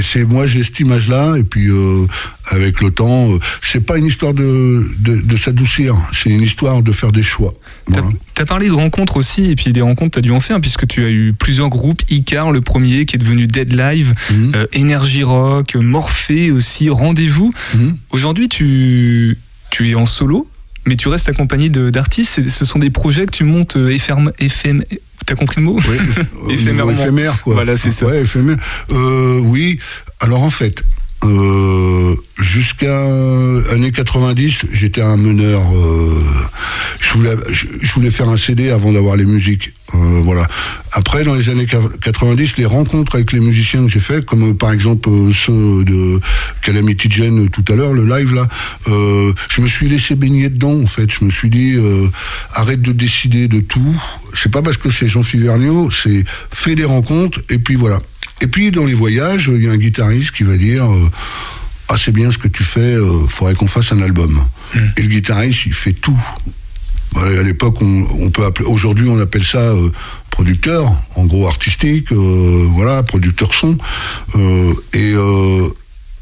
C'est- 0.00 0.24
moi 0.24 0.46
j'ai 0.46 0.64
cette 0.64 0.80
image 0.80 1.08
là 1.08 1.34
et 1.36 1.44
puis 1.44 1.68
euh, 1.68 2.06
avec 2.46 2.80
le 2.80 2.90
temps 2.90 3.28
c'est 3.62 3.84
pas 3.84 3.98
une 3.98 4.06
histoire 4.06 4.32
de, 4.32 4.84
de, 4.98 5.16
de 5.16 5.36
s'adoucir 5.36 5.96
c'est 6.12 6.30
une 6.30 6.42
histoire 6.42 6.82
de 6.82 6.92
faire 6.92 7.12
des 7.12 7.22
choix 7.22 7.54
Voilà. 7.86 8.08
as 8.38 8.44
parlé 8.46 8.68
de 8.68 8.72
rencontres 8.72 9.16
aussi, 9.16 9.50
et 9.50 9.56
puis 9.56 9.72
des 9.72 9.80
rencontres, 9.82 10.12
tu 10.12 10.18
as 10.20 10.22
dû 10.22 10.30
en 10.30 10.40
faire, 10.40 10.60
puisque 10.60 10.86
tu 10.86 11.04
as 11.04 11.10
eu 11.10 11.32
plusieurs 11.38 11.68
groupes. 11.68 12.02
Icar, 12.10 12.50
le 12.52 12.60
premier, 12.60 13.04
qui 13.06 13.16
est 13.16 13.18
devenu 13.18 13.46
Dead 13.46 13.72
Live, 13.74 14.14
Mhm. 14.30 14.52
euh, 14.54 14.66
Energy 14.76 15.22
Rock, 15.22 15.74
Morphée 15.76 16.50
aussi, 16.50 16.88
Rendez-vous. 16.90 17.52
Mhm. 17.74 17.96
Aujourd'hui, 18.10 18.48
tu, 18.48 19.36
tu 19.70 19.90
es 19.90 19.94
en 19.94 20.06
solo, 20.06 20.48
mais 20.86 20.96
tu 20.96 21.08
restes 21.08 21.28
accompagné 21.28 21.68
de- 21.68 21.90
d'artistes. 21.90 22.48
Ce 22.48 22.64
sont 22.64 22.78
des 22.78 22.90
projets 22.90 23.26
que 23.26 23.30
tu 23.32 23.44
montes 23.44 23.76
euh, 23.76 23.90
épherme- 23.90 24.32
éphem- 24.40 24.84
T'as 25.26 25.36
compris 25.36 25.56
le 25.60 25.66
mot 25.66 25.80
Oui, 25.88 25.96
Éphémèrement. 26.52 26.92
éphémère 26.92 27.40
quoi 27.42 27.54
Voilà, 27.54 27.78
c'est 27.78 27.92
ça. 27.92 28.04
ouais 28.06 28.20
éphémère 28.22 28.58
Euh, 28.90 29.40
oui 29.42 29.78
alors 30.20 30.42
en 30.42 30.50
fait 30.50 30.84
euh, 31.24 32.14
jusqu'à 32.38 33.02
années 33.72 33.92
90 33.92 34.66
j'étais 34.72 35.00
un 35.00 35.16
meneur 35.16 35.62
euh, 35.74 36.22
je 37.00 37.92
voulais 37.94 38.10
faire 38.10 38.28
un 38.28 38.36
CD 38.36 38.70
avant 38.70 38.92
d'avoir 38.92 39.16
les 39.16 39.24
musiques. 39.24 39.72
Euh, 39.94 40.20
voilà. 40.24 40.48
Après 40.92 41.22
dans 41.22 41.34
les 41.34 41.48
années 41.48 41.66
90 41.66 42.56
les 42.56 42.66
rencontres 42.66 43.14
avec 43.14 43.32
les 43.32 43.40
musiciens 43.40 43.84
que 43.84 43.88
j'ai 43.88 44.00
fait 44.00 44.24
comme 44.24 44.56
par 44.56 44.72
exemple 44.72 45.08
ceux 45.32 45.84
de 45.84 46.20
Calamity 46.62 47.08
Jane 47.10 47.48
tout 47.48 47.64
à 47.68 47.76
l'heure 47.76 47.92
le 47.92 48.04
live 48.04 48.34
là 48.34 48.48
je 48.86 49.60
me 49.60 49.68
suis 49.68 49.88
laissé 49.88 50.14
baigner 50.14 50.48
dedans 50.48 50.82
en 50.82 50.86
fait. 50.86 51.10
Je 51.10 51.24
me 51.24 51.30
suis 51.30 51.50
dit 51.50 51.76
arrête 52.52 52.82
de 52.82 52.92
décider 52.92 53.48
de 53.48 53.60
tout. 53.60 54.02
C'est 54.34 54.50
pas 54.50 54.62
parce 54.62 54.76
que 54.76 54.90
c'est 54.90 55.08
Jean-Philippe 55.08 55.50
c'est 55.92 56.24
fais 56.50 56.74
des 56.74 56.84
rencontres 56.84 57.40
et 57.50 57.58
puis 57.58 57.76
voilà 57.76 57.98
et 58.44 58.46
puis 58.46 58.70
dans 58.70 58.84
les 58.84 58.94
voyages 58.94 59.50
il 59.52 59.64
y 59.64 59.68
a 59.68 59.72
un 59.72 59.76
guitariste 59.76 60.30
qui 60.32 60.44
va 60.44 60.56
dire 60.56 60.84
euh, 60.84 61.10
ah 61.88 61.96
c'est 61.96 62.12
bien 62.12 62.30
ce 62.30 62.38
que 62.38 62.48
tu 62.48 62.64
fais 62.64 62.94
euh, 62.94 63.26
faudrait 63.28 63.54
qu'on 63.54 63.66
fasse 63.66 63.92
un 63.92 64.00
album. 64.00 64.42
Et 64.96 65.02
le 65.02 65.08
guitariste 65.08 65.66
il 65.66 65.72
fait 65.72 65.92
tout. 65.92 66.18
Voilà, 67.12 67.40
à 67.40 67.42
l'époque, 67.42 67.80
on, 67.80 68.04
on 68.20 68.30
peut 68.30 68.44
appeler, 68.44 68.66
aujourd'hui, 68.66 69.08
on 69.08 69.20
appelle 69.20 69.44
ça 69.44 69.60
euh, 69.60 69.90
producteur, 70.30 70.92
en 71.14 71.26
gros 71.26 71.46
artistique, 71.46 72.10
euh, 72.10 72.66
voilà, 72.70 73.04
producteur 73.04 73.54
son. 73.54 73.78
Et 74.92 75.14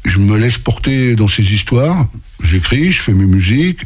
je 0.05 0.19
me 0.19 0.37
laisse 0.37 0.57
porter 0.57 1.15
dans 1.15 1.27
ces 1.27 1.53
histoires. 1.53 2.07
J'écris, 2.43 2.91
je 2.91 3.01
fais 3.01 3.13
mes 3.13 3.25
musiques, 3.25 3.81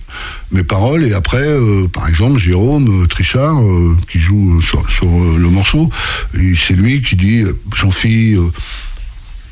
mes 0.52 0.64
paroles, 0.64 1.04
et 1.04 1.14
après, 1.14 1.46
euh, 1.46 1.88
par 1.88 2.08
exemple, 2.08 2.40
Jérôme 2.40 3.04
euh, 3.04 3.08
Trichard, 3.08 3.62
euh, 3.62 3.96
qui 4.10 4.20
joue 4.20 4.62
sur, 4.62 4.90
sur, 4.90 5.08
le 5.08 5.50
morceau, 5.50 5.90
c'est 6.34 6.74
lui 6.74 7.02
qui 7.02 7.16
dit, 7.16 7.44
Jean-Phi, 7.76 8.34
euh, 8.34 8.52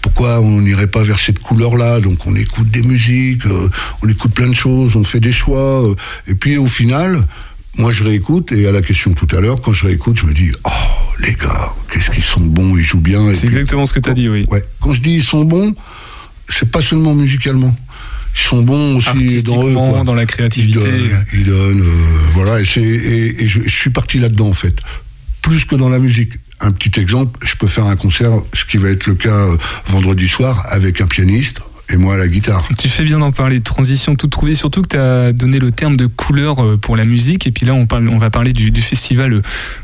pourquoi 0.02 0.40
on 0.40 0.62
n'irait 0.62 0.88
pas 0.88 1.04
vers 1.04 1.20
cette 1.20 1.40
couleur-là? 1.40 2.00
Donc 2.00 2.26
on 2.26 2.36
écoute 2.36 2.70
des 2.70 2.82
musiques, 2.82 3.44
on 4.04 4.10
écoute 4.10 4.34
plein 4.34 4.48
de 4.48 4.54
choses, 4.54 4.96
on 4.96 5.04
fait 5.04 5.20
des 5.20 5.32
choix, 5.32 5.84
et 6.28 6.36
puis 6.36 6.58
au 6.58 6.68
final, 6.68 7.28
moi 7.78 7.92
je 7.92 8.04
réécoute, 8.04 8.52
et 8.52 8.68
à 8.68 8.72
la 8.72 8.82
question 8.82 9.14
tout 9.14 9.28
à 9.36 9.42
l'heure, 9.42 9.62
quand 9.62 9.74
je 9.74 9.86
réécoute, 9.86 10.18
je 10.20 10.26
me 10.26 10.34
dis, 10.34 10.52
oh 10.64 10.70
les 11.20 11.34
gars, 11.34 11.74
qu'est-ce 11.92 12.12
qu'ils 12.12 12.24
sont 12.24 12.42
bons, 12.42 12.78
ils 12.78 12.84
jouent 12.84 13.00
bien. 13.00 13.34
C'est 13.34 13.48
exactement 13.48 13.86
ce 13.86 13.94
que 13.94 14.00
tu 14.00 14.10
as 14.10 14.14
dit, 14.14 14.30
oui. 14.30 14.46
Ouais. 14.50 14.64
Quand 14.80 14.94
je 14.94 15.02
dis 15.02 15.16
ils 15.16 15.24
sont 15.24 15.44
bons, 15.44 15.74
c'est 16.50 16.70
pas 16.72 16.82
seulement 16.82 17.14
musicalement. 17.16 17.76
Ils 18.38 18.48
sont 18.50 18.62
bons 18.64 18.98
aussi 18.98 19.44
dans 19.44 19.66
eux. 19.68 19.74
Quoi. 19.74 20.04
dans 20.04 20.14
la 20.14 20.24
Ils 20.24 20.28
créativité. 20.28 20.80
donnent, 20.80 21.26
ils 21.34 21.44
donnent, 21.46 21.82
euh, 21.82 22.30
voilà. 22.34 22.60
Et, 22.60 22.66
c'est- 22.66 22.82
et- 22.82 23.44
et 23.44 23.48
je, 23.48 23.62
je 23.64 23.70
suis 23.70 23.90
parti 23.92 24.20
là-dedans 24.20 24.48
en 24.50 24.54
fait, 24.54 24.76
plus 25.42 25.64
que 25.66 25.76
dans 25.76 25.90
la 25.90 26.00
musique. 26.00 26.34
Un 26.62 26.72
petit 26.72 27.00
exemple, 27.00 27.38
je 27.46 27.56
peux 27.56 27.68
faire 27.68 27.86
un 27.86 27.96
concert, 27.98 28.32
ce 28.54 28.64
qui 28.66 28.78
va 28.78 28.90
être 28.90 29.08
le 29.08 29.16
cas 29.16 29.30
euh, 29.48 29.58
vendredi 29.88 30.28
soir, 30.28 30.66
avec 30.70 31.02
un 31.02 31.08
pianiste 31.08 31.60
et 31.90 31.98
moi 31.98 32.18
la 32.18 32.28
guitare. 32.28 32.68
Tu 32.80 32.90
fais 32.90 33.04
bien 33.04 33.20
d'en 33.20 33.32
parler, 33.32 33.62
transition 33.62 34.16
toute 34.16 34.32
trouvée, 34.32 34.56
surtout 34.56 34.82
que 34.82 34.88
tu 34.90 34.98
as 34.98 35.32
donné 35.34 35.60
le 35.60 35.72
terme 35.72 35.98
de 35.98 36.08
couleur 36.08 36.64
euh, 36.64 36.78
pour 36.78 36.96
la 36.96 37.06
musique. 37.06 37.46
Et 37.48 37.52
puis 37.52 37.66
là, 37.66 37.74
on, 37.74 37.86
parle, 37.86 38.10
on 38.10 38.18
va 38.18 38.30
parler 38.30 38.54
du, 38.54 38.82
festival 38.82 39.34
euh, 39.34 39.42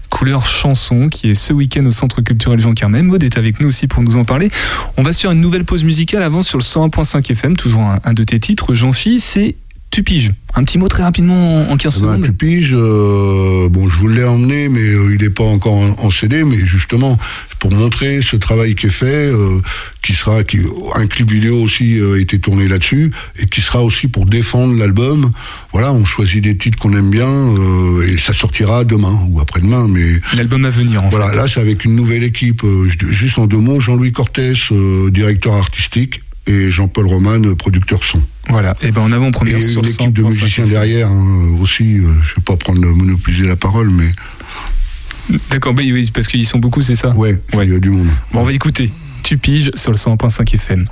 Couleur 0.10 0.46
Chanson 0.46 1.08
qui 1.10 1.30
est 1.30 1.36
ce 1.36 1.54
week-end 1.54 1.86
au 1.86 1.92
Centre 1.92 2.22
culturel 2.22 2.60
Jean 2.60 2.74
Carmet. 2.74 3.02
Maud 3.02 3.24
est 3.24 3.38
avec 3.38 3.60
nous 3.60 3.68
aussi 3.68 3.88
pour 3.88 4.02
nous 4.04 4.18
en 4.18 4.26
parler. 4.26 4.50
On 4.98 5.04
va 5.04 5.14
sur 5.14 5.32
une 5.32 5.42
nouvelle 5.42 5.66
pause 5.66 5.84
musicale 5.84 6.24
avant 6.24 6.42
sur 6.42 6.58
le 6.58 6.64
101.5 6.64 7.32
FM, 7.32 7.56
toujours 7.56 7.84
un, 7.84 8.00
un 8.04 8.14
de 8.14 8.24
tes 8.24 8.40
titres. 8.40 8.74
Jean-Phi, 8.74 9.20
c'est 9.20 9.56
Tu 9.92 10.04
piges. 10.04 10.32
Un 10.56 10.64
petit 10.64 10.78
mot 10.78 10.88
très 10.88 11.04
rapidement 11.04 11.68
en, 11.70 11.72
en 11.74 11.78
15 11.78 11.96
Eh 11.98 12.02
ben, 12.06 12.08
secondes. 12.14 12.26
tu 12.26 12.32
piges, 12.32 12.74
euh, 12.74 13.68
bon, 13.70 13.90
je 13.90 13.96
vous 13.98 14.08
l'ai 14.08 14.24
emmené, 14.24 14.70
mais 14.70 14.80
euh, 14.80 15.14
il 15.14 15.22
n'est 15.22 15.30
pas 15.30 15.44
encore 15.44 15.74
en, 15.74 15.90
en 16.00 16.10
CD, 16.10 16.46
mais 16.46 16.56
justement, 16.56 17.18
pour 17.60 17.72
montrer 17.72 18.22
ce 18.22 18.38
travail 18.38 18.76
qui 18.76 18.86
est 18.86 18.90
fait, 18.90 19.06
euh, 19.06 19.60
qui 20.02 20.14
sera, 20.14 20.46
qui, 20.46 20.60
un 20.96 21.08
clip 21.08 21.30
vidéo 21.30 21.58
aussi 21.62 22.00
euh, 22.00 22.16
a 22.16 22.20
été 22.20 22.40
tourné 22.40 22.70
là-dessus, 22.70 23.12
et 23.38 23.48
qui 23.48 23.60
sera 23.60 23.84
aussi 23.84 24.08
pour 24.08 24.26
défendre 24.26 24.76
l'album. 24.78 25.32
Voilà, 25.74 25.92
on 25.92 26.06
choisit 26.06 26.42
des 26.42 26.56
titres 26.58 26.78
qu'on 26.80 26.94
aime 26.98 27.10
bien, 27.10 27.30
euh, 27.30 28.08
et 28.08 28.18
ça 28.18 28.32
sortira 28.34 28.86
demain 28.86 29.20
ou 29.30 29.42
après-demain, 29.42 29.88
mais 29.90 30.22
L'album 30.36 30.64
à 30.64 30.70
venir, 30.70 31.04
en 31.04 31.10
voilà, 31.10 31.32
fait. 31.32 31.36
là 31.36 31.48
c'est 31.50 31.60
avec 31.60 31.84
une 31.84 31.96
nouvelle 31.96 32.24
équipe. 32.24 32.64
euh, 32.64 32.88
juste 33.10 33.38
en 33.40 33.46
deux 33.46 33.58
mots, 33.58 33.82
Jean-Louis 33.82 34.14
Cortés, 34.14 34.54
euh, 34.72 35.10
directeur 35.12 35.54
artistique, 35.56 36.22
et 36.48 36.72
Jean-Paul 36.72 37.06
Roman, 37.08 37.40
producteur 37.56 38.04
son. 38.04 38.22
Voilà. 38.52 38.76
Et 38.82 38.92
ben 38.92 39.02
en 39.02 39.12
Et 39.12 39.16
avant-première 39.16 39.62
sur 39.62 39.80
une 39.82 39.86
le 39.88 39.92
équipe 39.94 40.14
de 40.14 40.22
100.5 40.24 40.26
musiciens 40.26 40.68
derrière 40.68 41.08
hein, 41.08 41.58
aussi. 41.62 41.98
euh, 41.98 42.14
je 42.24 42.36
vais 42.36 42.42
pas 42.46 42.56
prendre 42.58 42.80
monopoliser 42.88 43.48
la 43.48 43.56
parole, 43.56 43.90
mais 43.90 44.10
D'accord, 45.50 45.74
bah 45.74 45.84
oui, 45.86 46.12
parce 46.14 46.28
qu'ils 46.28 46.46
sont 46.46 46.60
beaucoup, 46.60 46.82
c'est 46.82 46.96
ça 46.96 47.12
ouais, 47.12 47.40
Ouais. 47.54 47.66
il 47.66 47.72
y 47.72 47.76
a 47.76 47.80
du 47.80 47.90
monde. 47.90 48.08
Bon, 48.34 48.42
on 48.42 48.44
va 48.44 48.52
écouter. 48.52 48.92
Tu 49.24 49.38
piges 49.38 49.72
sur 49.76 49.92
le 49.92 49.98
100.5 49.98 50.54
FM. 50.56 50.88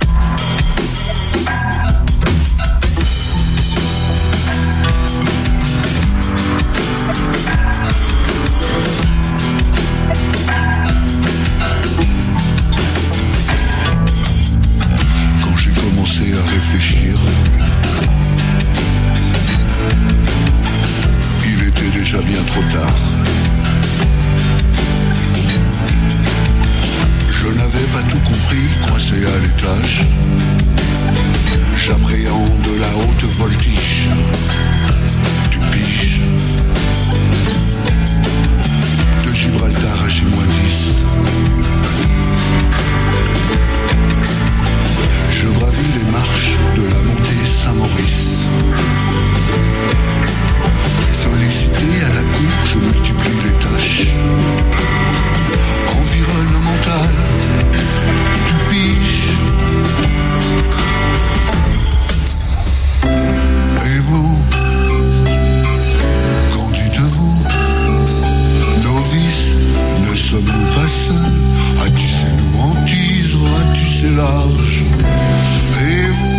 large. 74.16 74.82
Et 75.80 76.10
vous 76.10 76.29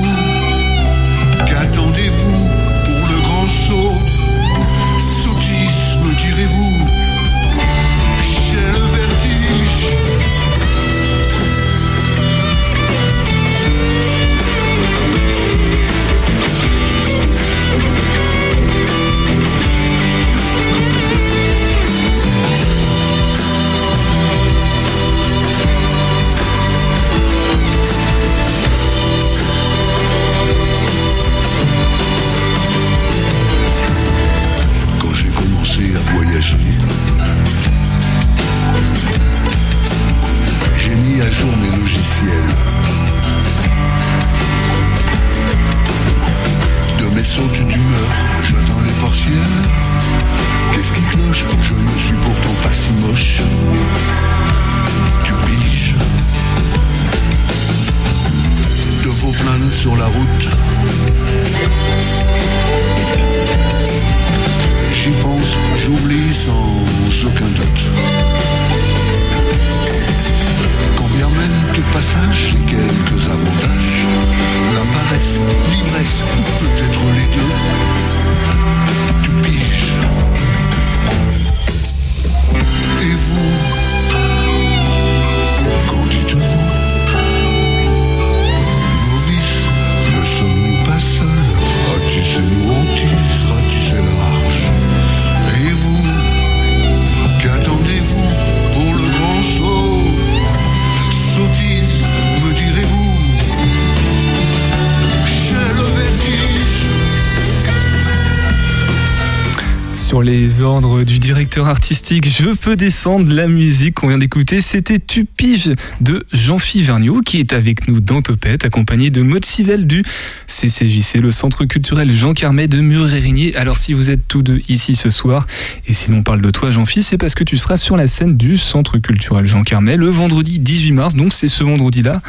sur 110.12 110.22
les 110.22 110.62
ordres 110.62 111.04
du 111.04 111.20
directeur 111.20 111.70
artistique, 111.70 112.28
je 112.28 112.50
peux 112.50 112.76
descendre 112.76 113.34
la 113.34 113.48
musique 113.48 113.94
qu'on 113.94 114.10
vient 114.10 114.18
d'écouter. 114.18 114.60
C'était 114.60 115.00
Tu 115.00 115.24
piges 115.24 115.72
de 116.02 116.26
Jean-Philippe 116.34 116.88
Vergniaud 116.88 117.22
qui 117.22 117.40
est 117.40 117.54
avec 117.54 117.88
nous 117.88 118.02
dans 118.02 118.22
Topette, 118.22 118.66
accompagné 118.66 119.10
de 119.10 119.22
Maud 119.22 119.46
Sivel 119.46 119.88
du 119.88 120.04
CCJC, 120.48 121.20
le 121.22 121.32
centre 121.32 121.64
culturel 121.64 122.12
Jean 122.12 122.34
Carmet 122.34 122.68
de 122.68 122.82
Mur-Érigné. 122.82 123.56
Alors 123.56 123.78
si 123.78 123.94
vous 123.94 124.10
êtes 124.10 124.28
tous 124.28 124.42
deux 124.42 124.60
ici 124.68 124.96
ce 124.96 125.10
soir, 125.10 125.48
et 125.88 125.94
si 125.94 126.12
l'on 126.12 126.24
parle 126.24 126.42
de 126.42 126.50
toi 126.50 126.72
Jean-Philippe, 126.72 127.08
c'est 127.08 127.18
parce 127.18 127.34
que 127.34 127.46
tu 127.46 127.56
seras 127.56 127.78
sur 127.78 127.96
la 127.96 128.08
scène 128.08 128.36
du 128.36 128.58
centre 128.58 128.98
culturel 128.98 129.46
Jean 129.46 129.64
Carmet 129.64 129.96
le 129.96 130.10
vendredi 130.10 130.60
18 130.60 130.92
mars, 130.92 131.16
donc 131.16 131.32
c'est 131.32 131.48
ce 131.48 131.64
vendredi-là 131.64 132.22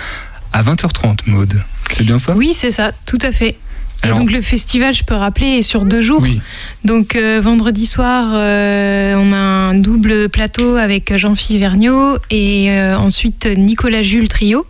à 0.53 0.63
20h30, 0.63 1.23
Maud. 1.27 1.61
C'est 1.91 2.05
bien 2.05 2.19
ça? 2.19 2.37
Oui, 2.37 2.53
c'est 2.55 2.71
ça, 2.71 2.93
tout 3.07 3.19
à 3.23 3.33
fait. 3.33 3.57
Et 4.03 4.07
Alors- 4.07 4.19
donc 4.19 4.33
le 4.33 4.41
festival, 4.43 4.95
je 4.95 5.05
peux 5.05 5.15
rappeler, 5.15 5.59
est 5.59 5.63
sur 5.63 5.85
deux 5.85 6.01
jours. 6.01 6.23
Oui. 6.23 6.41
Donc 6.85 7.15
euh, 7.15 7.41
vendredi 7.43 7.87
soir, 7.87 8.33
euh, 8.35 9.15
on 9.17 9.33
a 9.33 9.37
un 9.37 9.75
double 9.75 10.29
plateau 10.29 10.77
avec 10.77 11.17
Jean-Philippe 11.17 11.61
Vergniaud 11.61 12.17
et 12.31 12.71
euh, 12.73 12.97
ensuite 12.97 13.47
Nicolas 13.57 14.03
Jules 14.03 14.29
Trio. 14.29 14.67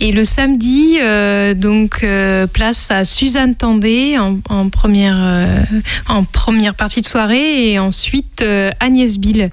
Et 0.00 0.12
le 0.12 0.24
samedi, 0.24 0.98
euh, 1.00 1.54
donc 1.54 2.00
euh, 2.02 2.46
place 2.46 2.90
à 2.90 3.04
Suzanne 3.04 3.54
Tendé 3.54 4.18
en, 4.18 4.38
en 4.48 4.68
première, 4.68 5.16
euh, 5.18 5.62
en 6.08 6.24
première 6.24 6.74
partie 6.74 7.00
de 7.00 7.06
soirée 7.06 7.70
et 7.70 7.78
ensuite 7.78 8.44
Agnès 8.80 9.18
Bill 9.18 9.50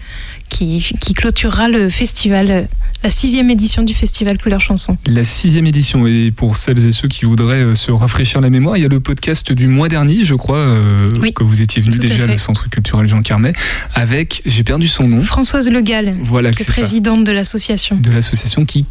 qui, 0.50 0.94
qui 1.00 1.14
clôturera 1.14 1.68
le 1.68 1.90
festival, 1.90 2.68
la 3.04 3.10
sixième 3.10 3.50
édition 3.50 3.84
du 3.84 3.94
festival 3.94 4.38
Couleur 4.38 4.62
Chanson. 4.62 4.98
La 5.08 5.24
sixième 5.24 5.66
édition. 5.66 6.06
Et 6.06 6.32
pour 6.32 6.58
celles 6.58 6.86
et 6.86 6.92
ceux 6.92 7.08
qui 7.08 7.26
voudraient 7.26 7.74
se 7.74 7.92
rafraîchir 7.92 8.40
la 8.42 8.50
mémoire, 8.50 8.78
il 8.78 8.84
y 8.84 8.86
a 8.86 8.90
le 8.90 9.00
podcast 9.00 9.52
du 9.52 9.68
mois 9.68 9.88
dernier, 9.90 10.24
je 10.24 10.36
crois, 10.36 10.78
Oui, 11.20 11.34
que 11.34 11.44
vous 11.44 11.62
étiez 11.62 11.82
venu 11.82 11.98
déjà 11.98 12.28
le 12.28 12.38
Centre 12.38 12.70
culturel 12.70 13.08
Jean 13.08 13.22
Carmet, 13.22 13.54
avec, 13.96 14.42
j'ai 14.46 14.64
perdu 14.64 14.88
son 14.88 15.08
nom, 15.08 15.24
Françoise 15.24 15.70
Le 15.70 15.82
Gall, 15.82 16.18
voilà, 16.22 16.52
qui 16.52 16.62
est 16.62 16.66
ça, 16.66 16.72
présidente 16.72 17.24
de 17.24 17.32
l'association. 17.32 17.98
de 17.98 18.12
l'association 18.12 18.66
qui 18.66 18.86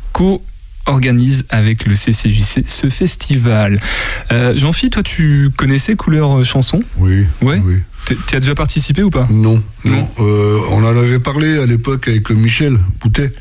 co-organise 0.84 1.44
avec 1.48 1.86
le 1.86 1.94
CCJC 1.94 2.64
ce 2.66 2.88
festival. 2.88 3.80
Euh, 4.30 4.54
Jean-Philippe, 4.54 4.94
toi, 4.94 5.02
tu 5.02 5.50
connaissais 5.56 5.94
Couleur 5.96 6.38
euh, 6.40 6.44
Chanson? 6.44 6.82
Oui. 6.96 7.24
Ouais. 7.40 7.60
oui. 7.64 7.76
Tu 8.06 8.36
as 8.36 8.40
déjà 8.40 8.54
participé 8.54 9.02
ou 9.02 9.10
pas? 9.10 9.26
Non, 9.30 9.62
non. 9.84 10.08
Euh, 10.18 10.58
on 10.70 10.82
en 10.84 10.96
avait 10.96 11.20
parlé 11.20 11.58
à 11.58 11.66
l'époque 11.66 12.08
avec 12.08 12.30
Michel 12.30 12.76
Boutet. 13.00 13.32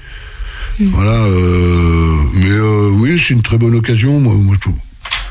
Voilà. 0.80 1.12
euh, 1.14 2.16
mais 2.36 2.50
euh, 2.52 2.90
oui, 2.94 3.20
c'est 3.20 3.34
une 3.34 3.42
très 3.42 3.58
bonne 3.58 3.76
occasion. 3.76 4.20
Moi, 4.20 4.34
moi, 4.36 4.56
je 4.56 4.62
trouve. 4.62 4.76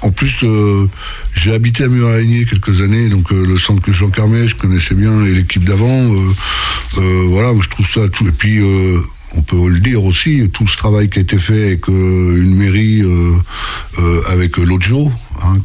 en 0.02 0.10
plus, 0.10 0.34
euh, 0.42 0.86
j'ai 1.34 1.54
habité 1.54 1.84
à 1.84 1.88
Murarigné 1.88 2.44
quelques 2.44 2.82
années, 2.82 3.08
donc 3.08 3.32
euh, 3.32 3.46
le 3.46 3.56
centre 3.56 3.82
que 3.82 3.92
Jean 3.92 4.10
Carmet, 4.10 4.48
je 4.48 4.56
connaissais 4.56 4.94
bien, 4.96 5.24
et 5.24 5.32
l'équipe 5.32 5.64
d'avant. 5.64 5.86
euh, 6.12 6.32
euh, 6.98 7.24
voilà, 7.28 7.52
moi, 7.52 7.62
je 7.64 7.68
trouve 7.70 7.88
ça 7.88 8.08
tout. 8.08 8.26
Et 8.26 8.32
puis. 8.32 8.58
On 9.40 9.42
peut 9.42 9.68
le 9.68 9.80
dire 9.80 10.04
aussi, 10.04 10.48
tout 10.52 10.68
ce 10.68 10.76
travail 10.76 11.08
qui 11.08 11.18
a 11.18 11.22
été 11.22 11.38
fait 11.38 11.64
avec 11.64 11.88
euh, 11.88 12.42
une 12.42 12.56
mairie, 12.56 13.00
euh, 13.00 13.36
euh, 13.98 14.20
avec 14.30 14.58
l'Ojo, 14.58 15.10
hein, 15.42 15.56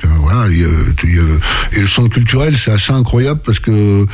et 1.73 1.79
le 1.81 1.87
centre 1.87 2.09
culturel, 2.09 2.55
c'est 2.57 2.71
assez 2.71 2.93
incroyable 2.93 3.41
parce 3.45 3.59
que 3.59 4.05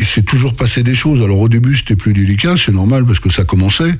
il 0.00 0.06
s'est 0.06 0.22
toujours 0.22 0.54
passé 0.54 0.84
des 0.84 0.94
choses. 0.94 1.20
Alors 1.22 1.40
au 1.40 1.48
début, 1.48 1.76
c'était 1.76 1.96
plus 1.96 2.12
délicat, 2.12 2.54
c'est 2.56 2.70
normal 2.70 3.04
parce 3.04 3.18
que 3.18 3.30
ça 3.30 3.42
commençait, 3.42 3.92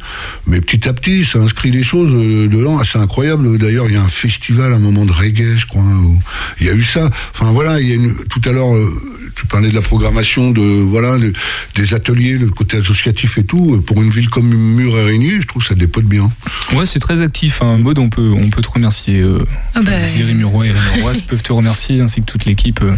mais 0.46 0.60
petit 0.60 0.88
à 0.88 0.92
petit, 0.92 1.24
ça 1.24 1.40
inscrit 1.40 1.72
des 1.72 1.82
choses 1.82 2.12
dedans. 2.12 2.78
assez 2.78 2.98
incroyable. 2.98 3.58
D'ailleurs, 3.58 3.86
il 3.88 3.94
y 3.94 3.96
a 3.96 4.02
un 4.02 4.08
festival, 4.08 4.72
un 4.72 4.78
moment 4.78 5.04
de 5.04 5.12
reggae, 5.12 5.56
je 5.56 5.66
crois. 5.66 5.82
il 6.60 6.66
y 6.68 6.70
a 6.70 6.74
eu 6.74 6.84
ça. 6.84 7.10
Enfin 7.32 7.50
voilà, 7.50 7.80
il 7.80 7.88
y 7.88 7.94
a 7.94 8.10
tout 8.28 8.42
à 8.48 8.52
l'heure, 8.52 8.72
tu 9.38 9.46
parlais 9.46 9.68
de 9.70 9.74
la 9.74 9.82
programmation, 9.82 10.50
de 10.50 10.60
voilà, 10.60 11.16
de- 11.18 11.32
des 11.74 11.94
ateliers, 11.94 12.38
le 12.38 12.48
côté 12.48 12.76
associatif 12.78 13.38
et 13.38 13.44
tout. 13.44 13.80
Pour 13.86 14.02
une 14.02 14.10
ville 14.10 14.28
comme 14.30 14.48
Mur-Érigné, 14.52 15.40
je 15.40 15.46
trouve 15.46 15.62
que 15.62 15.68
ça 15.68 15.74
dépote 15.74 16.04
bien. 16.04 16.30
Ouais, 16.74 16.86
c'est 16.86 16.98
très 16.98 17.20
actif. 17.22 17.62
Hein. 17.62 17.78
Maud, 17.78 17.98
on 17.98 18.08
peut, 18.10 18.32
on 18.32 18.50
peut 18.50 18.62
te 18.62 18.68
remercier. 18.70 19.20
Euh, 19.20 19.44
Ah 19.74 19.80
bah, 19.82 20.04
Ziri 20.04 20.34
Muroy 20.34 20.66
et 20.66 20.72
Rémi 20.72 21.22
peuvent 21.28 21.42
te 21.42 21.52
remercier, 21.52 22.00
ainsi 22.00 22.20
que 22.22 22.26
toute 22.26 22.44
l'équipe 22.46 22.80
euh, 22.82 22.94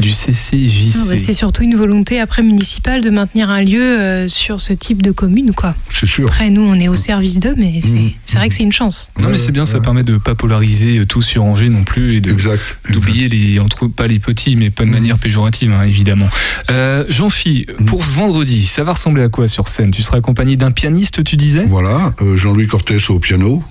du 0.00 0.10
CCJC. 0.10 0.96
Ah 0.96 1.04
bah, 1.10 1.16
c'est 1.16 1.32
surtout 1.34 1.62
une 1.62 1.76
volonté 1.76 2.20
après 2.20 2.42
municipale 2.42 3.00
de 3.00 3.10
maintenir 3.10 3.50
un 3.50 3.62
lieu 3.62 3.80
euh, 3.80 4.28
sur 4.28 4.60
ce 4.60 4.72
type 4.72 5.02
de 5.02 5.10
commune, 5.12 5.52
quoi. 5.52 5.74
C'est 5.90 6.06
sûr. 6.08 6.26
Après, 6.28 6.50
nous, 6.50 6.62
on 6.62 6.74
est 6.80 6.88
au 6.88 6.96
service 6.96 7.38
d'eux, 7.38 7.54
mais 7.56 7.80
c'est 7.82 7.88
Mhm. 7.90 8.10
c'est 8.24 8.36
vrai 8.38 8.48
que 8.48 8.54
c'est 8.54 8.62
une 8.64 8.72
chance. 8.72 9.10
Non, 9.20 9.28
mais 9.30 9.38
c'est 9.38 9.52
bien, 9.52 9.64
ça 9.64 9.80
permet 9.80 10.02
de 10.02 10.16
pas 10.18 10.34
polariser 10.34 10.98
euh, 10.98 11.06
tout 11.06 11.22
sur 11.22 11.44
Angers 11.44 11.68
non 11.70 11.84
plus 11.84 12.16
et 12.16 12.20
d'oublier 12.20 13.28
les 13.28 13.58
entre 13.60 13.86
pas 13.86 14.06
les 14.06 14.18
petits, 14.18 14.56
mais 14.56 14.70
pas 14.70 14.84
de 14.84 14.88
Mhm. 14.88 14.94
manière 14.94 15.18
péjorative, 15.18 15.67
hein, 15.72 15.82
évidemment. 15.84 16.28
Euh, 16.70 17.04
Jean-Phi, 17.08 17.66
Mhm. 17.78 17.86
pour 17.86 18.02
vendredi, 18.02 18.66
ça 18.66 18.84
va 18.84 18.92
ressembler 18.92 19.22
à 19.22 19.28
quoi 19.28 19.46
sur 19.46 19.68
scène? 19.68 19.90
Tu 19.90 20.02
seras 20.02 20.18
accompagné 20.18 20.56
d'un 20.56 20.70
pianiste, 20.70 21.24
tu 21.24 21.36
disais? 21.36 21.64
Voilà, 21.68 22.12
euh, 22.22 22.36
Jean-Louis 22.36 22.66
Cortés 22.66 22.98
au 23.08 23.18
piano, 23.18 23.62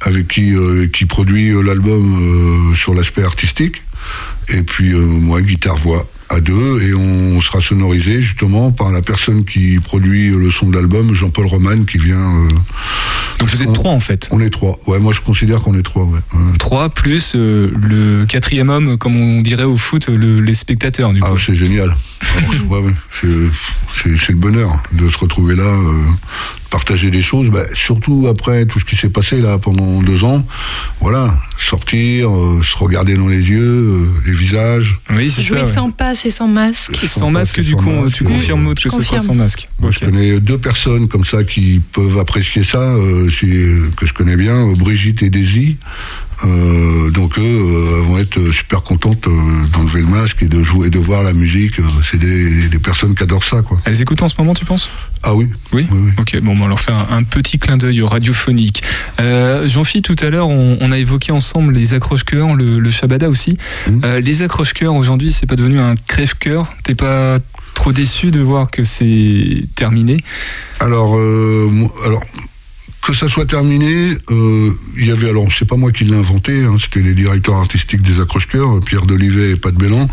avec 0.00 0.28
qui, 0.28 0.52
euh, 0.54 0.88
qui 0.92 1.06
produit 1.06 1.52
l'album 1.62 2.74
sur 2.76 2.94
l'aspect 2.94 3.24
artistique. 3.24 3.82
Et 4.48 4.62
puis 4.62 4.92
moi, 4.92 5.40
guitare-voix 5.40 6.04
à 6.32 6.40
deux, 6.40 6.80
et 6.82 6.94
on 6.94 7.40
sera 7.40 7.60
sonorisé 7.60 8.22
justement 8.22 8.70
par 8.72 8.90
la 8.90 9.02
personne 9.02 9.44
qui 9.44 9.78
produit 9.80 10.30
le 10.30 10.50
son 10.50 10.68
de 10.68 10.74
l'album, 10.76 11.12
Jean-Paul 11.14 11.46
Roman, 11.46 11.84
qui 11.84 11.98
vient. 11.98 12.16
euh, 12.16 12.48
Donc 13.38 13.48
vous 13.50 13.62
êtes 13.62 13.68
on- 13.68 13.72
trois 13.72 13.90
en 13.92 14.00
fait. 14.00 14.28
On 14.32 14.40
est 14.40 14.50
trois. 14.50 14.78
Ouais, 14.86 14.98
moi 14.98 15.12
je 15.12 15.20
considère 15.20 15.60
qu'on 15.60 15.76
est 15.78 15.82
trois. 15.82 16.04
Ouais. 16.04 16.18
Ouais. 16.34 16.58
Trois 16.58 16.88
plus 16.88 17.34
euh, 17.36 17.70
le 17.76 18.24
quatrième 18.26 18.70
homme, 18.70 18.96
comme 18.98 19.16
on 19.16 19.40
dirait 19.42 19.64
au 19.64 19.76
foot, 19.76 20.08
le- 20.08 20.40
les 20.40 20.54
spectateurs 20.54 21.12
du 21.12 21.20
Ah, 21.22 21.30
coup. 21.30 21.38
c'est 21.38 21.56
génial. 21.56 21.94
ouais, 22.68 22.78
ouais. 22.78 22.92
C'est- 23.20 23.28
le 24.32 24.38
bonheur 24.38 24.82
de 24.92 25.08
se 25.10 25.18
retrouver 25.18 25.54
là, 25.56 25.64
euh, 25.64 26.04
partager 26.70 27.10
des 27.10 27.20
choses. 27.22 27.50
Bah, 27.50 27.64
surtout 27.74 28.26
après 28.28 28.64
tout 28.66 28.80
ce 28.80 28.84
qui 28.84 28.96
s'est 28.96 29.10
passé 29.10 29.40
là 29.42 29.58
pendant 29.58 30.00
deux 30.02 30.24
ans. 30.24 30.44
Voilà, 31.00 31.36
sortir, 31.58 32.30
euh, 32.34 32.62
se 32.62 32.76
regarder 32.78 33.16
dans 33.16 33.28
les 33.28 33.36
yeux, 33.50 33.60
euh, 33.62 34.06
les 34.26 34.32
visages. 34.32 34.98
oui, 35.10 35.30
c'est 35.30 35.42
ça. 35.42 35.48
Jouer 35.48 35.58
ouais. 35.60 35.64
sans 35.66 35.90
passe 35.90 36.21
et 36.26 36.30
sans 36.30 36.48
masque. 36.48 36.96
Sans 37.04 37.30
masque, 37.30 37.60
du 37.60 37.72
sans 37.72 37.76
coup, 37.78 37.90
masque, 37.90 38.16
tu 38.16 38.24
confirmes 38.24 38.62
Maud 38.62 38.78
que 38.78 38.88
ce 38.88 39.02
sera 39.02 39.18
sans 39.18 39.34
masque. 39.34 39.68
Moi, 39.78 39.90
Ok. 39.90 39.96
Je 40.00 40.04
connais 40.06 40.40
deux 40.40 40.58
personnes 40.58 41.08
comme 41.08 41.24
ça 41.24 41.44
qui 41.44 41.80
peuvent 41.92 42.18
apprécier 42.18 42.62
ça, 42.64 42.78
euh, 42.80 43.28
si- 43.30 43.46
euh, 43.46 43.90
que 43.96 44.06
je 44.06 44.12
connais 44.14 44.36
bien, 44.36 44.68
euh, 44.68 44.74
Brigitte 44.74 45.22
et 45.22 45.30
Daisy. 45.30 45.76
Euh, 46.44 47.10
donc 47.10 47.38
eux 47.38 47.42
euh, 47.42 48.02
vont 48.02 48.18
être 48.18 48.50
super 48.50 48.82
contentes 48.82 49.28
euh, 49.28 49.30
d'enlever 49.72 50.00
le 50.00 50.06
masque 50.06 50.42
et 50.42 50.48
de 50.48 50.62
jouer, 50.62 50.90
de 50.90 50.98
voir 50.98 51.22
la 51.22 51.32
musique. 51.32 51.76
C'est 52.02 52.18
des, 52.18 52.68
des 52.68 52.78
personnes 52.78 53.14
qui 53.14 53.22
adorent 53.22 53.44
ça, 53.44 53.62
quoi. 53.62 53.80
Elles 53.84 54.00
écoutent 54.00 54.22
en 54.22 54.28
ce 54.28 54.34
moment, 54.38 54.54
tu 54.54 54.64
penses? 54.64 54.90
Ah 55.22 55.34
oui. 55.34 55.46
Oui? 55.72 55.86
Oui, 55.92 55.98
oui. 56.06 56.10
Ok, 56.18 56.40
bon, 56.42 56.56
on 56.60 56.66
leur 56.66 56.80
fait 56.80 56.90
un, 56.90 57.06
un 57.10 57.22
petit 57.22 57.58
clin 57.58 57.76
d'œil 57.76 58.02
radiophonique. 58.02 58.82
Euh, 59.20 59.68
Jean-Philippe, 59.68 60.06
tout 60.06 60.24
à 60.24 60.30
l'heure, 60.30 60.48
on, 60.48 60.78
on 60.80 60.90
a 60.90 60.98
évoqué 60.98 61.30
ensemble 61.30 61.74
les 61.74 61.94
accroche-cœurs, 61.94 62.56
le, 62.56 62.80
le 62.80 62.90
Shabada 62.90 63.28
aussi. 63.28 63.56
Euh, 64.02 64.18
les 64.20 64.42
accroche-cœurs, 64.42 64.94
aujourd'hui, 64.94 65.32
c'est 65.32 65.46
pas 65.46 65.56
devenu 65.56 65.78
un 65.78 65.94
crève-cœur? 65.94 66.74
T'es 66.82 66.96
pas 66.96 67.38
trop 67.74 67.92
déçu 67.92 68.32
de 68.32 68.40
voir 68.40 68.68
que 68.70 68.82
c'est 68.82 69.64
terminé? 69.76 70.16
Alors, 70.80 71.14
alors 72.04 72.24
que 73.02 73.14
ça 73.14 73.28
soit 73.28 73.46
terminé, 73.46 74.16
euh, 74.30 74.70
il 74.96 75.06
y 75.06 75.10
avait 75.10 75.28
alors 75.28 75.48
c'est 75.52 75.64
pas 75.64 75.76
moi 75.76 75.90
qui 75.90 76.04
l'ai 76.04 76.14
inventé, 76.16 76.62
hein, 76.62 76.76
c'était 76.80 77.00
les 77.00 77.14
directeurs 77.14 77.56
artistiques 77.56 78.02
des 78.02 78.20
accroche-cœurs, 78.20 78.78
Pierre 78.80 79.06
Dolivet 79.06 79.50
et 79.50 79.56
Pat 79.56 79.74
Bellan, 79.74 80.08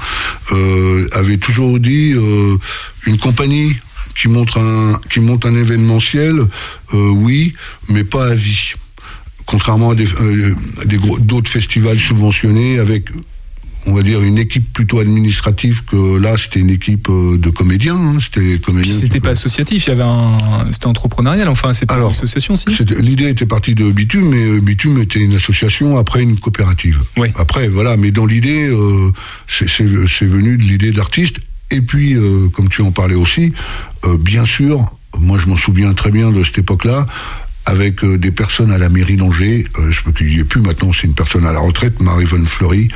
euh, 0.52 1.08
avaient 1.12 1.38
toujours 1.38 1.80
dit 1.80 2.14
euh, 2.16 2.58
une 3.06 3.20
compagnie 3.20 3.76
qui 4.16 4.28
montre 4.28 4.58
un 4.58 4.96
qui 5.12 5.20
monte 5.20 5.46
un 5.46 5.56
événementiel, 5.56 6.46
oui, 6.94 7.54
mais 7.88 8.04
pas 8.04 8.32
à 8.32 8.36
vie. 8.36 8.74
Contrairement 9.46 9.92
à 9.92 9.96
des, 9.96 10.08
d'autres 11.20 11.50
festivals 11.50 11.98
subventionnés 11.98 12.80
avec 12.80 13.06
on 13.90 13.96
va 13.96 14.04
dire 14.04 14.22
une 14.22 14.38
équipe 14.38 14.72
plutôt 14.74 15.00
administrative 15.00 15.84
que 15.86 16.18
là 16.18 16.36
c'était 16.38 16.60
une 16.60 16.70
équipe 16.70 17.08
euh, 17.10 17.38
de 17.38 17.50
comédiens 17.50 17.96
hein, 17.96 18.18
c'était 18.22 18.60
comédiens 18.60 18.94
c'était 18.94 19.20
pas 19.20 19.32
associatif, 19.32 19.88
il 19.88 19.90
y 19.90 19.94
avait 19.94 20.04
un, 20.04 20.38
c'était 20.72 20.88
entrepreneurial, 20.88 21.48
enfin, 21.50 21.70
pas 21.88 21.96
une 21.96 22.10
association 22.10 22.54
aussi 22.54 22.66
C'était- 22.76 23.02
L'idée 23.02 23.30
était 23.30 23.46
partie 23.46 23.76
de 23.76 23.90
Bitume, 23.92 24.30
mais 24.30 24.44
euh, 24.44 24.60
Bitume 24.60 25.00
était 25.02 25.20
une 25.20 25.34
association 25.36 25.98
après 25.98 26.22
une 26.22 26.40
coopérative. 26.40 27.00
Après, 27.36 27.68
voilà, 27.70 27.98
mais 27.98 28.12
dans 28.12 28.26
l'idée, 28.26 28.70
euh, 28.70 29.12
c'est 29.48 30.26
venu 30.26 30.58
de 30.58 30.64
l'idée 30.64 30.92
d'artiste. 30.92 31.38
Et 31.72 31.82
puis, 31.82 32.16
euh, 32.16 32.48
comme 32.54 32.70
tu 32.70 32.82
en 32.82 32.92
parlais 32.92 33.16
aussi, 33.16 33.54
euh, 34.06 34.18
bien 34.18 34.46
sûr, 34.46 34.86
moi 35.20 35.38
je 35.38 35.48
m'en 35.48 35.58
souviens 35.58 35.94
très 35.94 36.12
bien 36.12 36.32
de 36.32 36.44
cette 36.44 36.60
époque-là, 36.60 37.06
avec 37.70 38.04
euh, 38.04 38.18
des 38.18 38.32
personnes 38.32 38.72
à 38.72 38.78
la 38.78 38.90
mairie 38.90 39.16
d'Angers, 39.16 39.66
euh, 39.78 39.92
je 39.92 40.02
peux 40.04 40.12
qu'il 40.12 40.28
n'y 40.28 40.40
ait 40.40 40.44
plus 40.44 40.62
maintenant, 40.62 40.92
c'est 40.94 41.08
une 41.08 41.14
personne 41.14 41.46
à 41.46 41.54
la 41.54 41.60
retraite, 41.60 42.00
Marie-Vonne 42.02 42.46
Fleury, 42.46 42.90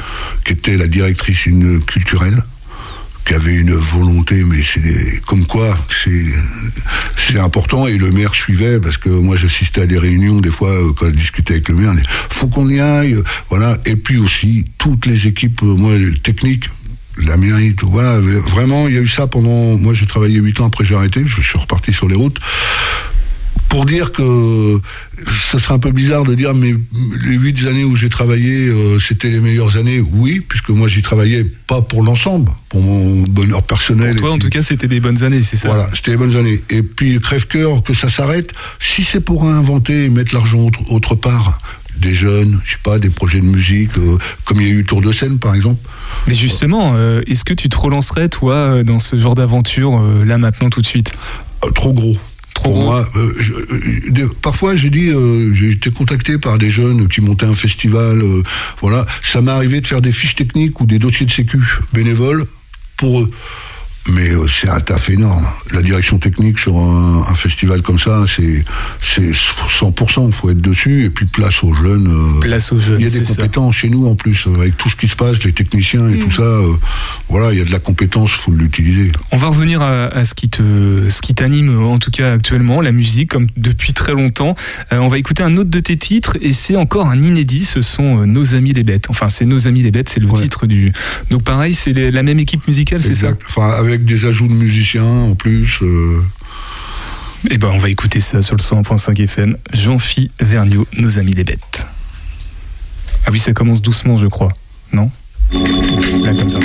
qui 0.43 0.53
était 0.53 0.77
la 0.77 0.87
directrice 0.87 1.47
culturelle 1.87 2.43
qui 3.25 3.33
avait 3.35 3.55
une 3.55 3.73
volonté, 3.73 4.43
mais 4.43 4.61
c'est 4.63 4.81
des- 4.81 5.21
comme 5.25 5.45
quoi 5.45 5.77
c'est 5.95 7.39
important 7.39 7.87
et 7.87 7.97
le 7.97 8.11
maire 8.11 8.33
suivait 8.35 8.81
parce 8.81 8.97
que 8.97 9.07
moi 9.07 9.37
j'assistais 9.37 9.81
à 9.83 9.85
des 9.85 9.97
réunions 9.97 10.41
des 10.41 10.51
fois 10.51 10.71
euh, 10.71 10.91
quand 10.97 11.05
je 11.05 11.11
discutais 11.11 11.53
avec 11.53 11.69
le 11.69 11.75
maire, 11.75 11.93
dit, 11.93 12.03
faut 12.29 12.47
qu'on 12.47 12.69
y 12.69 12.81
aille, 12.81 13.15
voilà. 13.49 13.77
Et 13.85 13.95
puis 13.95 14.17
aussi 14.17 14.65
toutes 14.77 15.05
les 15.05 15.25
équipes, 15.27 15.61
moi 15.61 15.93
techniques, 16.21 16.69
la 17.17 17.37
mérite. 17.37 17.83
Voilà, 17.83 18.19
vraiment, 18.19 18.87
il 18.87 18.95
y 18.95 18.97
a 18.97 19.01
eu 19.01 19.07
ça 19.07 19.27
pendant. 19.27 19.77
Moi, 19.77 19.93
j'ai 19.93 20.07
travaillé 20.07 20.39
8 20.39 20.59
ans 20.61 20.65
après 20.65 20.83
j'ai 20.83 20.95
arrêté, 20.95 21.23
je 21.25 21.41
suis 21.41 21.59
reparti 21.59 21.93
sur 21.93 22.07
les 22.09 22.15
routes. 22.15 22.39
Pour 23.73 23.85
dire 23.85 24.11
que 24.11 24.79
ça 25.25 25.57
serait 25.57 25.73
un 25.73 25.79
peu 25.79 25.89
bizarre 25.89 26.25
de 26.25 26.35
dire, 26.35 26.53
mais 26.53 26.75
les 27.25 27.33
8 27.33 27.65
années 27.65 27.83
où 27.83 27.95
j'ai 27.95 28.07
travaillé, 28.07 28.67
euh, 28.67 28.99
c'était 28.99 29.29
les 29.29 29.39
meilleures 29.39 29.77
années. 29.77 29.99
Oui, 29.99 30.45
puisque 30.47 30.69
moi, 30.69 30.87
j'y 30.87 31.01
travaillais 31.01 31.43
pas 31.43 31.81
pour 31.81 32.03
l'ensemble, 32.03 32.51
pour 32.69 32.81
mon 32.81 33.23
bonheur 33.23 33.63
personnel. 33.63 34.11
Pour 34.11 34.27
toi, 34.27 34.31
en 34.33 34.37
tout 34.37 34.49
cas, 34.49 34.61
c'était 34.61 34.87
des 34.87 34.99
bonnes 34.99 35.23
années, 35.23 35.41
c'est 35.41 35.57
ça? 35.57 35.69
Voilà, 35.69 35.89
c'était 35.91 36.11
les 36.11 36.17
bonnes 36.17 36.35
années. 36.35 36.61
Et 36.69 36.83
puis, 36.83 37.19
crève-cœur, 37.19 37.81
que 37.81 37.95
ça 37.95 38.09
s'arrête, 38.09 38.53
si 38.79 39.03
c'est 39.03 39.21
pour 39.21 39.45
inventer 39.45 40.05
et 40.05 40.09
mettre 40.11 40.35
l'argent 40.35 40.59
autre, 40.59 40.91
autre 40.91 41.15
part, 41.15 41.59
des 41.97 42.13
jeunes, 42.13 42.61
je 42.65 42.73
sais 42.73 42.77
pas, 42.83 42.99
des 42.99 43.09
projets 43.09 43.39
de 43.39 43.45
musique, 43.45 43.97
euh, 43.97 44.19
comme 44.45 44.61
il 44.61 44.67
y 44.67 44.69
a 44.69 44.73
eu 44.73 44.85
Tour 44.85 45.01
de 45.01 45.11
scène, 45.11 45.39
par 45.39 45.55
exemple. 45.55 45.81
Mais 46.27 46.35
justement, 46.35 46.93
euh, 46.95 47.23
est-ce 47.25 47.43
que 47.43 47.55
tu 47.55 47.69
te 47.69 47.77
relancerais, 47.77 48.29
toi, 48.29 48.83
dans 48.83 48.99
ce 48.99 49.17
genre 49.17 49.33
d'aventure, 49.33 49.99
là, 50.23 50.37
maintenant, 50.37 50.69
tout 50.69 50.81
de 50.81 50.85
suite? 50.85 51.13
Trop 51.73 51.91
gros. 51.91 52.17
Trop 52.53 52.65
Pour 52.65 52.73
gros 52.73 52.83
moi, 52.83 53.09
euh, 53.15 53.33
je- 53.39 53.53
euh, 53.53 54.09
des- 54.09 54.27
parfois 54.41 54.75
j'ai 54.75 54.89
dit, 54.89 55.09
euh, 55.09 55.53
j'ai 55.55 55.71
été 55.71 55.89
contacté 55.91 56.37
par 56.37 56.57
des 56.57 56.69
jeunes 56.69 57.07
qui 57.07 57.21
montaient 57.21 57.45
un 57.47 57.53
festival, 57.55 58.21
euh, 58.21 58.43
voilà. 58.81 59.05
Ça 59.23 59.41
m'est 59.41 59.51
arrivé 59.51 59.81
de 59.81 59.87
faire 59.87 60.01
des 60.01 60.11
fiches 60.11 60.35
techniques 60.35 60.79
ou 60.79 60.85
des 60.85 60.99
dossiers 60.99 61.25
de 61.25 61.31
sécu 61.31 61.59
bénévoles 61.93 62.45
pour 62.97 63.21
eux. 63.21 63.31
Mais 64.09 64.31
euh, 64.33 64.45
c'est 64.47 64.67
un 64.67 64.81
taf 64.81 65.09
énorme. 65.09 65.45
La 65.71 65.81
direction 65.81 66.17
technique 66.17 66.59
sur 66.59 66.77
un, 66.77 67.21
un 67.29 67.33
festival 67.33 67.81
comme 67.81 67.99
ça, 67.99 68.25
c'est 68.27 68.65
c'est 69.01 69.31
100%. 69.31 70.27
Il 70.27 70.33
faut 70.33 70.49
être 70.49 70.59
dessus 70.61 71.05
et 71.05 71.09
puis 71.09 71.25
place 71.25 71.63
aux 71.63 71.73
jeunes. 71.73 72.07
euh, 72.07 72.39
Place 72.41 72.71
aux 72.73 72.79
jeunes, 72.79 72.99
Il 72.99 73.03
y 73.07 73.15
a 73.15 73.19
des 73.19 73.23
ça. 73.25 73.35
compétences 73.35 73.75
chez 73.75 73.89
nous 73.89 74.05
en 74.07 74.15
plus, 74.15 74.45
euh, 74.47 74.55
avec 74.55 74.75
tout 74.77 74.89
ce 74.89 74.95
qui 74.97 75.07
se 75.07 75.15
passe, 75.15 75.41
les 75.43 75.53
techniciens 75.53 76.09
et 76.09 76.19
tout 76.19 76.31
ça. 76.31 76.41
euh, 76.43 76.73
voilà, 77.29 77.53
il 77.53 77.59
y 77.59 77.61
a 77.61 77.65
de 77.65 77.71
la 77.71 77.79
compétence, 77.79 78.31
il 78.33 78.39
faut 78.41 78.51
l'utiliser. 78.51 79.11
On 79.31 79.37
va 79.37 79.47
revenir 79.47 79.81
à, 79.81 80.07
à 80.07 80.25
ce 80.25 80.33
qui 80.33 80.49
te, 80.49 81.07
ce 81.09 81.21
qui 81.21 81.33
t'anime 81.33 81.81
en 81.83 81.97
tout 81.97 82.11
cas 82.11 82.33
actuellement, 82.33 82.81
la 82.81 82.91
musique, 82.91 83.29
comme 83.31 83.47
depuis 83.55 83.93
très 83.93 84.11
longtemps. 84.11 84.55
Euh, 84.91 84.97
on 84.97 85.07
va 85.07 85.17
écouter 85.17 85.43
un 85.43 85.55
autre 85.55 85.69
de 85.69 85.79
tes 85.79 85.97
titres 85.97 86.37
et 86.41 86.51
c'est 86.51 86.75
encore 86.75 87.07
un 87.07 87.21
inédit. 87.21 87.63
Ce 87.63 87.81
sont 87.81 88.25
Nos 88.27 88.53
amis 88.55 88.73
les 88.73 88.83
bêtes. 88.83 89.05
Enfin, 89.09 89.29
c'est 89.29 89.45
Nos 89.45 89.65
amis 89.67 89.81
les 89.81 89.91
bêtes, 89.91 90.09
c'est 90.09 90.19
le 90.19 90.27
Ouais. 90.27 90.41
titre 90.41 90.65
du. 90.67 90.91
Donc 91.29 91.43
pareil, 91.43 91.73
c'est 91.73 91.93
la 91.93 92.23
même 92.23 92.39
équipe 92.39 92.67
musicale, 92.67 93.01
c'est 93.01 93.15
ça? 93.15 93.27
Exact. 93.27 93.41
Enfin, 93.47 93.69
avec 93.77 93.92
des 93.99 94.25
ajouts 94.25 94.47
de 94.47 94.53
musiciens 94.53 95.03
en 95.03 95.35
plus. 95.35 95.79
euh, 95.81 96.21
Eh 97.49 97.57
ben, 97.57 97.69
on 97.73 97.77
va 97.77 97.89
écouter 97.89 98.19
ça 98.19 98.41
sur 98.41 98.55
le 98.55 98.61
100.5 98.61 99.21
FM. 99.21 99.57
Jean-Phi 99.73 100.31
Vergniaud, 100.39 100.87
Nos 100.97 101.17
amis 101.19 101.33
les 101.33 101.43
bêtes. 101.43 101.85
Ah 103.25 103.29
oui, 103.31 103.39
ça 103.39 103.53
commence 103.53 103.81
doucement, 103.81 104.17
je 104.17 104.27
crois. 104.27 104.51
Non? 104.91 105.09
Là, 105.53 106.33
comme 106.37 106.49
ça. 106.49 106.59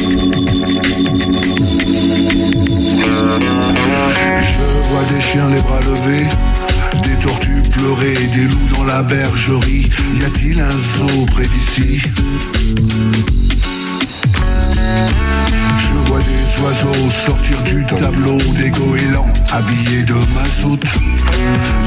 Je 4.40 4.90
vois 4.90 5.04
des 5.12 5.20
chiens 5.20 5.50
les 5.50 5.60
bras 5.60 5.80
levés, 5.80 6.26
des 7.02 7.16
tortues 7.22 7.62
pleurer, 7.72 8.14
des 8.28 8.44
loups 8.44 8.68
dans 8.76 8.84
la 8.84 9.02
bergerie. 9.02 9.88
Y 10.20 10.24
a-t-il 10.24 10.60
un 10.60 10.70
zoo 10.76 11.26
près 11.26 11.46
d'ici? 11.46 12.00
Oiseaux 16.62 17.10
sortir 17.10 17.60
du 17.62 17.84
tableau, 17.84 18.38
des 18.56 18.70
goélands 18.70 19.32
habillés 19.52 20.04
de 20.04 20.14
mazout, 20.34 20.80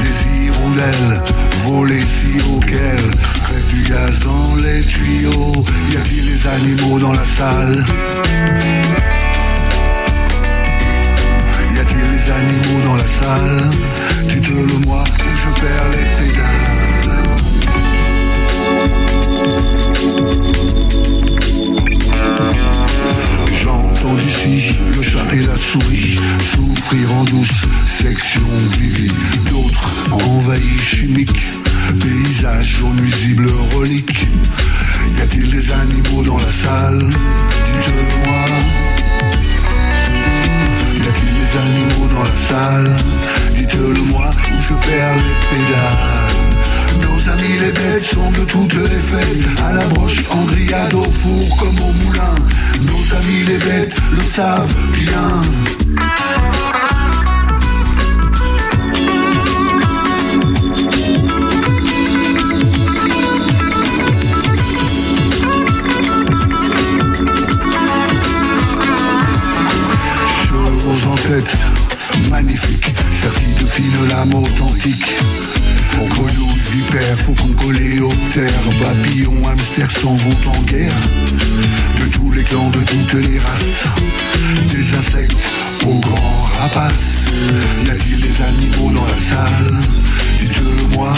des 0.00 0.46
hirondelles 0.46 1.20
voler 1.64 2.00
si 2.00 2.40
haut 2.48 2.60
crèvent 2.60 3.66
du 3.68 3.82
gaz 3.82 4.20
dans 4.20 4.54
les 4.56 4.82
tuyaux. 4.82 5.64
Y 5.92 5.96
a-t-il 5.96 6.24
des 6.24 6.46
animaux 6.46 6.98
dans 6.98 7.12
la 7.12 7.24
salle? 7.24 7.84
Y 11.74 11.78
a-t-il 11.78 12.10
des 12.10 12.30
animaux 12.30 12.80
dans 12.86 12.96
la 12.96 13.06
salle? 13.06 13.70
Dites-le 14.28 14.86
moi 14.86 15.04
ou 15.04 15.36
je 15.36 15.60
perds 15.60 15.88
les 15.92 16.26
pédales. 16.26 16.81
Le 24.14 25.02
chat 25.02 25.32
et 25.32 25.40
la 25.40 25.56
souris 25.56 26.18
souffrir 26.42 27.12
en 27.14 27.24
douce 27.24 27.62
section 27.86 28.42
Vivi. 28.78 29.10
D'autres 29.50 29.90
envahis 30.26 30.80
chimiques, 30.80 31.46
paysages 31.98 32.82
aux 32.82 32.92
nuisibles 32.92 33.48
reliques. 33.74 34.26
Y 35.16 35.20
a-t-il 35.22 35.48
des 35.48 35.72
animaux 35.72 36.22
dans 36.24 36.36
la 36.36 36.50
salle? 36.50 37.08
Dites-le 37.08 38.02
moi. 38.26 38.44
Y 40.94 41.08
a-t-il 41.08 41.32
des 41.40 41.56
animaux 41.58 42.08
dans 42.14 42.24
la 42.24 42.36
salle? 42.36 42.96
Dites-le 43.54 44.02
moi 44.02 44.28
ou 44.28 44.62
je 44.62 44.74
perds 44.74 45.16
les 45.16 45.56
pédales? 45.56 46.31
Nos 47.00 47.28
amis 47.30 47.58
les 47.60 47.72
bêtes 47.72 48.02
sont 48.02 48.30
de 48.32 48.44
toutes 48.44 48.74
les 48.74 48.98
fêtes, 48.98 49.44
à 49.64 49.72
la 49.72 49.86
broche, 49.86 50.24
en 50.30 50.44
grillade, 50.44 50.94
au 50.94 51.04
four 51.04 51.56
comme 51.56 51.78
au 51.78 51.92
moulin. 51.92 52.34
Nos 52.80 53.16
amis 53.16 53.44
les 53.46 53.58
bêtes 53.58 53.96
le 54.16 54.22
savent 54.22 54.74
bien. 54.92 55.42
Chevaux 70.44 71.10
en 71.10 71.14
tête, 71.14 71.56
magnifique, 72.30 72.94
servis 73.10 73.54
de 73.54 73.66
fine 73.66 74.08
lame 74.08 74.34
authentique. 74.34 75.16
Grenouilles, 76.08 76.51
vipères, 76.72 77.18
faucons 77.18 77.52
collés 77.52 78.00
aux 78.00 78.14
terres, 78.30 78.52
papillons, 78.80 79.46
hamsters 79.46 79.90
s'en 79.90 80.14
vont 80.14 80.36
en 80.46 80.62
guerre. 80.62 80.94
De 82.00 82.06
tous 82.08 82.30
les 82.32 82.42
clans, 82.42 82.70
de 82.70 82.80
toutes 82.80 83.14
les 83.14 83.38
races, 83.38 83.88
des 84.68 84.94
insectes 84.94 85.50
aux 85.86 86.00
grands 86.00 86.48
rapaces. 86.60 87.30
Y 87.84 87.90
a-t-il 87.90 88.20
des 88.20 88.42
animaux 88.42 88.90
dans 88.90 89.06
la 89.06 89.18
salle? 89.18 89.76
Dites-le 90.38 90.96
moi. 90.96 91.12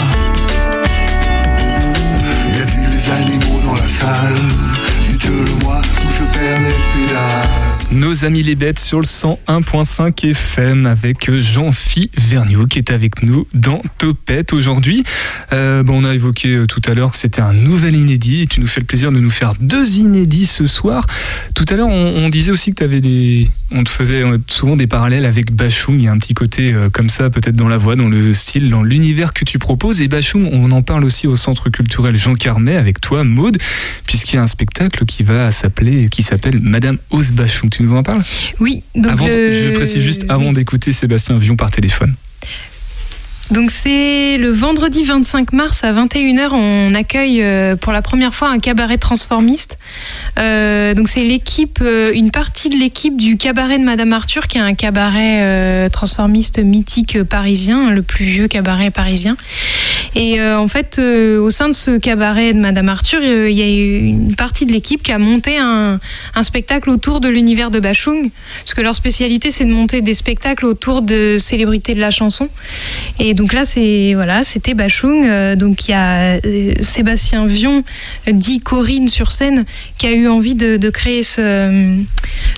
Y 2.57 2.61
a-t-il 2.61 2.89
des 2.89 3.09
animaux 3.11 3.61
dans 3.63 3.75
la 3.75 3.87
salle? 3.87 4.41
Dites-le 5.07 5.63
moi 5.63 5.81
ou 6.03 6.09
je 6.11 6.37
perds 6.37 6.61
les 6.61 6.75
pédales? 6.93 7.44
Nos 7.95 8.25
amis 8.25 8.43
les 8.43 8.55
bêtes 8.55 8.79
sur 8.79 8.99
le 8.99 9.05
101.5 9.05 10.29
FM 10.29 10.85
avec 10.85 11.31
Jean-Phi 11.31 12.11
Vergniaud 12.17 12.65
qui 12.65 12.79
est 12.79 12.91
avec 12.91 13.23
nous 13.23 13.47
dans 13.53 13.81
Topette 13.99 14.51
aujourd'hui. 14.51 15.05
Euh, 15.53 15.81
bon, 15.81 16.01
on 16.01 16.03
a 16.03 16.13
évoqué 16.13 16.49
euh, 16.49 16.67
tout 16.67 16.81
à 16.87 16.93
l'heure 16.93 17.11
que 17.11 17.15
c'était 17.15 17.41
un 17.41 17.53
nouvel 17.53 17.95
inédit 17.95 18.41
et 18.41 18.47
tu 18.47 18.59
nous 18.59 18.67
fais 18.67 18.81
le 18.81 18.85
plaisir 18.85 19.13
de 19.13 19.19
nous 19.21 19.29
faire 19.29 19.53
deux 19.61 19.97
inédits 19.97 20.45
ce 20.45 20.67
soir. 20.67 21.07
Tout 21.53 21.63
à 21.69 21.77
l'heure, 21.77 21.87
on, 21.87 22.27
disait 22.27 22.51
aussi 22.51 22.71
que 22.71 22.75
tu 22.75 22.83
avais 22.83 22.99
des. 22.99 23.47
On 23.71 23.85
te 23.85 23.89
faisait 23.89 24.21
euh, 24.21 24.37
souvent 24.47 24.75
des 24.75 24.87
parallèles 24.87 25.25
avec 25.25 25.53
Bachung. 25.53 25.95
Il 25.97 26.03
y 26.03 26.07
a 26.09 26.11
un 26.11 26.19
petit 26.19 26.33
côté 26.33 26.73
euh, 26.73 26.89
comme 26.89 27.09
ça, 27.09 27.29
peut-être 27.29 27.55
dans 27.55 27.69
la 27.69 27.77
voix, 27.77 27.95
dans 27.95 28.09
le 28.09 28.33
style, 28.33 28.69
dans 28.69 28.83
l'univers 28.83 29.31
que 29.31 29.45
tu 29.45 29.57
proposes. 29.57 30.01
Et 30.01 30.09
Bachung, 30.09 30.49
on 30.51 30.71
en 30.71 30.81
parle 30.81 31.05
aussi 31.05 31.27
au 31.27 31.37
centre 31.37 31.69
culturel 31.69 32.17
Jean 32.17 32.35
Carmet 32.35 32.75
avec 32.75 32.99
toi, 32.99 33.23
Maude, 33.23 33.57
puisqu'il 34.05 34.35
y 34.35 34.39
a 34.39 34.41
un 34.41 34.47
spectacle 34.47 35.05
qui 35.05 35.23
va 35.23 35.49
s'appeler, 35.51 36.09
qui 36.09 36.23
s'appelle 36.23 36.59
Madame 36.59 36.97
Ose 37.09 37.31
Bachung. 37.31 37.69
Tu 37.69 37.84
nous 37.85 37.95
en 37.95 38.03
parles 38.03 38.23
Oui, 38.59 38.83
donc 38.95 39.11
avant, 39.11 39.27
le- 39.27 39.51
Je 39.51 39.73
précise 39.73 40.01
juste 40.01 40.25
avant 40.29 40.49
oui. 40.49 40.53
d'écouter 40.53 40.91
Sébastien 40.91 41.37
Vion 41.37 41.55
par 41.55 41.71
téléphone. 41.71 42.15
Donc 43.51 43.69
c'est 43.69 44.37
le 44.37 44.49
vendredi 44.49 45.03
25 45.03 45.53
mars 45.53 45.83
à 45.83 45.93
21h, 45.93 46.49
on 46.53 46.95
accueille 46.95 47.43
euh, 47.43 47.75
pour 47.75 47.93
la 47.93 48.01
première 48.01 48.33
fois 48.33 48.49
un 48.49 48.57
cabaret 48.57 48.97
transformiste. 48.97 49.77
Euh, 50.39 50.95
donc 50.95 51.07
c'est 51.07 51.23
l'équipe, 51.23 51.77
euh, 51.79 52.11
une 52.11 52.31
partie 52.31 52.69
de 52.69 52.75
l'équipe 52.75 53.15
du 53.15 53.37
cabaret 53.37 53.77
de 53.77 53.83
Madame 53.83 54.13
Arthur, 54.13 54.47
qui 54.47 54.57
est 54.57 54.61
un 54.61 54.73
cabaret 54.73 55.89
transformiste 55.89 56.57
mythique 56.57 57.21
parisien, 57.21 57.91
le 57.91 58.01
plus 58.01 58.25
vieux 58.25 58.47
cabaret 58.47 58.89
parisien. 58.89 59.37
Et 60.15 60.41
en 60.41 60.67
fait, 60.67 60.99
au 60.99 61.49
sein 61.49 61.67
de 61.67 61.73
ce 61.73 61.97
cabaret 61.97 62.53
de 62.53 62.59
Madame 62.59 62.89
Arthur, 62.89 63.21
il 63.21 63.51
y 63.51 63.61
a 63.61 63.67
une 63.67 64.35
partie 64.35 64.65
de 64.65 64.71
l'équipe 64.71 65.03
qui 65.03 65.11
a 65.11 65.19
monté 65.19 65.57
un, 65.57 65.99
spectacle 66.41 66.89
autour 66.89 67.19
de 67.19 67.29
l'univers 67.29 67.71
de 67.71 67.79
Bachung, 67.79 68.29
parce 68.63 68.73
que 68.73 68.81
leur 68.81 68.95
spécialité 68.95 69.51
c'est 69.51 69.65
de 69.65 69.71
monter 69.71 70.01
des 70.01 70.13
spectacles 70.13 70.65
autour 70.65 71.01
de 71.01 71.37
célébrités 71.39 71.93
de 71.93 71.99
la 71.99 72.11
chanson. 72.11 72.49
Donc 73.35 73.53
là, 73.53 73.65
c'est 73.65 74.13
voilà, 74.15 74.43
c'était 74.43 74.73
Bachung. 74.73 75.25
Euh, 75.25 75.55
donc 75.55 75.87
il 75.87 75.91
y 75.91 75.93
a 75.93 76.39
euh, 76.43 76.73
Sébastien 76.81 77.45
Vion, 77.45 77.83
euh, 78.27 78.31
dit 78.31 78.59
Corinne 78.59 79.07
sur 79.07 79.31
scène, 79.31 79.65
qui 79.97 80.07
a 80.07 80.11
eu 80.11 80.27
envie 80.27 80.55
de, 80.55 80.77
de 80.77 80.89
créer 80.89 81.21
ce, 81.23 81.97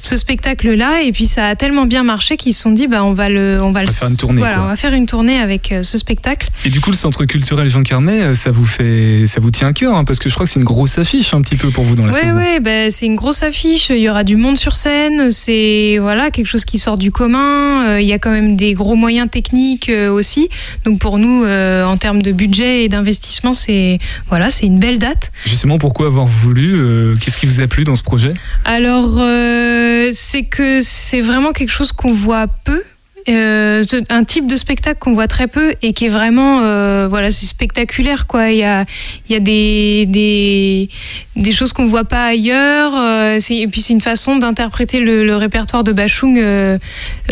ce 0.02 0.16
spectacle-là. 0.16 1.02
Et 1.02 1.12
puis 1.12 1.26
ça 1.26 1.48
a 1.48 1.56
tellement 1.56 1.86
bien 1.86 2.04
marché 2.04 2.38
qu'ils 2.38 2.54
se 2.54 2.62
sont 2.62 2.72
dit, 2.72 2.88
bah 2.88 3.04
on 3.04 3.14
va 3.14 3.30
le, 3.30 3.60
on 3.62 3.72
va, 3.72 3.82
le, 3.84 3.90
faire 3.90 4.10
une 4.10 4.18
tournée, 4.18 4.40
voilà, 4.40 4.56
quoi. 4.58 4.66
on 4.66 4.68
va 4.68 4.76
faire 4.76 4.94
une 4.94 5.06
tournée 5.08 5.40
avec 5.40 5.74
ce 5.82 5.98
spectacle. 5.98 6.50
Et 6.66 6.70
du 6.70 6.80
coup, 6.80 6.92
le 6.92 6.96
centre 6.96 7.26
culturel 7.26 7.68
Jean 7.70 7.84
Carmet, 7.84 8.34
ça 8.36 8.52
vous 8.52 8.66
fait, 8.66 9.24
ça 9.26 9.40
vous 9.42 9.52
tient 9.52 9.68
à 9.68 9.74
cœur, 9.74 9.96
hein, 9.96 10.06
parce 10.06 10.20
que 10.20 10.30
je 10.30 10.34
crois 10.36 10.46
que 10.46 10.52
c'est 10.52 10.60
une 10.60 10.66
grosse 10.66 10.98
affiche 10.98 11.34
un 11.34 11.42
petit 11.42 11.56
peu 11.56 11.72
pour 11.72 11.84
vous 11.84 11.96
dans 11.96 12.06
la 12.06 12.14
Ouais, 12.14 12.22
saison. 12.22 12.38
ouais, 12.38 12.60
bah, 12.60 12.90
c'est 12.92 13.06
une 13.06 13.16
grosse 13.16 13.44
affiche. 13.44 13.90
Il 13.90 13.98
y 14.00 14.10
aura 14.10 14.24
du 14.24 14.36
monde 14.36 14.58
sur 14.58 14.76
scène. 14.76 15.32
C'est 15.32 15.98
voilà 16.00 16.32
quelque 16.32 16.46
chose 16.48 16.66
qui 16.66 16.78
sort 16.80 16.98
du 16.98 17.12
commun. 17.12 17.98
Il 17.98 18.06
y 18.06 18.14
a 18.14 18.20
quand 18.20 18.32
même 18.32 18.56
des 18.56 18.74
gros 18.74 18.96
moyens 18.96 19.30
techniques 19.30 19.92
aussi. 20.12 20.50
Donc 20.86 21.00
pour 21.00 21.18
nous, 21.18 21.44
euh, 21.44 21.84
en 21.86 21.98
termes 21.98 22.22
de 22.22 22.32
budget 22.32 22.84
et 22.84 22.90
d'investissement, 22.90 23.54
c'est 23.54 24.00
voilà, 24.30 24.50
c'est 24.50 24.66
une 24.66 24.80
belle 24.80 25.00
date. 25.00 25.32
Justement, 25.46 25.78
pourquoi 25.78 26.08
avoir 26.08 26.26
voulu 26.26 26.76
euh, 26.76 27.16
Qu'est-ce 27.20 27.38
qui 27.38 27.46
vous 27.46 27.62
a 27.62 27.68
plu 27.68 27.84
dans 27.84 27.96
ce 27.96 28.04
projet? 28.04 28.34
Alors, 28.66 29.18
euh, 29.20 30.10
c'est 30.14 30.44
que 30.44 30.80
c'est 30.82 31.22
vraiment 31.22 31.52
quelque 31.52 31.72
chose 31.72 31.92
qu'on 31.92 32.14
voit 32.14 32.48
peu. 32.48 32.84
Euh, 33.30 33.84
un 34.08 34.24
type 34.24 34.48
de 34.48 34.56
spectacle 34.56 35.00
qu'on 35.00 35.12
voit 35.12 35.28
très 35.28 35.48
peu 35.48 35.74
et 35.82 35.92
qui 35.92 36.06
est 36.06 36.10
vraiment 36.10 36.62
euh, 36.62 37.08
voilà 37.10 37.30
c'est 37.30 37.46
spectaculaire 37.46 38.26
quoi 38.26 38.52
il 38.52 38.58
y 38.60 38.64
a 38.64 38.86
il 39.28 39.34
y 39.34 39.36
a 39.36 39.42
des 39.42 40.06
des, 40.06 40.88
des 41.36 41.52
choses 41.52 41.74
qu'on 41.74 41.88
voit 41.88 42.06
pas 42.06 42.24
ailleurs 42.24 42.94
euh, 42.96 43.38
et 43.50 43.68
puis 43.68 43.82
c'est 43.82 43.92
une 43.92 44.00
façon 44.00 44.38
d'interpréter 44.38 45.02
le, 45.02 45.36
répertoire 45.36 45.84
de 45.84 45.92
Bachung 45.92 46.38
euh, 46.38 46.78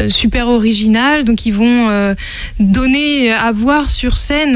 super 0.09 0.49
original 0.49 1.23
donc 1.23 1.45
ils 1.45 1.53
vont 1.53 2.13
donner 2.59 3.31
à 3.31 3.53
voir 3.53 3.89
sur 3.89 4.17
scène 4.17 4.55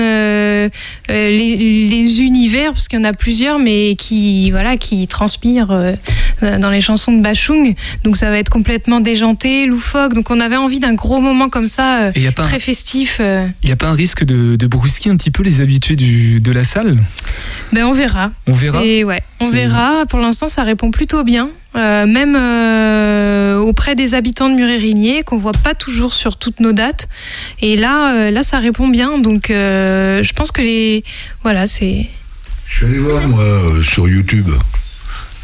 les, 1.08 2.22
univers 2.22 2.74
parce 2.74 2.90
qu'il 2.90 3.00
y 3.00 3.02
en 3.02 3.06
a 3.06 3.14
plusieurs 3.14 3.60
mais 3.60 3.96
qui 3.96 4.52
voilà 4.52 4.76
qui 4.76 5.08
transpirent 5.08 5.96
dans 6.42 6.70
les 6.70 6.82
chansons 6.82 7.12
de 7.12 7.22
Bachung. 7.22 7.76
Donc 8.04 8.16
ça 8.16 8.30
va 8.30 8.38
être 8.38 8.50
complètement 8.50 9.02
déjanté, 9.02 9.66
loufoque. 9.66 10.14
Donc 10.14 10.30
on 10.32 10.40
avait 10.40 10.56
envie 10.56 10.80
d'un 10.80 10.94
gros 10.94 11.20
moment 11.20 11.29
comme 11.50 11.68
ça, 11.68 12.04
euh, 12.04 12.10
Et 12.16 12.20
il 12.20 12.22
n'y 12.24 12.28
a, 12.28 12.32
pas 12.32 12.44
un- 12.44 12.46
très 12.48 12.60
festif. 12.60 13.18
euh. 13.20 13.48
y 13.64 13.72
a 13.72 13.76
pas 13.76 13.88
un 13.88 13.94
risque 13.94 14.24
de, 14.24 14.56
de 14.56 14.68
brusquer 14.68 15.10
un 15.10 15.16
petit 15.18 15.32
peu 15.32 15.44
les 15.44 15.62
habitués 15.62 15.96
du, 15.96 16.40
de 16.42 16.52
la 16.52 16.64
salle? 16.64 16.98
Ben 17.74 17.86
on 17.86 17.92
verra. 17.94 18.32
On 18.48 18.52
verra. 18.54 18.82
Ouais, 18.82 19.22
on 19.40 19.50
verra. 19.52 20.06
Pour 20.08 20.20
l'instant, 20.20 20.50
ça 20.50 20.64
répond 20.64 20.92
plutôt 20.92 21.24
bien. 21.24 21.50
Euh, 21.76 22.08
même 22.08 22.36
euh, 22.36 23.58
auprès 23.60 23.96
des 23.96 24.16
habitants 24.16 24.50
de 24.50 24.56
Muret-Rigné, 24.56 25.24
qu'on 25.24 25.38
voit 25.38 25.52
pas 25.52 25.76
toujours 25.76 26.14
sur 26.16 26.38
toutes 26.38 26.60
nos 26.60 26.72
dates. 26.74 27.08
Et 27.62 27.78
là, 27.78 28.14
euh, 28.16 28.32
là, 28.32 28.44
ça 28.44 28.58
répond 28.60 28.88
bien. 28.88 29.20
Donc, 29.20 29.52
euh, 29.52 30.24
je 30.24 30.34
pense 30.34 30.52
que 30.52 30.62
les, 30.62 31.04
voilà, 31.44 31.68
c'est. 31.68 32.08
Je 32.68 32.76
suis 32.78 32.86
allé 32.86 32.98
voir, 33.00 33.28
moi, 33.28 33.42
euh, 33.44 33.84
sur 33.84 34.08
YouTube. 34.10 34.50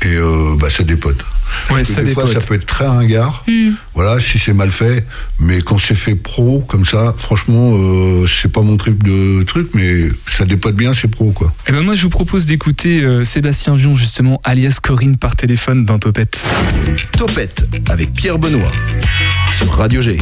Et 0.03 0.15
euh, 0.17 0.55
bah, 0.59 0.69
ça 0.69 0.83
dépote. 0.83 1.23
Ouais, 1.71 1.83
ça 1.83 2.03
des 2.03 2.13
fois, 2.13 2.31
ça 2.31 2.39
peut 2.41 2.55
être 2.55 2.65
très 2.65 2.85
ringard. 2.85 3.43
Hmm. 3.47 3.71
Voilà, 3.93 4.19
si 4.19 4.37
c'est 4.39 4.53
mal 4.53 4.71
fait. 4.71 5.05
Mais 5.39 5.61
quand 5.61 5.77
c'est 5.77 5.95
fait 5.95 6.15
pro, 6.15 6.59
comme 6.67 6.85
ça, 6.85 7.15
franchement, 7.17 7.71
euh, 7.73 8.27
c'est 8.27 8.51
pas 8.51 8.61
mon 8.61 8.77
trip 8.77 9.03
de 9.03 9.43
truc, 9.43 9.69
mais 9.73 10.09
ça 10.27 10.45
dépote 10.45 10.75
bien, 10.75 10.93
c'est 10.93 11.07
pro, 11.07 11.31
quoi. 11.31 11.53
Eh 11.67 11.71
ben 11.71 11.81
moi, 11.81 11.95
je 11.95 12.03
vous 12.03 12.09
propose 12.09 12.45
d'écouter 12.45 13.01
euh, 13.01 13.23
Sébastien 13.23 13.75
Vion, 13.75 13.95
justement, 13.95 14.39
alias 14.43 14.79
Corinne 14.81 15.17
par 15.17 15.35
téléphone 15.35 15.85
dans 15.85 15.99
Topette. 15.99 16.43
Topette 17.17 17.67
avec 17.89 18.13
Pierre 18.13 18.37
Benoît 18.37 18.71
sur 19.57 19.71
Radio 19.71 20.01
G. 20.01 20.17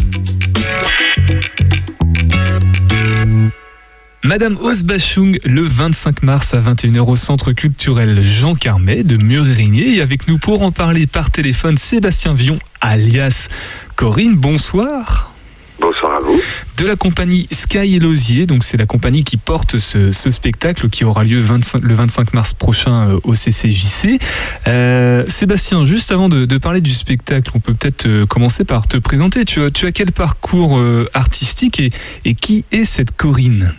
Madame 4.26 4.55
Osbachung, 4.55 5.38
le 5.43 5.63
25 5.63 6.24
mars 6.24 6.53
à 6.53 6.59
21h 6.61 7.09
au 7.09 7.17
Centre 7.17 7.51
culturel 7.51 8.24
Jean 8.24 8.55
Carmet 8.55 9.03
de 9.03 9.17
Murérigné. 9.17 9.97
Et 9.97 10.01
avec 10.01 10.30
nous 10.30 10.38
pour 10.38 10.61
en 10.61 10.71
parler 10.71 11.07
par 11.07 11.30
téléphone, 11.30 11.78
Sébastien 11.78 12.34
Vion, 12.34 12.57
alias 12.80 13.49
Corinne. 13.97 14.38
Bonsoir. 14.38 15.34
Bonsoir 15.78 16.15
à 16.15 16.19
vous. 16.21 16.39
De 16.78 16.86
la 16.86 16.95
compagnie 16.95 17.49
Sky 17.51 17.95
et 17.95 17.99
Losier, 17.99 18.45
donc 18.45 18.63
c'est 18.63 18.78
la 18.78 18.86
compagnie 18.86 19.26
qui 19.26 19.36
porte 19.36 19.78
ce, 19.78 20.11
ce 20.11 20.32
spectacle 20.32 20.88
qui 20.88 21.03
aura 21.03 21.26
lieu 21.26 21.41
25 21.41 21.82
le 21.82 21.93
25 21.93 22.34
mars 22.34 22.53
prochain 22.53 23.09
euh, 23.09 23.19
au 23.26 23.36
CCJC. 23.36 24.19
Euh, 24.69 25.24
Sébastien, 25.28 25.84
juste 25.84 26.13
avant 26.13 26.30
de, 26.30 26.45
de 26.45 26.57
parler 26.57 26.80
du 26.80 26.93
spectacle, 26.93 27.51
on 27.55 27.59
peut 27.59 27.74
peut-être 27.74 28.05
euh, 28.05 28.26
commencer 28.26 28.63
par 28.63 28.88
te 28.88 28.95
présenter. 28.95 29.43
Tu 29.43 29.61
as, 29.61 29.69
tu 29.69 29.86
as 29.86 29.91
quel 29.91 30.13
parcours 30.13 30.82
artistique 31.13 31.82
et, 31.82 31.91
et 32.24 32.36
qui 32.36 32.63
est 32.71 32.86
cette 32.86 33.11
Corinne? 33.11 33.74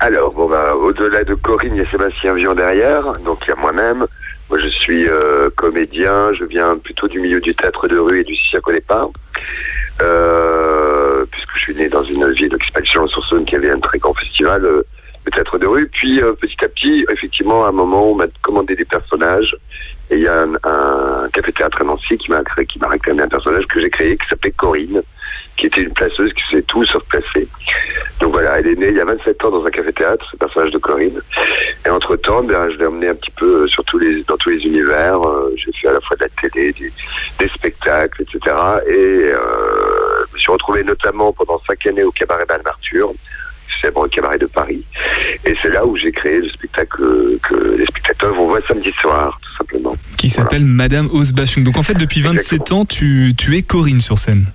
Alors, 0.00 0.32
bon, 0.32 0.48
bah, 0.48 0.76
au-delà 0.76 1.24
de 1.24 1.34
Corinne, 1.34 1.74
il 1.74 1.82
y 1.82 1.86
a 1.86 1.90
Sébastien 1.90 2.32
Vion 2.34 2.54
derrière, 2.54 3.14
donc 3.24 3.40
il 3.44 3.48
y 3.48 3.52
a 3.52 3.56
moi-même. 3.56 4.06
Moi, 4.48 4.58
je 4.60 4.68
suis 4.68 5.08
euh, 5.08 5.50
comédien, 5.56 6.32
je 6.34 6.44
viens 6.44 6.78
plutôt 6.78 7.08
du 7.08 7.18
milieu 7.18 7.40
du 7.40 7.52
théâtre 7.52 7.88
de 7.88 7.98
rue 7.98 8.20
et 8.20 8.24
du 8.24 8.36
cirque 8.36 8.68
au 8.68 8.72
départ. 8.72 9.08
Euh, 10.00 11.24
puisque 11.32 11.50
je 11.56 11.58
suis 11.58 11.74
né 11.74 11.88
dans 11.88 12.04
une 12.04 12.30
ville 12.30 12.56
qui 12.58 12.66
s'appelle 12.66 12.86
Chalon-sur-Saône, 12.86 13.44
qui 13.44 13.56
avait 13.56 13.70
un 13.70 13.80
très 13.80 13.98
grand 13.98 14.14
festival, 14.14 14.64
euh, 14.64 14.86
le 15.26 15.32
théâtre 15.32 15.58
de 15.58 15.66
rue. 15.66 15.88
Puis, 15.88 16.22
euh, 16.22 16.32
petit 16.32 16.64
à 16.64 16.68
petit, 16.68 17.04
effectivement, 17.10 17.64
à 17.64 17.70
un 17.70 17.72
moment, 17.72 18.12
on 18.12 18.14
m'a 18.14 18.26
commandé 18.42 18.76
des 18.76 18.84
personnages. 18.84 19.56
Et 20.10 20.14
il 20.14 20.22
y 20.22 20.28
a 20.28 20.42
un, 20.42 20.54
un 20.62 21.28
café-théâtre 21.32 21.80
à 21.80 21.84
Nancy 21.84 22.16
qui 22.16 22.30
m'a 22.30 22.42
créé, 22.44 22.66
qui 22.66 22.78
m'a 22.78 22.88
réclamé 22.88 23.22
un 23.22 23.28
personnage 23.28 23.66
que 23.66 23.80
j'ai 23.80 23.90
créé, 23.90 24.16
qui 24.16 24.28
s'appelait 24.28 24.52
Corinne, 24.52 25.02
qui 25.58 25.66
était 25.66 25.82
une 25.82 25.92
placeuse 25.92 26.32
qui 26.32 26.42
faisait 26.50 26.62
tout 26.62 26.84
sauf 26.86 27.02
placer. 27.08 27.48
Donc 28.20 28.32
voilà, 28.32 28.58
elle 28.58 28.68
est 28.68 28.76
née 28.76 28.88
il 28.88 28.96
y 28.96 29.00
a 29.00 29.04
27 29.04 29.44
ans 29.44 29.50
dans 29.50 29.64
un 29.66 29.70
café-théâtre, 29.70 30.24
ce 30.30 30.36
personnage 30.36 30.70
de 30.70 30.78
Corinne. 30.78 31.20
Et 31.84 31.90
entre-temps, 31.90 32.42
ben, 32.44 32.70
je 32.70 32.76
l'ai 32.78 32.86
emmené 32.86 33.08
un 33.08 33.14
petit 33.14 33.32
peu 33.32 33.66
sur 33.68 33.84
tous 33.84 33.98
les, 33.98 34.22
dans 34.22 34.36
tous 34.36 34.50
les 34.50 34.64
univers. 34.64 35.20
Euh, 35.20 35.54
j'ai 35.56 35.72
fait 35.72 35.88
à 35.88 35.92
la 35.92 36.00
fois 36.00 36.16
de 36.16 36.24
la 36.24 36.28
télé, 36.48 36.72
des, 36.72 36.92
des 37.38 37.48
spectacles, 37.50 38.22
etc. 38.22 38.56
Et 38.88 38.92
euh, 38.92 40.24
je 40.28 40.34
me 40.34 40.38
suis 40.38 40.52
retrouvé 40.52 40.84
notamment 40.84 41.32
pendant 41.32 41.60
cinq 41.66 41.86
années 41.86 42.04
au 42.04 42.12
cabaret 42.12 42.46
Balmarture, 42.46 43.12
célèbre 43.80 44.06
cabaret 44.08 44.38
de 44.38 44.46
Paris. 44.46 44.84
Et 45.44 45.56
c'est 45.60 45.70
là 45.70 45.84
où 45.84 45.96
j'ai 45.96 46.12
créé 46.12 46.40
le 46.40 46.48
spectacle 46.50 47.02
que, 47.42 47.76
les 47.76 47.86
spectateurs 47.86 48.34
vont 48.34 48.46
voir 48.46 48.60
samedi 48.68 48.92
soir, 49.00 49.38
tout 49.42 49.56
simplement. 49.56 49.96
qui 50.16 50.30
s'appelle 50.30 50.64
Madame 50.64 51.08
Osbachung. 51.12 51.64
Donc 51.64 51.76
en 51.76 51.82
fait, 51.82 51.94
depuis 51.94 52.20
27 52.20 52.72
ans, 52.72 52.84
tu, 52.84 53.34
tu 53.36 53.56
es 53.56 53.62
Corinne 53.62 54.00
sur 54.00 54.18
scène. 54.18 54.46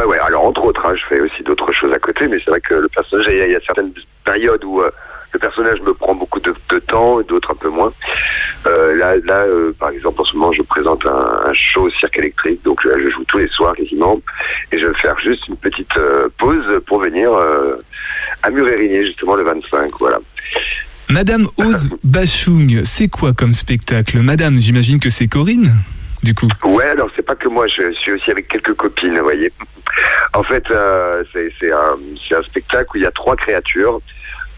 Ouais, 0.00 0.06
ouais. 0.06 0.18
Alors 0.18 0.44
entre 0.44 0.64
autres, 0.64 0.80
hein, 0.86 0.94
je 0.96 1.14
fais 1.14 1.20
aussi 1.20 1.42
d'autres 1.42 1.72
choses 1.72 1.92
à 1.92 1.98
côté, 1.98 2.26
mais 2.26 2.38
c'est 2.42 2.50
vrai 2.50 2.60
que 2.60 2.74
le 2.74 2.88
personnage, 2.88 3.26
il 3.28 3.50
y, 3.50 3.54
a- 3.54 3.60
certaines 3.60 3.92
périodes 4.24 4.64
où 4.64 4.80
euh, 4.80 4.90
le 5.32 5.38
personnage 5.38 5.80
me 5.82 5.92
prend 5.92 6.14
beaucoup 6.14 6.40
de, 6.40 6.54
temps, 6.86 7.20
et 7.20 7.24
d'autres 7.24 7.50
un 7.50 7.54
peu 7.54 7.68
moins. 7.68 7.92
Euh, 8.66 8.96
là, 8.96 9.16
là, 9.24 9.44
euh, 9.44 9.72
par 9.78 9.90
exemple, 9.90 10.22
en 10.22 10.24
ce 10.24 10.34
moment, 10.36 10.52
je 10.52 10.62
présente 10.62 11.04
un, 11.04 11.52
show 11.52 11.82
au 11.82 11.90
cirque 11.90 12.16
électrique, 12.18 12.62
donc 12.64 12.82
là, 12.84 12.94
je 12.98 13.10
joue 13.10 13.24
tous 13.24 13.38
les 13.38 13.48
soirs 13.48 13.74
quasiment, 13.74 14.20
et 14.72 14.78
je 14.78 14.86
vais 14.86 14.94
faire 14.94 15.18
juste 15.18 15.46
une 15.48 15.56
petite 15.56 15.92
pause 16.38 16.64
pour 16.86 17.00
venir 17.00 17.30
à 18.42 18.50
Murérigné, 18.50 19.04
justement 19.04 19.34
le 19.34 19.44
25, 19.44 19.92
voilà. 19.98 20.18
Madame 21.10 21.48
Osbachung, 21.58 22.80
c'est 22.84 23.08
quoi 23.08 23.32
comme 23.32 23.52
spectacle? 23.52 24.20
Madame, 24.20 24.60
j'imagine 24.60 24.98
que 24.98 25.10
c'est 25.10 25.26
Corinne, 25.28 25.74
du. 26.22 26.34
Ouais, 26.64 26.84
alors 26.84 27.08
c'est 27.16 27.22
pas 27.24 27.34
que 27.34 27.48
moi, 27.48 27.66
je 27.66 27.92
suis 27.92 28.12
aussi 28.12 28.30
avec 28.30 28.48
quelques 28.48 28.74
copines, 28.74 29.16
vous 29.16 29.24
voyez. 29.24 29.52
En 30.34 30.42
fait, 30.42 30.64
euh, 30.70 31.24
c'est 31.32 31.72
un, 31.72 31.96
un 32.38 32.42
spectacle 32.42 32.88
où 32.94 32.96
il 32.96 33.02
y 33.02 33.06
a 33.06 33.10
trois 33.10 33.36
créatures 33.36 34.00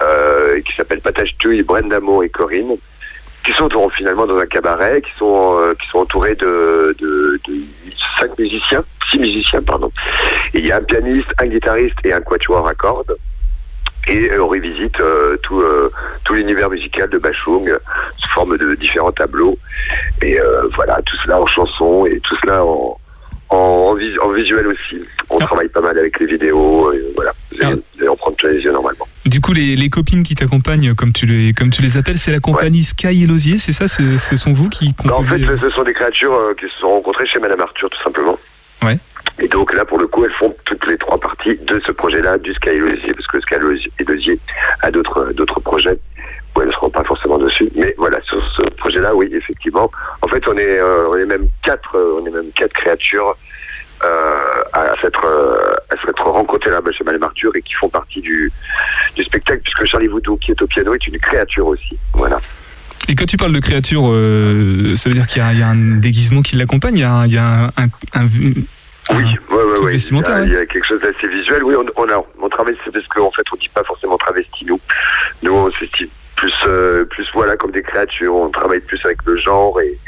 euh, 0.02 0.60
qui 0.62 0.74
s'appellent 0.74 1.00
Patache 1.00 1.36
Touille, 1.38 1.62
Brendamo 1.62 2.22
et 2.22 2.28
Corinne, 2.28 2.76
qui 3.44 3.52
sont 3.52 3.74
en- 3.76 3.88
finalement 3.88 4.26
dans 4.26 4.38
un 4.38 4.46
cabaret, 4.46 5.00
qui 5.02 5.10
sont 5.18 5.58
euh, 5.60 5.74
qui 5.74 5.88
sont 5.88 5.98
entourés 6.00 6.34
de, 6.34 6.94
de, 6.98 7.40
cinq 8.20 8.38
musiciens, 8.38 8.84
six 9.10 9.18
musiciens, 9.18 9.62
pardon. 9.62 9.90
Il 10.54 10.66
y 10.66 10.72
a 10.72 10.76
un 10.76 10.82
pianiste, 10.82 11.28
un 11.38 11.46
guitariste 11.46 11.96
et 12.04 12.12
un 12.12 12.20
quatuor 12.20 12.66
à 12.68 12.74
cordes. 12.74 13.16
Et 14.08 14.30
euh, 14.32 14.42
on 14.42 14.48
revisite 14.48 14.98
euh, 15.00 15.36
tout, 15.42 15.60
euh, 15.60 15.90
tout 16.24 16.34
l'univers 16.34 16.68
musical 16.70 17.08
de 17.08 17.18
Bachung 17.18 17.68
euh, 17.68 17.78
sous 18.16 18.28
forme 18.30 18.56
de 18.58 18.74
différents 18.74 19.12
tableaux. 19.12 19.56
Et 20.22 20.38
voilà, 20.74 21.00
tout 21.06 21.16
cela 21.24 21.40
en 21.40 21.46
chanson 21.46 22.06
et 22.06 22.18
tout 22.20 22.34
cela 22.42 22.64
en, 22.64 22.98
en, 23.50 23.56
en 23.56 23.94
vis- 23.94 24.18
en 24.18 24.30
visuel 24.30 24.66
aussi. 24.66 25.02
On 25.30 25.36
Ah. 25.40 25.46
travaille 25.46 25.68
pas 25.68 25.80
mal 25.80 25.96
avec 25.98 26.18
les 26.18 26.26
vidéos. 26.26 26.92
Et 26.92 27.00
voilà, 27.14 27.32
vous 27.52 27.62
allez, 27.62 27.74
Ah. 27.74 27.76
vous 27.94 28.00
allez 28.00 28.08
en 28.08 28.16
prendre 28.16 28.36
les 28.44 28.60
yeux 28.60 28.72
normalement. 28.72 29.06
Du 29.24 29.40
coup, 29.40 29.52
les, 29.52 29.76
les 29.76 29.88
copines 29.88 30.24
qui 30.24 30.34
t'accompagnent, 30.34 30.94
comme 30.94 31.12
tu 31.12 31.26
les, 31.26 31.52
comme 31.52 31.70
tu 31.70 31.80
les 31.80 31.96
appelles, 31.96 32.18
c'est 32.18 32.32
la 32.32 32.40
compagnie 32.40 32.82
Sky 32.82 33.22
et 33.22 33.26
Losier, 33.26 33.58
c'est 33.58 33.72
ça? 33.72 33.86
Ce 33.86 34.36
sont 34.36 34.52
vous 34.52 34.68
qui 34.68 34.94
Non, 35.04 35.14
en 35.14 35.22
fait, 35.22 35.38
composez 35.40 35.60
ce 35.60 35.70
sont 35.70 35.84
des 35.84 35.94
créatures 35.94 36.36
qui 36.58 36.66
se 36.66 36.80
sont 36.80 36.90
rencontrées 36.90 37.26
chez 37.26 37.38
Madame 37.38 37.60
Arthur, 37.60 37.88
tout 37.88 38.02
simplement. 38.02 38.36
Ouais. 38.82 38.98
Et 39.38 39.48
donc 39.48 39.72
là, 39.74 39.84
pour 39.84 39.98
le 39.98 40.06
coup, 40.06 40.24
elles 40.24 40.32
font 40.32 40.54
toutes 40.64 40.86
les 40.86 40.96
trois 40.98 41.18
parties 41.18 41.56
de 41.66 41.80
ce 41.86 41.92
projet-là, 41.92 42.38
du 42.38 42.52
Sky 42.54 42.76
Losier, 42.78 43.12
parce 43.14 43.26
que 43.26 43.40
Sky 43.40 43.54
Losier 44.06 44.38
a 44.82 44.90
d'autres 44.90 45.32
d'autres 45.34 45.60
projets 45.60 45.98
où 46.54 46.60
elles 46.60 46.68
ne 46.68 46.72
seront 46.72 46.90
pas 46.90 47.02
forcément 47.04 47.38
dessus. 47.38 47.68
Mais 47.74 47.94
voilà, 47.98 48.20
sur 48.22 48.38
ce 48.56 48.62
projet-là, 48.62 49.14
oui, 49.14 49.28
effectivement. 49.32 49.90
En 50.20 50.28
fait, 50.28 50.46
on 50.46 50.56
est 50.56 50.78
euh, 50.78 51.08
on 51.08 51.16
est 51.16 51.24
même 51.26 51.46
quatre 51.64 51.96
euh, 51.96 52.20
on 52.20 52.26
est 52.26 52.30
même 52.30 52.50
quatre 52.54 52.72
créatures 52.74 53.34
euh, 54.04 54.62
à 54.72 54.94
s'être 55.00 55.24
euh, 55.24 55.74
rencontrées 56.24 56.70
là-bas 56.70 56.90
chez 56.92 57.04
Madame 57.04 57.22
Arthur 57.24 57.52
et 57.56 57.62
qui 57.62 57.74
font 57.74 57.88
partie 57.88 58.20
du 58.20 58.52
du 59.16 59.24
spectacle, 59.24 59.60
puisque 59.62 59.84
Charlie 59.86 60.08
Voudou, 60.08 60.36
qui 60.36 60.50
est 60.50 60.60
au 60.62 60.66
piano, 60.66 60.94
est 60.94 61.06
une 61.06 61.18
créature 61.18 61.66
aussi. 61.66 61.96
Voilà. 62.12 62.38
Et 63.08 63.14
quand 63.16 63.26
tu 63.26 63.36
parles 63.36 63.52
de 63.52 63.58
créature, 63.60 64.04
euh, 64.06 64.94
ça 64.94 65.08
veut 65.08 65.14
dire 65.16 65.26
qu'il 65.26 65.42
y, 65.42 65.62
a- 65.62 65.68
un 65.68 65.96
déguisement 65.98 66.40
qui 66.40 66.54
l'accompagne, 66.56 66.98
il 66.98 67.32
y 67.32 67.36
a, 67.38 67.70
un- 67.76 68.26
Oui, 69.10 69.24
ouais, 69.50 69.56
ouais, 69.56 69.78
ouais. 69.84 69.92
Il 70.46 70.52
y 70.52 70.56
a- 70.56 70.66
quelque 70.66 70.86
chose 70.86 71.00
d'assez 71.00 71.26
visuel. 71.28 71.64
Oui, 71.64 71.74
on, 71.74 71.84
on 71.96 72.08
a, 72.08 72.24
on 72.40 72.48
travaille, 72.48 72.76
c'est 72.84 72.92
parce 72.92 73.06
qu'en 73.08 73.30
fait, 73.32 73.42
on 73.52 73.56
dit 73.56 73.68
pas 73.68 73.82
forcément 73.84 74.16
travesti, 74.16 74.64
festi- 75.70 76.08
plus, 76.36 76.52
euh, 76.66 77.04
plus 77.06 77.26
voilà, 77.34 77.56
comme 77.56 77.72
des 77.72 77.82
créatures. 77.82 78.34
On 78.34 78.48
travaille 78.50 78.80
plus 78.80 79.04
avec 79.04 79.18
le 79.24 79.36
genre 79.36 79.80
et, 79.80 79.98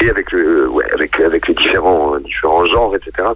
et 0.00 0.10
avec 0.10 0.32
le, 0.32 0.68
ouais, 0.68 0.90
avec 0.92 1.18
avec 1.20 1.46
les 1.48 1.54
différents 1.54 2.18
différents 2.18 2.66
genres, 2.66 2.94
etc. 2.96 3.28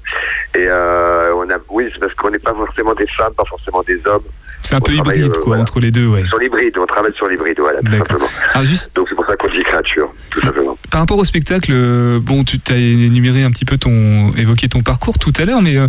Et 0.55 0.67
euh, 0.69 1.33
on 1.37 1.49
a, 1.51 1.57
oui, 1.71 1.89
c'est 1.93 2.01
parce 2.01 2.15
qu'on 2.15 2.31
n'est 2.31 2.39
pas 2.41 2.55
forcément 2.55 2.95
des 2.95 3.07
femmes, 3.07 3.35
pas 3.35 3.45
forcément 3.45 3.83
des 3.83 4.05
hommes. 4.07 4.25
C'est 4.67 4.75
un 4.75 4.79
On 4.79 4.81
peu 4.81 4.93
hybride, 4.95 5.23
euh, 5.25 5.29
quoi, 5.35 5.45
voilà. 5.47 5.63
entre 5.63 5.79
les 5.79 5.93
deux, 5.93 6.07
ouais. 6.09 6.25
Sur 6.25 6.39
l'hybride, 6.39 6.77
on 6.79 6.87
travaille 6.87 7.15
sur 7.15 7.29
l'hybride, 7.29 7.59
voilà, 7.61 7.79
tout 7.81 7.91
simplement. 7.93 8.27
Alors 8.53 8.65
juste 8.65 8.91
Donc 8.97 9.07
c'est 9.09 9.15
pour 9.15 9.25
ça 9.25 9.37
qu'on 9.37 9.49
dit 9.49 9.63
créature, 9.63 10.13
tout 10.31 10.41
simplement. 10.41 10.77
par 10.91 11.01
rapport 11.01 11.19
au 11.19 11.25
spectacle, 11.25 11.71
euh, 11.73 12.19
bon, 12.21 12.43
tu 12.43 12.59
t'as 12.59 12.75
énuméré 12.77 13.45
un 13.45 13.51
petit 13.53 13.65
peu 13.65 13.77
ton, 13.79 14.33
évoqué 14.37 14.69
ton 14.69 14.83
parcours 14.83 15.19
tout 15.21 15.33
à 15.39 15.45
l'heure, 15.45 15.63
mais 15.63 15.77
euh, 15.77 15.87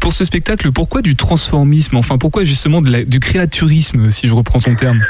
pour 0.00 0.12
ce 0.12 0.24
spectacle, 0.24 0.70
pourquoi 0.70 1.02
du 1.02 1.16
transformisme? 1.16 1.96
Enfin, 1.96 2.18
pourquoi 2.18 2.44
justement 2.44 2.80
de 2.80 2.90
la- 2.92 3.02
du 3.04 3.18
créaturisme, 3.18 4.10
si 4.10 4.28
je 4.28 4.34
reprends 4.34 4.60
ton 4.60 4.76
terme? 4.76 5.00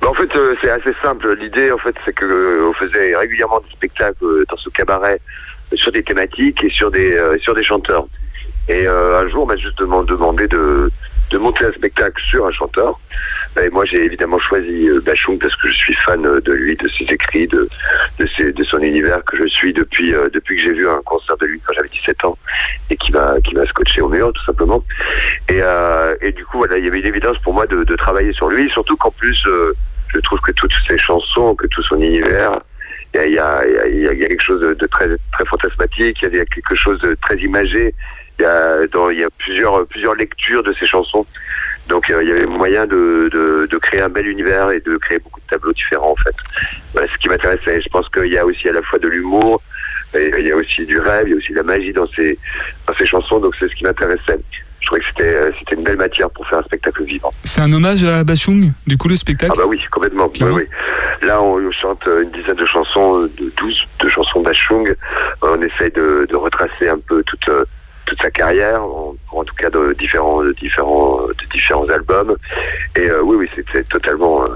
Bah, 0.00 0.08
en 0.10 0.14
fait, 0.14 0.28
c'est 0.62 0.70
assez 0.70 0.94
simple. 1.02 1.36
L'idée, 1.40 1.72
en 1.72 1.78
fait, 1.78 1.94
c'est 2.04 2.14
que 2.14 2.68
on 2.68 2.72
faisait 2.74 3.16
régulièrement 3.16 3.58
des 3.68 3.74
spectacles 3.74 4.24
dans 4.48 4.56
ce 4.56 4.68
cabaret 4.70 5.20
sur 5.74 5.90
des 5.90 6.04
thématiques 6.04 6.62
et 6.62 6.70
sur 6.70 6.90
des 6.92 7.18
sur 7.40 7.54
des 7.56 7.64
chanteurs. 7.64 8.06
Et 8.68 8.86
euh, 8.86 9.20
un 9.24 9.28
jour, 9.28 9.42
on 9.42 9.46
m'a 9.46 9.56
justement 9.56 10.04
demandé 10.04 10.46
de 10.46 10.90
de 11.34 11.38
monter 11.38 11.64
un 11.64 11.72
spectacle 11.72 12.22
sur 12.30 12.46
un 12.46 12.52
chanteur. 12.52 12.98
Et 13.60 13.68
moi, 13.70 13.84
j'ai 13.84 14.04
évidemment 14.04 14.38
choisi 14.38 14.88
euh, 14.88 15.00
Bachung 15.00 15.36
parce 15.38 15.56
que 15.56 15.68
je 15.68 15.74
suis 15.74 15.94
fan 15.94 16.24
euh, 16.24 16.40
de 16.40 16.52
lui, 16.52 16.76
de 16.76 16.88
ses 16.88 17.04
écrits, 17.12 17.48
de 17.48 17.68
de, 18.18 18.64
son 18.64 18.78
univers 18.78 19.22
que 19.24 19.36
je 19.36 19.46
suis 19.48 19.72
depuis 19.72 20.14
euh, 20.14 20.28
depuis 20.32 20.56
que 20.56 20.62
j'ai 20.62 20.72
vu 20.72 20.88
un 20.88 21.02
concert 21.04 21.36
de 21.38 21.46
lui 21.46 21.60
quand 21.60 21.72
j'avais 21.74 21.88
17 21.88 22.24
ans 22.24 22.38
et 22.90 22.96
qui 22.96 23.10
m'a 23.12 23.34
qui 23.44 23.54
m'a 23.54 23.66
scotché 23.66 24.00
au 24.00 24.08
mur 24.08 24.32
tout 24.32 24.44
simplement. 24.44 24.82
Et 25.48 25.60
et 26.26 26.32
du 26.32 26.44
coup, 26.46 26.58
voilà, 26.58 26.78
il 26.78 26.84
y 26.84 26.88
avait 26.88 27.00
une 27.00 27.06
évidence 27.14 27.38
pour 27.38 27.52
moi 27.52 27.66
de, 27.66 27.96
travailler 27.96 28.32
sur 28.32 28.48
lui, 28.48 28.70
surtout 28.70 28.96
qu'en 28.96 29.10
plus 29.10 29.38
je 30.12 30.20
trouve 30.20 30.40
que 30.40 30.52
toutes 30.52 30.74
ses 30.86 30.98
chansons, 30.98 31.54
que 31.54 31.66
tout 31.66 31.82
son 31.82 32.00
univers, 32.00 32.60
il 33.14 33.32
y 33.32 33.38
a, 33.38 33.64
y, 33.66 34.00
y, 34.00 34.08
a, 34.08 34.14
quelque 34.14 34.42
chose 34.42 34.60
de, 34.60 34.74
de 34.74 34.86
très, 34.86 35.08
très 35.32 35.44
fantasmatique, 35.44 36.18
il 36.22 36.34
y 36.34 36.40
a 36.40 36.44
quelque 36.46 36.74
chose 36.74 37.00
de 37.00 37.16
très 37.22 37.36
imagé, 37.38 37.94
il 38.38 38.42
y 38.42 38.46
a, 38.46 38.86
dans, 38.88 39.10
il 39.10 39.20
y 39.20 39.24
a 39.24 39.28
plusieurs, 39.38 39.86
plusieurs 39.86 40.14
lectures 40.14 40.62
de 40.62 40.72
ses 40.72 40.86
chansons. 40.86 41.26
Donc 41.88 42.08
euh, 42.10 42.22
il 42.22 42.28
y 42.28 42.32
avait 42.32 42.46
moyen 42.46 42.86
de, 42.86 43.28
de, 43.30 43.68
de 43.70 43.78
créer 43.78 44.00
un 44.00 44.08
bel 44.08 44.26
univers 44.26 44.70
et 44.70 44.80
de 44.80 44.96
créer 44.96 45.18
beaucoup 45.18 45.40
de 45.40 45.46
tableaux 45.46 45.72
différents 45.72 46.12
en 46.12 46.16
fait. 46.16 46.34
Voilà, 46.92 47.08
ce 47.12 47.18
qui 47.18 47.28
m'intéressait. 47.28 47.82
Je 47.82 47.88
pense 47.90 48.08
qu'il 48.08 48.32
y 48.32 48.38
a 48.38 48.44
aussi 48.44 48.68
à 48.68 48.72
la 48.72 48.82
fois 48.82 48.98
de 48.98 49.08
l'humour, 49.08 49.60
il 50.14 50.46
y 50.46 50.52
a 50.52 50.56
aussi 50.56 50.86
du 50.86 50.98
rêve, 50.98 51.24
il 51.26 51.30
y 51.30 51.34
a 51.34 51.36
aussi 51.36 51.52
de 51.52 51.56
la 51.56 51.62
magie 51.62 51.92
dans 51.92 52.06
ces, 52.08 52.38
dans 52.86 52.94
ces 52.94 53.06
chansons, 53.06 53.40
donc 53.40 53.54
c'est 53.58 53.68
ce 53.68 53.74
qui 53.74 53.84
m'intéressait. 53.84 54.38
Je 54.80 54.86
trouvais 54.86 55.00
que 55.00 55.06
c'était, 55.08 55.34
euh, 55.34 55.50
c'était 55.58 55.76
une 55.76 55.82
belle 55.82 55.96
matière 55.96 56.28
pour 56.30 56.46
faire 56.46 56.58
un 56.58 56.62
spectacle 56.62 57.04
vivant. 57.04 57.32
C'est 57.42 57.62
un 57.62 57.72
hommage 57.72 58.04
à 58.04 58.22
Bachung, 58.22 58.70
du 58.86 58.98
coup, 58.98 59.08
le 59.08 59.16
spectacle 59.16 59.52
Ah 59.54 59.62
bah 59.62 59.66
oui, 59.66 59.80
complètement. 59.90 60.30
Oui. 60.40 60.64
Là, 61.22 61.42
on 61.42 61.70
chante 61.72 62.06
une 62.06 62.30
dizaine 62.30 62.56
de 62.56 62.66
chansons, 62.66 63.22
de 63.22 63.52
12 63.56 63.88
de 64.00 64.08
chansons 64.08 64.42
d'Achung. 64.42 64.94
On 65.40 65.60
essaye 65.62 65.90
de, 65.92 66.26
de 66.28 66.36
retracer 66.36 66.88
un 66.88 66.98
peu 66.98 67.22
toute 67.24 67.48
euh, 67.48 67.64
toute 68.14 68.22
sa 68.22 68.30
carrière, 68.30 68.82
en, 68.82 69.16
en 69.32 69.44
tout 69.44 69.54
cas 69.54 69.70
de 69.70 69.94
différents 69.98 70.42
de 70.42 70.52
différents 70.52 71.20
de 71.26 71.52
différents 71.52 71.88
albums. 71.88 72.36
Et 72.96 73.08
euh, 73.08 73.22
oui, 73.22 73.36
oui, 73.40 73.64
c'est 73.72 73.88
totalement 73.88 74.44
euh, 74.44 74.48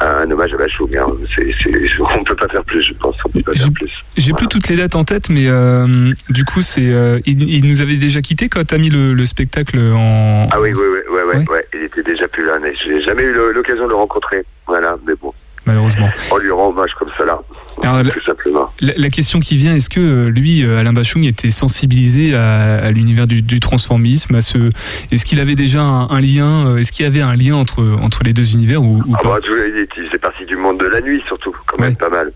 un 0.00 0.30
hommage 0.30 0.52
à 0.52 0.56
Bachung. 0.56 0.94
Hein. 0.96 1.06
On 2.18 2.24
peut 2.24 2.36
pas 2.36 2.48
faire 2.48 2.64
plus, 2.64 2.82
je 2.82 2.92
pense. 2.94 3.16
On 3.24 3.28
peut 3.30 3.42
pas 3.42 3.54
faire 3.54 3.72
plus. 3.72 3.90
J'ai 4.16 4.32
plus 4.32 4.48
toutes 4.48 4.68
les 4.68 4.76
dates 4.76 4.96
en 4.96 5.04
tête, 5.04 5.30
mais 5.30 5.46
euh, 5.46 6.12
du 6.28 6.44
coup, 6.44 6.60
c'est 6.60 6.82
il, 7.26 7.42
il 7.50 7.66
nous 7.66 7.80
avait 7.80 7.96
déjà 7.96 8.20
quitté 8.20 8.48
quand 8.48 8.64
t'as 8.64 8.78
mis 8.78 8.90
le, 8.90 9.14
le 9.14 9.24
spectacle 9.24 9.78
en. 9.78 10.48
Ah 10.52 10.60
oui, 10.60 10.72
oui, 10.74 10.82
oui, 10.84 11.14
ouais, 11.14 11.22
ouais, 11.22 11.48
ouais. 11.48 11.66
Il 11.74 11.82
était 11.82 12.02
déjà 12.02 12.28
plus 12.28 12.44
là, 12.44 12.58
mais 12.60 12.74
j'ai 12.84 13.00
jamais 13.02 13.22
eu 13.22 13.32
l'occasion 13.32 13.84
de 13.84 13.90
le 13.90 13.96
rencontrer. 13.96 14.44
Voilà, 14.66 14.96
mais 15.06 15.14
bon, 15.20 15.32
Malheureusement. 15.66 16.08
on 16.32 16.38
lui 16.38 16.50
rend 16.50 16.68
hommage 16.70 16.90
comme 16.98 17.10
cela, 17.18 17.38
Alors, 17.82 18.02
tout 18.12 18.20
simplement. 18.24 18.72
la- 18.80 18.94
la 18.96 19.08
question 19.10 19.40
qui 19.40 19.56
vient, 19.56 19.74
est-ce 19.74 19.88
que 19.90 20.00
euh, 20.00 20.28
lui, 20.30 20.64
euh, 20.64 20.78
Alain 20.78 20.92
Bachung, 20.92 21.24
était 21.24 21.50
sensibilisé 21.50 22.34
à, 22.34 22.78
à 22.82 22.90
l'univers 22.90 23.26
du, 23.26 23.42
du 23.42 23.60
transformisme 23.60 24.34
à 24.34 24.40
ce, 24.40 24.70
Est-ce 25.12 25.24
qu'il 25.24 25.38
avait 25.38 25.54
déjà 25.54 25.80
un, 25.82 26.08
un 26.08 26.20
lien 26.20 26.66
euh, 26.66 26.76
Est-ce 26.78 26.92
qu'il 26.92 27.04
y 27.04 27.08
avait 27.08 27.20
un 27.20 27.36
lien 27.36 27.54
entre, 27.56 27.82
entre 28.02 28.22
les 28.24 28.32
deux 28.32 28.54
univers 28.54 28.82
ou, 28.82 29.02
ou 29.06 29.14
Ah 29.14 29.18
pas 29.22 29.28
bah, 29.28 29.46
il 29.46 30.04
faisait 30.06 30.18
partie 30.18 30.44
du 30.46 30.56
monde 30.56 30.78
de 30.80 30.86
la 30.86 31.00
nuit, 31.00 31.22
surtout, 31.26 31.54
quand 31.66 31.78
même, 31.78 31.90
Ouais. 31.90 31.96
pas 31.96 32.08
mal. 32.08 32.32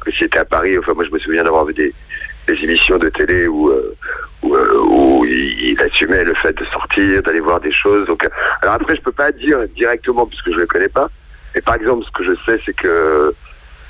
Que 0.00 0.10
s'il 0.12 0.26
était 0.26 0.38
à 0.38 0.44
Paris, 0.44 0.78
enfin, 0.78 0.92
moi, 0.94 1.04
je 1.04 1.10
me 1.12 1.18
souviens 1.18 1.44
d'avoir 1.44 1.64
vu 1.64 1.72
des, 1.74 1.92
des 2.46 2.54
émissions 2.64 2.98
de 2.98 3.08
télé 3.08 3.46
où, 3.48 3.70
euh, 3.70 3.94
où, 4.42 4.54
euh, 4.54 4.78
où 4.88 5.24
il, 5.24 5.70
il 5.72 5.80
assumait 5.80 6.24
le 6.24 6.34
fait 6.34 6.56
de 6.56 6.64
sortir, 6.66 7.22
d'aller 7.22 7.40
voir 7.40 7.60
des 7.60 7.72
choses. 7.72 8.06
Donc, 8.06 8.26
alors 8.62 8.74
après, 8.76 8.94
je 8.96 9.00
peux 9.00 9.12
pas 9.12 9.32
dire 9.32 9.58
directement, 9.74 10.26
puisque 10.26 10.50
je 10.52 10.56
le 10.60 10.66
connais 10.66 10.88
pas. 10.88 11.08
Mais 11.56 11.62
par 11.62 11.74
exemple, 11.76 12.04
ce 12.04 12.10
que 12.12 12.22
je 12.22 12.34
sais, 12.44 12.60
c'est 12.66 12.74
que, 12.76 13.34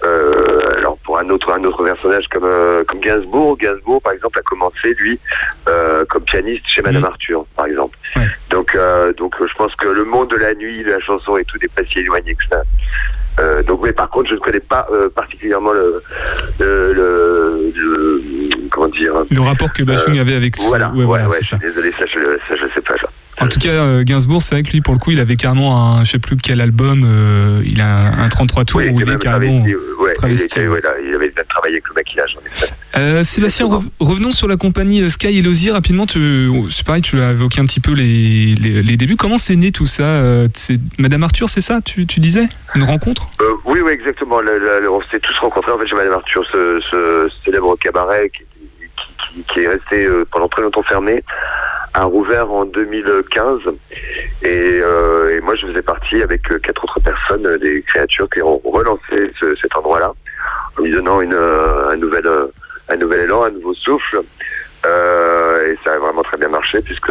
euh, 0.04 0.76
alors 0.78 0.96
pour 0.98 1.18
un 1.18 1.28
autre, 1.30 1.52
un 1.52 1.64
autre 1.64 1.82
personnage 1.82 2.26
comme, 2.30 2.44
euh, 2.44 2.84
comme 2.84 3.00
Gainsbourg, 3.00 3.58
Gainsbourg, 3.58 4.00
par 4.00 4.12
exemple, 4.12 4.38
a 4.38 4.42
commencé, 4.42 4.94
lui, 5.00 5.18
euh, 5.68 6.04
comme 6.08 6.22
pianiste 6.22 6.62
chez 6.68 6.80
Madame 6.80 7.02
Mhm. 7.02 7.08
Arthur, 7.08 7.44
par 7.56 7.66
exemple. 7.66 7.98
Donc, 8.50 8.78
donc 9.18 9.34
je 9.40 9.54
pense 9.56 9.74
que 9.74 9.88
le 9.88 10.04
monde 10.04 10.30
de 10.30 10.36
la 10.36 10.54
nuit, 10.54 10.84
de 10.84 10.90
la 10.92 11.00
chanson 11.00 11.36
et 11.38 11.44
tout 11.44 11.58
n'est 11.60 11.66
pas 11.66 11.82
si 11.90 11.98
éloigné 11.98 12.36
que 12.36 12.44
ça. 12.48 12.62
Donc, 13.66 13.80
mais 13.82 13.92
par 13.92 14.08
contre, 14.10 14.28
je 14.30 14.34
ne 14.34 14.38
connais 14.40 14.60
pas 14.60 14.86
particulièrement 15.16 15.72
le, 15.72 16.00
le, 16.60 16.92
le, 16.92 17.72
le- 17.74 18.68
comment 18.70 18.86
dire. 18.88 19.12
le 19.28 19.40
rapport 19.40 19.72
que 19.72 19.82
Bachung 19.82 20.16
avait 20.20 20.36
avec. 20.36 20.56
Voilà, 20.58 20.90
ouais, 20.94 21.04
ouais, 21.04 21.42
ça. 21.42 21.56
désolé, 21.56 21.90
ça 21.98 22.04
je, 22.06 22.18
ça 22.48 22.54
je 22.54 22.66
sais 22.72 22.80
pas 22.80 22.96
ça. 22.96 23.08
En 23.40 23.48
tout 23.48 23.58
cas, 23.58 23.68
euh, 23.68 24.02
Gainsbourg, 24.02 24.42
c'est 24.42 24.54
vrai 24.54 24.62
que 24.62 24.70
lui, 24.70 24.80
pour 24.80 24.94
le 24.94 24.98
coup, 24.98 25.10
il 25.10 25.20
avait 25.20 25.36
carrément 25.36 25.76
un, 25.98 26.04
je 26.04 26.12
sais 26.12 26.18
plus 26.18 26.36
quel 26.36 26.60
album, 26.60 27.04
euh, 27.04 27.60
il 27.66 27.80
a 27.82 27.86
un, 27.86 28.24
un 28.24 28.28
33 28.28 28.64
tours 28.64 28.80
Oui, 28.80 28.88
où 28.88 29.00
il 29.00 29.10
est 29.10 29.18
carrément. 29.18 29.62
travesti, 29.62 29.78
ouais, 30.00 30.14
il, 30.30 30.40
était, 30.42 30.60
ouais. 30.60 30.66
voilà, 30.80 30.88
il 31.06 31.14
avait 31.14 31.32
même 31.36 31.44
travaillé 31.48 31.74
avec 31.74 31.88
le 31.88 31.94
maquillage 31.94 32.36
en 32.40 32.46
effet. 32.46 32.72
Euh, 32.96 33.24
Sébastien, 33.24 33.66
rev- 33.66 33.84
revenons 34.00 34.30
sur 34.30 34.48
la 34.48 34.56
compagnie 34.56 35.02
euh, 35.02 35.10
Sky 35.10 35.38
et 35.38 35.42
Lozier 35.42 35.70
rapidement. 35.72 36.06
Tu, 36.06 36.48
c'est 36.70 36.86
pareil, 36.86 37.02
tu 37.02 37.16
l'as 37.16 37.32
évoqué 37.32 37.60
un 37.60 37.66
petit 37.66 37.80
peu 37.80 37.92
les, 37.92 38.54
les, 38.54 38.82
les 38.82 38.96
débuts. 38.96 39.16
Comment 39.16 39.36
c'est 39.36 39.56
né 39.56 39.70
tout 39.70 39.84
ça 39.86 40.22
c'est 40.54 40.78
Madame 40.98 41.22
Arthur, 41.22 41.50
c'est 41.50 41.60
ça 41.60 41.80
tu, 41.82 42.06
tu 42.06 42.20
disais? 42.20 42.48
Une 42.74 42.84
rencontre? 42.84 43.28
Euh, 43.42 43.44
oui, 43.66 43.80
oui, 43.84 43.92
exactement. 43.92 44.40
Le- 44.40 44.58
le- 44.58 44.80
le- 44.80 44.90
on 44.90 45.02
s'est 45.10 45.20
tous 45.20 45.36
rencontrés 45.40 45.72
en 45.72 45.78
fait 45.78 45.86
chez 45.86 45.94
Madame 45.94 46.14
Arthur, 46.14 46.42
ce, 46.50 46.80
ce 46.90 47.28
célèbre 47.44 47.76
cabaret 47.78 48.30
qui, 48.34 48.44
qui, 49.44 49.60
est 49.64 49.68
resté 49.68 50.04
euh, 50.06 50.24
pendant 50.30 50.48
très 50.48 50.62
longtemps 50.62 50.82
fermé, 50.82 51.22
a 51.94 52.04
rouvert 52.04 52.50
en 52.50 52.64
2015. 52.64 53.60
Et, 54.42 54.80
euh, 54.82 55.36
et 55.36 55.40
moi, 55.40 55.54
je 55.56 55.66
faisais 55.66 55.82
partie 55.82 56.22
avec 56.22 56.50
euh, 56.50 56.58
quatre 56.58 56.84
autres 56.84 57.00
personnes, 57.00 57.46
euh, 57.46 57.58
des 57.58 57.82
créatures 57.82 58.28
qui 58.30 58.42
ont 58.42 58.58
relancé 58.64 59.32
ce- 59.40 59.54
cet 59.56 59.74
endroit-là, 59.76 60.12
en 60.78 60.82
lui 60.82 60.90
donnant 60.92 61.20
une, 61.20 61.34
un 61.34 61.96
nouvel, 61.96 62.28
un 62.88 62.96
nouvel 62.96 63.20
élan, 63.20 63.44
un 63.44 63.50
nouveau 63.50 63.74
souffle. 63.74 64.20
Euh, 64.84 65.72
et 65.72 65.78
ça 65.84 65.94
a 65.94 65.98
vraiment 65.98 66.22
très 66.22 66.36
bien 66.36 66.48
marché 66.48 66.80
puisque 66.80 67.10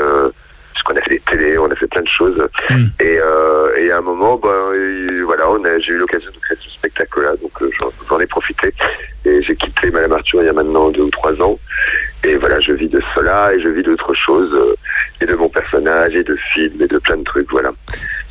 puisqu'on 0.85 0.99
a 0.99 1.01
fait 1.01 1.15
des 1.15 1.19
télés, 1.19 1.57
on 1.57 1.69
a 1.69 1.75
fait 1.75 1.87
plein 1.87 2.01
de 2.01 2.07
choses. 2.07 2.47
Mm. 2.69 2.85
Et, 2.99 3.17
euh, 3.19 3.75
et 3.77 3.91
à 3.91 3.97
un 3.97 4.01
moment, 4.01 4.37
ben, 4.37 4.73
et 4.73 5.21
voilà, 5.21 5.49
on 5.49 5.63
a, 5.63 5.79
j'ai 5.79 5.93
eu 5.93 5.97
l'occasion 5.97 6.31
de 6.31 6.37
créer 6.37 6.57
ce 6.61 6.69
spectacle-là, 6.69 7.31
donc 7.41 7.51
euh, 7.61 7.69
j'en, 7.79 7.91
j'en 8.09 8.19
ai 8.19 8.27
profité. 8.27 8.73
Et 9.25 9.41
j'ai 9.41 9.55
quitté 9.55 9.89
Madame 9.89 10.13
Arthur 10.13 10.43
il 10.43 10.45
y 10.45 10.49
a 10.49 10.53
maintenant 10.53 10.89
deux 10.89 11.01
ou 11.01 11.09
trois 11.09 11.33
ans. 11.41 11.57
Et 12.23 12.35
voilà, 12.35 12.59
je 12.59 12.71
vis 12.71 12.89
de 12.89 13.01
cela 13.13 13.53
et 13.53 13.61
je 13.61 13.67
vis 13.69 13.83
d'autres 13.83 14.13
choses, 14.13 14.51
euh, 14.53 14.75
et 15.21 15.25
de 15.25 15.35
mon 15.35 15.49
personnage, 15.49 16.13
et 16.15 16.23
de 16.23 16.37
films, 16.53 16.81
et 16.81 16.87
de 16.87 16.97
plein 16.97 17.17
de 17.17 17.23
trucs, 17.23 17.49
voilà. 17.51 17.71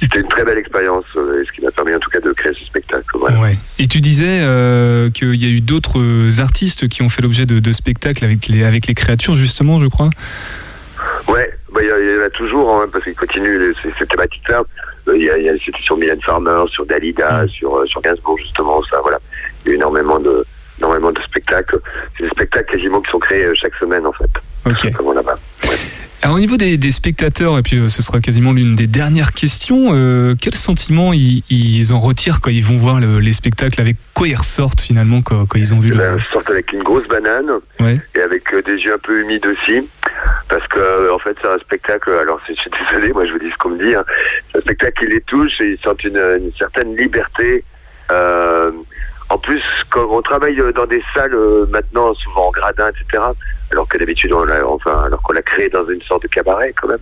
C'était 0.00 0.20
une 0.20 0.28
très 0.28 0.44
belle 0.44 0.58
expérience, 0.58 1.04
et 1.14 1.44
ce 1.46 1.52
qui 1.52 1.64
m'a 1.64 1.70
permis 1.70 1.94
en 1.94 2.00
tout 2.00 2.10
cas 2.10 2.20
de 2.20 2.32
créer 2.32 2.52
ce 2.52 2.64
spectacle, 2.64 3.06
voilà. 3.14 3.40
Ouais. 3.40 3.52
Et 3.78 3.86
tu 3.86 4.00
disais 4.00 4.40
euh, 4.42 5.10
qu'il 5.10 5.34
y 5.36 5.46
a 5.46 5.48
eu 5.48 5.60
d'autres 5.60 6.40
artistes 6.40 6.88
qui 6.88 7.02
ont 7.02 7.08
fait 7.08 7.22
l'objet 7.22 7.46
de, 7.46 7.60
de 7.60 7.72
spectacles 7.72 8.24
avec 8.24 8.48
les, 8.48 8.64
avec 8.64 8.86
les 8.86 8.94
créatures, 8.94 9.34
justement, 9.34 9.78
je 9.78 9.86
crois? 9.86 10.10
Ouais, 11.28 11.53
toujours, 12.36 12.80
hein, 12.82 12.86
parce 12.92 13.04
qu'il 13.04 13.14
continue 13.14 13.74
ces, 13.82 13.90
ces 13.98 14.06
thématiques-là. 14.06 14.62
Euh, 15.08 15.16
il 15.16 15.24
y 15.24 15.30
a- 15.30 15.36
il 15.38 15.44
y 15.44 15.48
a- 15.48 15.54
C'était 15.64 15.80
sur 15.82 15.96
Mylène 15.96 16.20
Farmer, 16.22 16.64
sur 16.68 16.84
Dalida, 16.86 17.46
sur, 17.48 17.76
euh, 17.76 17.86
sur 17.86 18.00
Gainsbourg, 18.00 18.38
justement, 18.38 18.82
ça, 18.84 19.00
voilà. 19.02 19.18
Il 19.64 19.70
y 19.70 19.72
a 19.72 19.74
énormément 19.76 20.18
de, 20.18 20.44
énormément 20.78 21.12
de 21.12 21.20
spectacles. 21.22 21.78
C'est 22.16 22.24
des 22.24 22.30
spectacles 22.30 22.70
quasiment 22.72 23.00
qui 23.00 23.10
sont 23.10 23.18
créés 23.18 23.44
euh, 23.46 23.54
chaque 23.54 23.74
semaine, 23.76 24.06
en 24.06 24.12
fait. 24.12 24.30
Ok. 24.66 24.92
Comme 24.94 25.14
là-bas. 25.14 25.32
Ouais. 25.34 25.38
Alors 26.24 26.36
au 26.36 26.40
niveau 26.40 26.56
des, 26.56 26.78
des 26.78 26.90
spectateurs, 26.90 27.58
et 27.58 27.62
puis 27.62 27.76
euh, 27.76 27.88
ce 27.88 28.00
sera 28.00 28.18
quasiment 28.18 28.52
l'une 28.52 28.74
des 28.74 28.86
dernières 28.86 29.34
questions, 29.34 29.90
euh, 29.92 30.34
quel 30.40 30.54
sentiment 30.54 31.12
ils, 31.12 31.42
ils 31.50 31.92
en 31.92 32.00
retirent 32.00 32.40
quand 32.40 32.48
ils 32.50 32.64
vont 32.64 32.78
voir 32.78 32.98
le- 32.98 33.18
les 33.20 33.32
spectacles? 33.32 33.78
Avec 33.78 33.96
quoi 34.14 34.26
ils 34.28 34.34
ressortent 34.34 34.80
finalement 34.80 35.20
quand, 35.20 35.44
quand 35.44 35.58
ils 35.58 35.74
ont 35.74 35.80
vu 35.80 35.90
Eh 35.92 35.96
le... 35.96 35.98
ben, 35.98 36.18
sortent 36.32 36.48
avec 36.48 36.72
une 36.72 36.82
grosse 36.82 37.06
banane 37.08 37.50
Ouais. 37.78 38.00
et 38.14 38.20
avec 38.20 38.54
euh, 38.54 38.62
des 38.62 38.72
yeux 38.76 38.94
un 38.94 38.98
peu 38.98 39.20
humides 39.20 39.44
aussi. 39.46 39.86
Parce 40.48 40.66
que, 40.68 40.78
euh, 40.78 41.14
en 41.14 41.18
fait, 41.18 41.36
c'est 41.42 41.48
un 41.48 41.58
spectacle. 41.58 42.10
Alors, 42.18 42.40
je 42.48 42.54
suis 42.54 42.70
désolé, 42.90 43.12
moi, 43.12 43.26
je 43.26 43.32
vous 43.32 43.38
dis 43.38 43.50
ce 43.50 43.56
qu'on 43.58 43.70
me 43.70 43.78
dit. 43.86 43.94
hein. 43.94 44.04
C'est 44.50 44.58
un 44.58 44.60
spectacle 44.62 45.04
qui 45.04 45.12
les 45.12 45.20
touche 45.20 45.60
et 45.60 45.72
ils 45.72 45.78
sentent 45.84 46.04
une, 46.04 46.16
une 46.16 46.52
certaine 46.58 46.96
liberté. 46.96 47.64
En 49.30 49.38
plus, 49.38 49.62
quand 49.90 50.06
on 50.10 50.22
travaille 50.22 50.60
euh, 50.60 50.72
dans 50.72 50.86
des 50.86 51.02
salles 51.14 51.34
euh, 51.34 51.66
maintenant, 51.70 52.12
souvent 52.14 52.48
en 52.48 52.50
gradin, 52.50 52.90
etc., 52.90 53.22
alors 53.72 53.88
que 53.88 53.96
d'habitude, 53.98 54.32
on 54.32 54.44
l'a, 54.44 54.66
enfin, 54.66 55.02
alors 55.06 55.22
qu'on 55.22 55.32
l'a 55.32 55.42
créé 55.42 55.68
dans 55.68 55.86
une 55.88 56.02
sorte 56.02 56.22
de 56.24 56.28
cabaret 56.28 56.72
quand 56.80 56.88
même. 56.88 56.98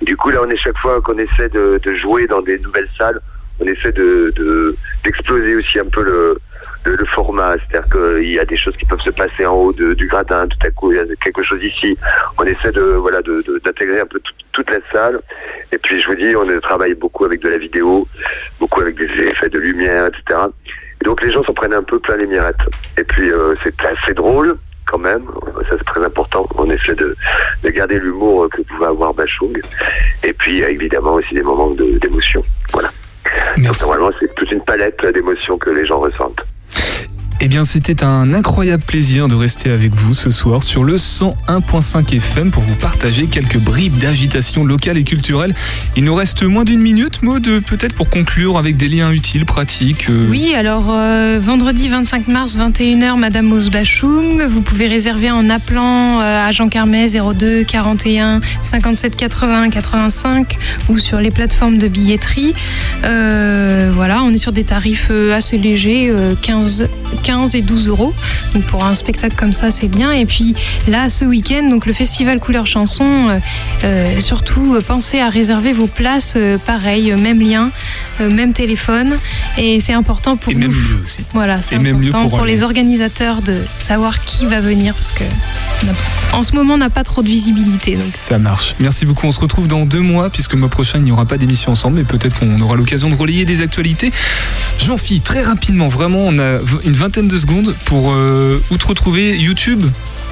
Du 0.00 0.16
coup, 0.16 0.30
là, 0.30 0.40
on 0.42 0.48
est 0.50 0.56
chaque 0.56 0.78
fois 0.78 1.00
qu'on 1.00 1.18
essaie 1.18 1.48
de, 1.48 1.80
de 1.82 1.94
jouer 1.94 2.26
dans 2.26 2.40
des 2.42 2.58
nouvelles 2.60 2.88
salles, 2.96 3.20
on 3.60 3.66
essaie 3.66 3.92
de 3.92 4.32
de- 4.36 4.74
d'exploser 5.04 5.54
aussi 5.56 5.78
un 5.78 5.86
peu 5.86 6.02
le 6.02 6.38
le, 6.86 7.04
format, 7.06 7.54
c'est-à-dire 7.58 7.88
qu'il 7.90 8.30
y 8.30 8.38
a 8.38 8.44
des 8.44 8.58
choses 8.58 8.76
qui 8.76 8.84
peuvent 8.84 9.00
se 9.00 9.08
passer 9.10 9.46
en 9.46 9.54
haut 9.54 9.72
du 9.72 10.06
gratin, 10.06 10.46
tout 10.48 10.66
à 10.66 10.70
coup 10.70 10.92
il 10.92 10.96
y 10.98 11.00
a 11.00 11.04
quelque 11.22 11.42
chose 11.42 11.62
ici. 11.62 11.96
On 12.38 12.44
essaie 12.44 12.72
de 12.72 12.82
voilà 12.82 13.20
d'intégrer 13.64 14.00
un 14.00 14.06
peu 14.06 14.20
tout- 14.20 14.34
toute 14.52 14.70
la 14.70 14.78
salle. 14.92 15.20
Et 15.72 15.78
puis 15.78 16.00
je 16.00 16.06
vous 16.06 16.14
dis, 16.14 16.34
on 16.36 16.60
travaille 16.60 16.94
beaucoup 16.94 17.24
avec 17.24 17.40
de 17.40 17.48
la 17.48 17.56
vidéo, 17.58 18.06
beaucoup 18.60 18.80
avec 18.82 18.96
des 18.96 19.04
effets 19.30 19.48
de 19.48 19.58
lumière, 19.58 20.06
etc. 20.08 20.40
Et 21.00 21.04
donc 21.04 21.22
les 21.22 21.30
gens 21.32 21.42
s'en 21.44 21.52
prennent 21.54 21.74
un 21.74 21.82
peu 21.82 21.98
plein 21.98 22.16
les 22.16 22.26
mirettes. 22.26 22.56
Et 22.98 23.04
puis 23.04 23.30
euh, 23.30 23.54
c'est 23.62 23.74
assez 23.84 24.14
drôle 24.14 24.56
quand 24.86 24.98
même, 24.98 25.24
ça 25.68 25.76
c'est 25.78 25.84
très 25.84 26.04
important. 26.04 26.46
On 26.56 26.70
essaie 26.70 26.94
de, 26.94 27.14
de 27.62 27.68
garder 27.70 27.98
l'humour 27.98 28.48
que 28.50 28.62
pouvait 28.62 28.86
avoir 28.86 29.14
Bachung. 29.14 29.58
Et 30.22 30.32
puis 30.32 30.62
a 30.64 30.70
évidemment 30.70 31.14
aussi 31.14 31.34
des 31.34 31.42
moments 31.42 31.70
de- 31.70 31.98
d'émotion. 31.98 32.42
Voilà. 32.72 32.90
Donc 33.56 33.74
normalement 33.80 34.10
c'est 34.20 34.34
toute 34.34 34.50
une 34.50 34.60
palette 34.62 35.04
d'émotions 35.06 35.56
que 35.58 35.70
les 35.70 35.86
gens 35.86 36.00
ressentent. 36.00 36.40
Eh 37.40 37.48
bien, 37.48 37.64
c'était 37.64 38.02
un 38.04 38.32
incroyable 38.32 38.82
plaisir 38.82 39.28
de 39.28 39.34
rester 39.34 39.70
avec 39.70 39.92
vous 39.94 40.14
ce 40.14 40.30
soir 40.30 40.62
sur 40.62 40.82
le 40.82 40.96
101.5 40.96 42.14
FM 42.16 42.50
pour 42.50 42.62
vous 42.62 42.76
partager 42.76 43.26
quelques 43.26 43.58
bribes 43.58 43.98
d'agitation 43.98 44.64
locale 44.64 44.96
et 44.96 45.04
culturelle. 45.04 45.54
Il 45.94 46.04
nous 46.04 46.14
reste 46.14 46.42
moins 46.42 46.64
d'une 46.64 46.80
minute, 46.80 47.22
Maud, 47.22 47.46
peut-être 47.66 47.92
pour 47.94 48.08
conclure 48.08 48.56
avec 48.56 48.76
des 48.78 48.88
liens 48.88 49.10
utiles, 49.10 49.44
pratiques. 49.44 50.08
euh, 50.08 50.26
Oui, 50.30 50.54
alors 50.54 50.86
euh, 50.90 51.38
vendredi 51.38 51.88
25 51.88 52.28
mars, 52.28 52.56
21h, 52.56 53.18
Madame 53.18 53.52
Osbachung. 53.52 54.42
Vous 54.48 54.62
pouvez 54.62 54.86
réserver 54.86 55.30
en 55.30 55.50
appelant 55.50 56.20
à 56.20 56.50
Jean 56.50 56.68
Carmet 56.70 57.08
02 57.08 57.64
41 57.64 58.40
57 58.62 59.16
80 59.16 59.68
85 59.70 60.56
ou 60.88 60.98
sur 60.98 61.18
les 61.18 61.30
plateformes 61.30 61.76
de 61.76 61.88
billetterie. 61.88 62.54
Euh, 63.04 63.90
voilà, 63.94 64.22
on 64.22 64.30
est 64.30 64.38
sur 64.38 64.52
des 64.52 64.64
tarifs 64.64 65.10
assez 65.10 65.58
légers, 65.58 66.08
euh, 66.08 66.32
15, 66.40 66.88
15 67.22 67.54
et 67.54 67.62
12 67.62 67.88
euros. 67.88 68.14
Donc 68.54 68.64
pour 68.64 68.84
un 68.84 68.94
spectacle 68.94 69.36
comme 69.36 69.52
ça, 69.52 69.70
c'est 69.70 69.88
bien. 69.88 70.12
Et 70.12 70.26
puis 70.26 70.54
là, 70.88 71.08
ce 71.08 71.24
week-end, 71.24 71.68
donc 71.68 71.86
le 71.86 71.92
festival 71.92 72.40
Couleur 72.40 72.66
Chanson, 72.66 73.04
euh, 73.28 73.38
euh, 73.84 74.20
surtout 74.20 74.74
euh, 74.74 74.80
pensez 74.80 75.20
à 75.20 75.28
réserver 75.28 75.72
vos 75.72 75.86
places, 75.86 76.34
euh, 76.36 76.58
pareil, 76.58 77.12
même 77.12 77.40
lien, 77.40 77.70
euh, 78.20 78.30
même 78.30 78.52
téléphone. 78.52 79.14
Et 79.58 79.80
c'est 79.80 79.92
important 79.92 80.36
pour 80.36 80.52
Et 80.52 80.54
nous. 80.54 80.68
même 80.68 80.72
lieu 80.72 81.00
aussi. 81.04 81.22
Voilà, 81.32 81.58
c'est 81.62 81.78
même 81.78 82.00
lieu 82.00 82.10
pour 82.10 82.44
les 82.44 82.62
organisateurs 82.62 83.42
de 83.42 83.56
savoir 83.78 84.20
qui 84.24 84.46
va 84.46 84.60
venir 84.60 84.94
parce 84.94 85.12
que 85.12 85.24
en 86.32 86.42
ce 86.42 86.52
moment 86.54 86.74
on 86.74 86.78
n'a 86.78 86.90
pas 86.90 87.04
trop 87.04 87.22
de 87.22 87.28
visibilité. 87.28 87.92
donc. 87.94 88.02
Ça 88.02 88.38
marche. 88.38 88.74
Merci 88.80 89.06
beaucoup. 89.06 89.26
On 89.26 89.32
se 89.32 89.40
retrouve 89.40 89.66
dans 89.68 89.86
deux 89.86 90.00
mois, 90.00 90.30
puisque 90.30 90.52
le 90.54 90.58
mois 90.58 90.68
prochain, 90.68 90.98
il 90.98 91.04
n'y 91.04 91.12
aura 91.12 91.26
pas 91.26 91.36
d'émission 91.38 91.72
ensemble, 91.72 91.96
mais 91.98 92.04
peut-être 92.04 92.38
qu'on 92.38 92.60
aura 92.60 92.76
l'occasion 92.76 93.08
de 93.08 93.14
relayer 93.14 93.44
des 93.44 93.62
actualités. 93.62 94.12
jean 94.78 94.96
philippe 94.96 95.24
très 95.24 95.42
rapidement, 95.42 95.88
vraiment, 95.88 96.20
on 96.20 96.38
a 96.38 96.58
une 96.84 96.92
vingtaine 97.04 97.28
de 97.28 97.36
secondes 97.36 97.74
pour 97.84 98.12
euh, 98.14 98.58
où 98.70 98.78
te 98.78 98.86
retrouver 98.86 99.36
YouTube? 99.36 99.84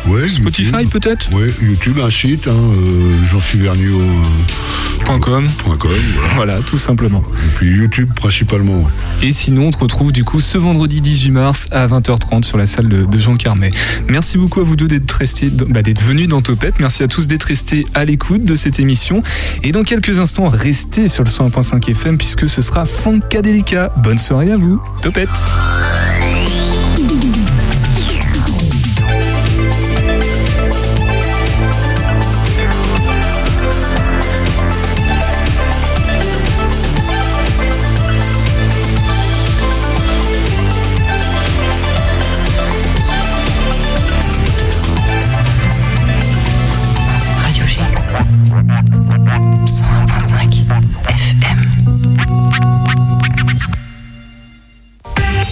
Ouais, 0.06 0.26
Spotify 0.26 0.86
peut-être? 0.90 1.30
Ouais, 1.34 1.52
YouTube, 1.60 1.98
un 2.02 2.10
site, 2.10 2.48
hein, 2.48 2.56
euh, 2.74 3.10
jeanphilvergniaud.com. 3.30 5.46
voilà. 5.66 5.92
Voilà, 6.34 6.58
tout 6.60 6.78
simplement. 6.78 7.22
Et 7.44 7.48
puis 7.56 7.76
YouTube 7.76 8.14
principalement. 8.14 8.88
Et 9.20 9.32
sinon, 9.32 9.66
on 9.66 9.70
te 9.70 9.80
retrouve 9.80 10.12
du 10.12 10.24
coup 10.24 10.40
ce 10.40 10.56
vendredi 10.56 11.02
18 11.02 11.30
mars 11.30 11.68
à 11.72 11.86
20h30 11.86 12.44
sur 12.44 12.56
la 12.56 12.66
salle 12.66 12.88
de, 12.88 13.04
de 13.04 13.18
Jean 13.18 13.36
Carmet. 13.36 13.70
Merci 14.08 14.38
beaucoup 14.38 14.60
à 14.60 14.62
vous 14.62 14.74
deux 14.74 14.88
d'être 14.88 15.12
restés, 15.12 15.50
bah, 15.50 15.82
d'être 15.82 16.02
venus 16.02 16.28
dans 16.28 16.40
Topette. 16.40 16.80
Merci 16.80 17.02
à 17.02 17.08
tous 17.08 17.26
d'être 17.26 17.42
restés 17.44 17.86
à 17.92 18.06
l'écoute 18.06 18.44
de 18.44 18.54
cette 18.54 18.80
émission. 18.80 19.22
Et 19.62 19.72
dans 19.72 19.84
quelques 19.84 20.20
instants, 20.20 20.46
restez 20.46 21.06
sur 21.06 21.22
le 21.22 21.28
101.5 21.28 21.90
FM 21.90 22.16
puisque 22.16 22.48
ce 22.48 22.62
sera 22.62 22.86
Funkadelica. 22.86 23.92
Bonne 24.02 24.18
soirée 24.18 24.52
à 24.52 24.56
vous. 24.56 24.80
Topette. 25.02 25.28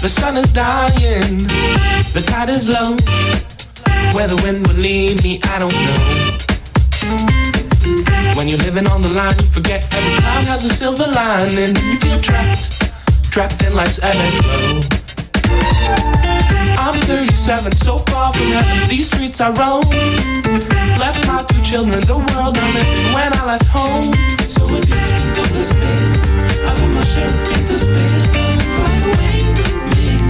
The 0.00 0.08
sun 0.08 0.38
is 0.38 0.50
dying, 0.50 1.44
the 2.16 2.24
tide 2.26 2.48
is 2.48 2.66
low. 2.66 2.96
Where 4.16 4.26
the 4.26 4.40
wind 4.42 4.66
will 4.66 4.80
lead 4.80 5.22
me, 5.22 5.38
I 5.44 5.58
don't 5.60 5.76
know. 5.76 6.40
When 8.32 8.48
you're 8.48 8.64
living 8.64 8.86
on 8.88 9.02
the 9.02 9.12
line, 9.12 9.36
you 9.36 9.44
forget 9.44 9.84
every 9.92 10.16
cloud 10.24 10.46
has 10.46 10.64
a 10.64 10.72
silver 10.72 11.04
lining. 11.04 11.76
You 11.84 12.00
feel 12.00 12.18
trapped, 12.18 12.88
trapped 13.30 13.62
in 13.62 13.74
life's 13.76 14.00
ebb 14.00 14.16
and 14.16 14.32
flow. 14.40 14.80
I'm 16.80 16.96
37, 17.04 17.72
so 17.72 17.98
far 18.08 18.32
from 18.32 18.48
heaven. 18.56 18.88
These 18.88 19.12
streets 19.12 19.42
I 19.42 19.52
roam. 19.52 19.84
Left 20.96 21.20
my 21.28 21.44
two 21.44 21.60
children, 21.60 22.00
the 22.08 22.16
world 22.16 22.56
I'm 22.56 22.72
in 22.72 23.12
when 23.12 23.28
I 23.36 23.44
left 23.44 23.68
home. 23.68 24.16
So 24.48 24.64
if 24.64 24.88
you're 24.88 24.96
looking 24.96 25.32
for 25.36 25.48
the 25.52 25.60
spin, 25.60 26.00
I 26.64 26.72
got 26.72 26.88
my 26.88 27.04
share 27.04 27.28
of 27.28 27.76
spin. 27.76 28.08
Come 28.32 28.48
and 28.48 28.64
fly 28.64 29.12
away 29.12 29.29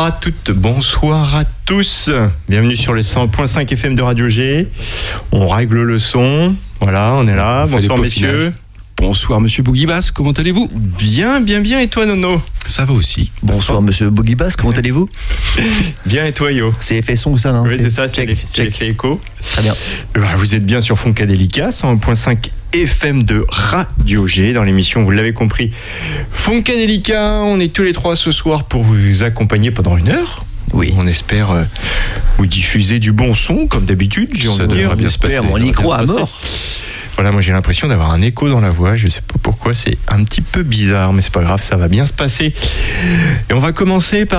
Bonsoir 0.00 0.16
à 0.16 0.18
toutes, 0.18 0.50
bonsoir 0.52 1.36
à 1.36 1.44
tous. 1.66 2.10
Bienvenue 2.48 2.74
sur 2.74 2.94
les 2.94 3.02
100.5 3.02 3.70
FM 3.70 3.96
de 3.96 4.00
Radio 4.00 4.30
G. 4.30 4.66
On 5.30 5.46
règle 5.46 5.82
le 5.82 5.98
son. 5.98 6.56
Voilà, 6.80 7.12
on 7.16 7.26
est 7.26 7.36
là. 7.36 7.66
On 7.68 7.72
bonsoir 7.72 7.98
messieurs. 7.98 8.54
Bonsoir 8.96 9.42
Monsieur 9.42 9.62
Boogie 9.62 9.84
Bass, 9.84 10.10
comment 10.10 10.30
allez-vous? 10.32 10.70
Bien, 10.74 11.42
bien, 11.42 11.60
bien. 11.60 11.80
Et 11.80 11.88
toi 11.88 12.06
Nono? 12.06 12.40
Ça 12.64 12.86
va 12.86 12.94
aussi. 12.94 13.30
Bonsoir 13.42 13.82
Monsieur 13.82 14.08
Boogie 14.08 14.36
Bass, 14.36 14.56
comment 14.56 14.72
allez-vous? 14.72 15.06
Bien 16.06 16.24
et 16.24 16.32
toi 16.32 16.50
Yo? 16.50 16.72
C'est 16.80 16.96
effet 16.96 17.16
son 17.16 17.32
ou 17.32 17.38
ça, 17.38 17.52
non 17.52 17.64
Oui, 17.64 17.76
c'est 17.78 17.90
ça, 17.90 18.08
c'est 18.08 18.24
l'effet 18.24 18.88
écho. 18.88 19.20
Très 19.52 19.60
bien. 19.62 19.74
Euh, 20.16 20.24
Vous 20.36 20.54
êtes 20.54 20.64
bien 20.64 20.80
sur 20.80 20.98
Funkadelica, 20.98 21.68
101.5 21.68 22.50
FM 22.72 23.22
de 23.24 23.44
Radio 23.48 24.26
G 24.26 24.52
dans 24.52 24.62
l'émission, 24.62 25.02
vous 25.04 25.10
l'avez 25.10 25.32
compris. 25.32 25.70
Funkadelica, 26.32 27.40
on 27.42 27.58
est 27.60 27.72
tous 27.72 27.82
les 27.82 27.92
trois 27.92 28.16
ce 28.16 28.30
soir 28.32 28.64
pour 28.64 28.82
vous 28.82 29.22
accompagner 29.22 29.70
pendant 29.70 29.96
une 29.96 30.08
heure. 30.08 30.44
Oui. 30.72 30.94
On 30.96 31.06
espère 31.06 31.50
euh, 31.50 31.64
vous 32.38 32.46
diffuser 32.46 32.98
du 33.00 33.12
bon 33.12 33.34
son, 33.34 33.66
comme 33.66 33.84
d'habitude. 33.86 34.30
j'ai 34.34 34.44
Ça 34.44 34.50
envie 34.50 34.62
de 34.62 34.66
devrait 34.68 34.82
dire. 34.86 34.96
bien 34.96 35.08
se 35.08 35.18
passer. 35.18 35.38
on 35.40 35.58
y 35.58 35.72
croit 35.72 35.96
à 35.98 36.06
mort. 36.06 36.40
Voilà, 37.16 37.32
moi 37.32 37.42
j'ai 37.42 37.52
l'impression 37.52 37.86
d'avoir 37.88 38.12
un 38.12 38.22
écho 38.22 38.48
dans 38.48 38.60
la 38.60 38.70
voix. 38.70 38.96
Je 38.96 39.08
sais 39.08 39.20
pas 39.20 39.34
pourquoi, 39.42 39.74
c'est 39.74 39.98
un 40.08 40.24
petit 40.24 40.40
peu 40.40 40.62
bizarre, 40.62 41.12
mais 41.12 41.20
c'est 41.20 41.32
pas 41.32 41.42
grave, 41.42 41.60
ça 41.62 41.76
va 41.76 41.88
bien 41.88 42.06
se 42.06 42.12
passer. 42.14 42.54
Et 43.50 43.52
on 43.52 43.58
va 43.58 43.72
commencer 43.72 44.24
par 44.24 44.38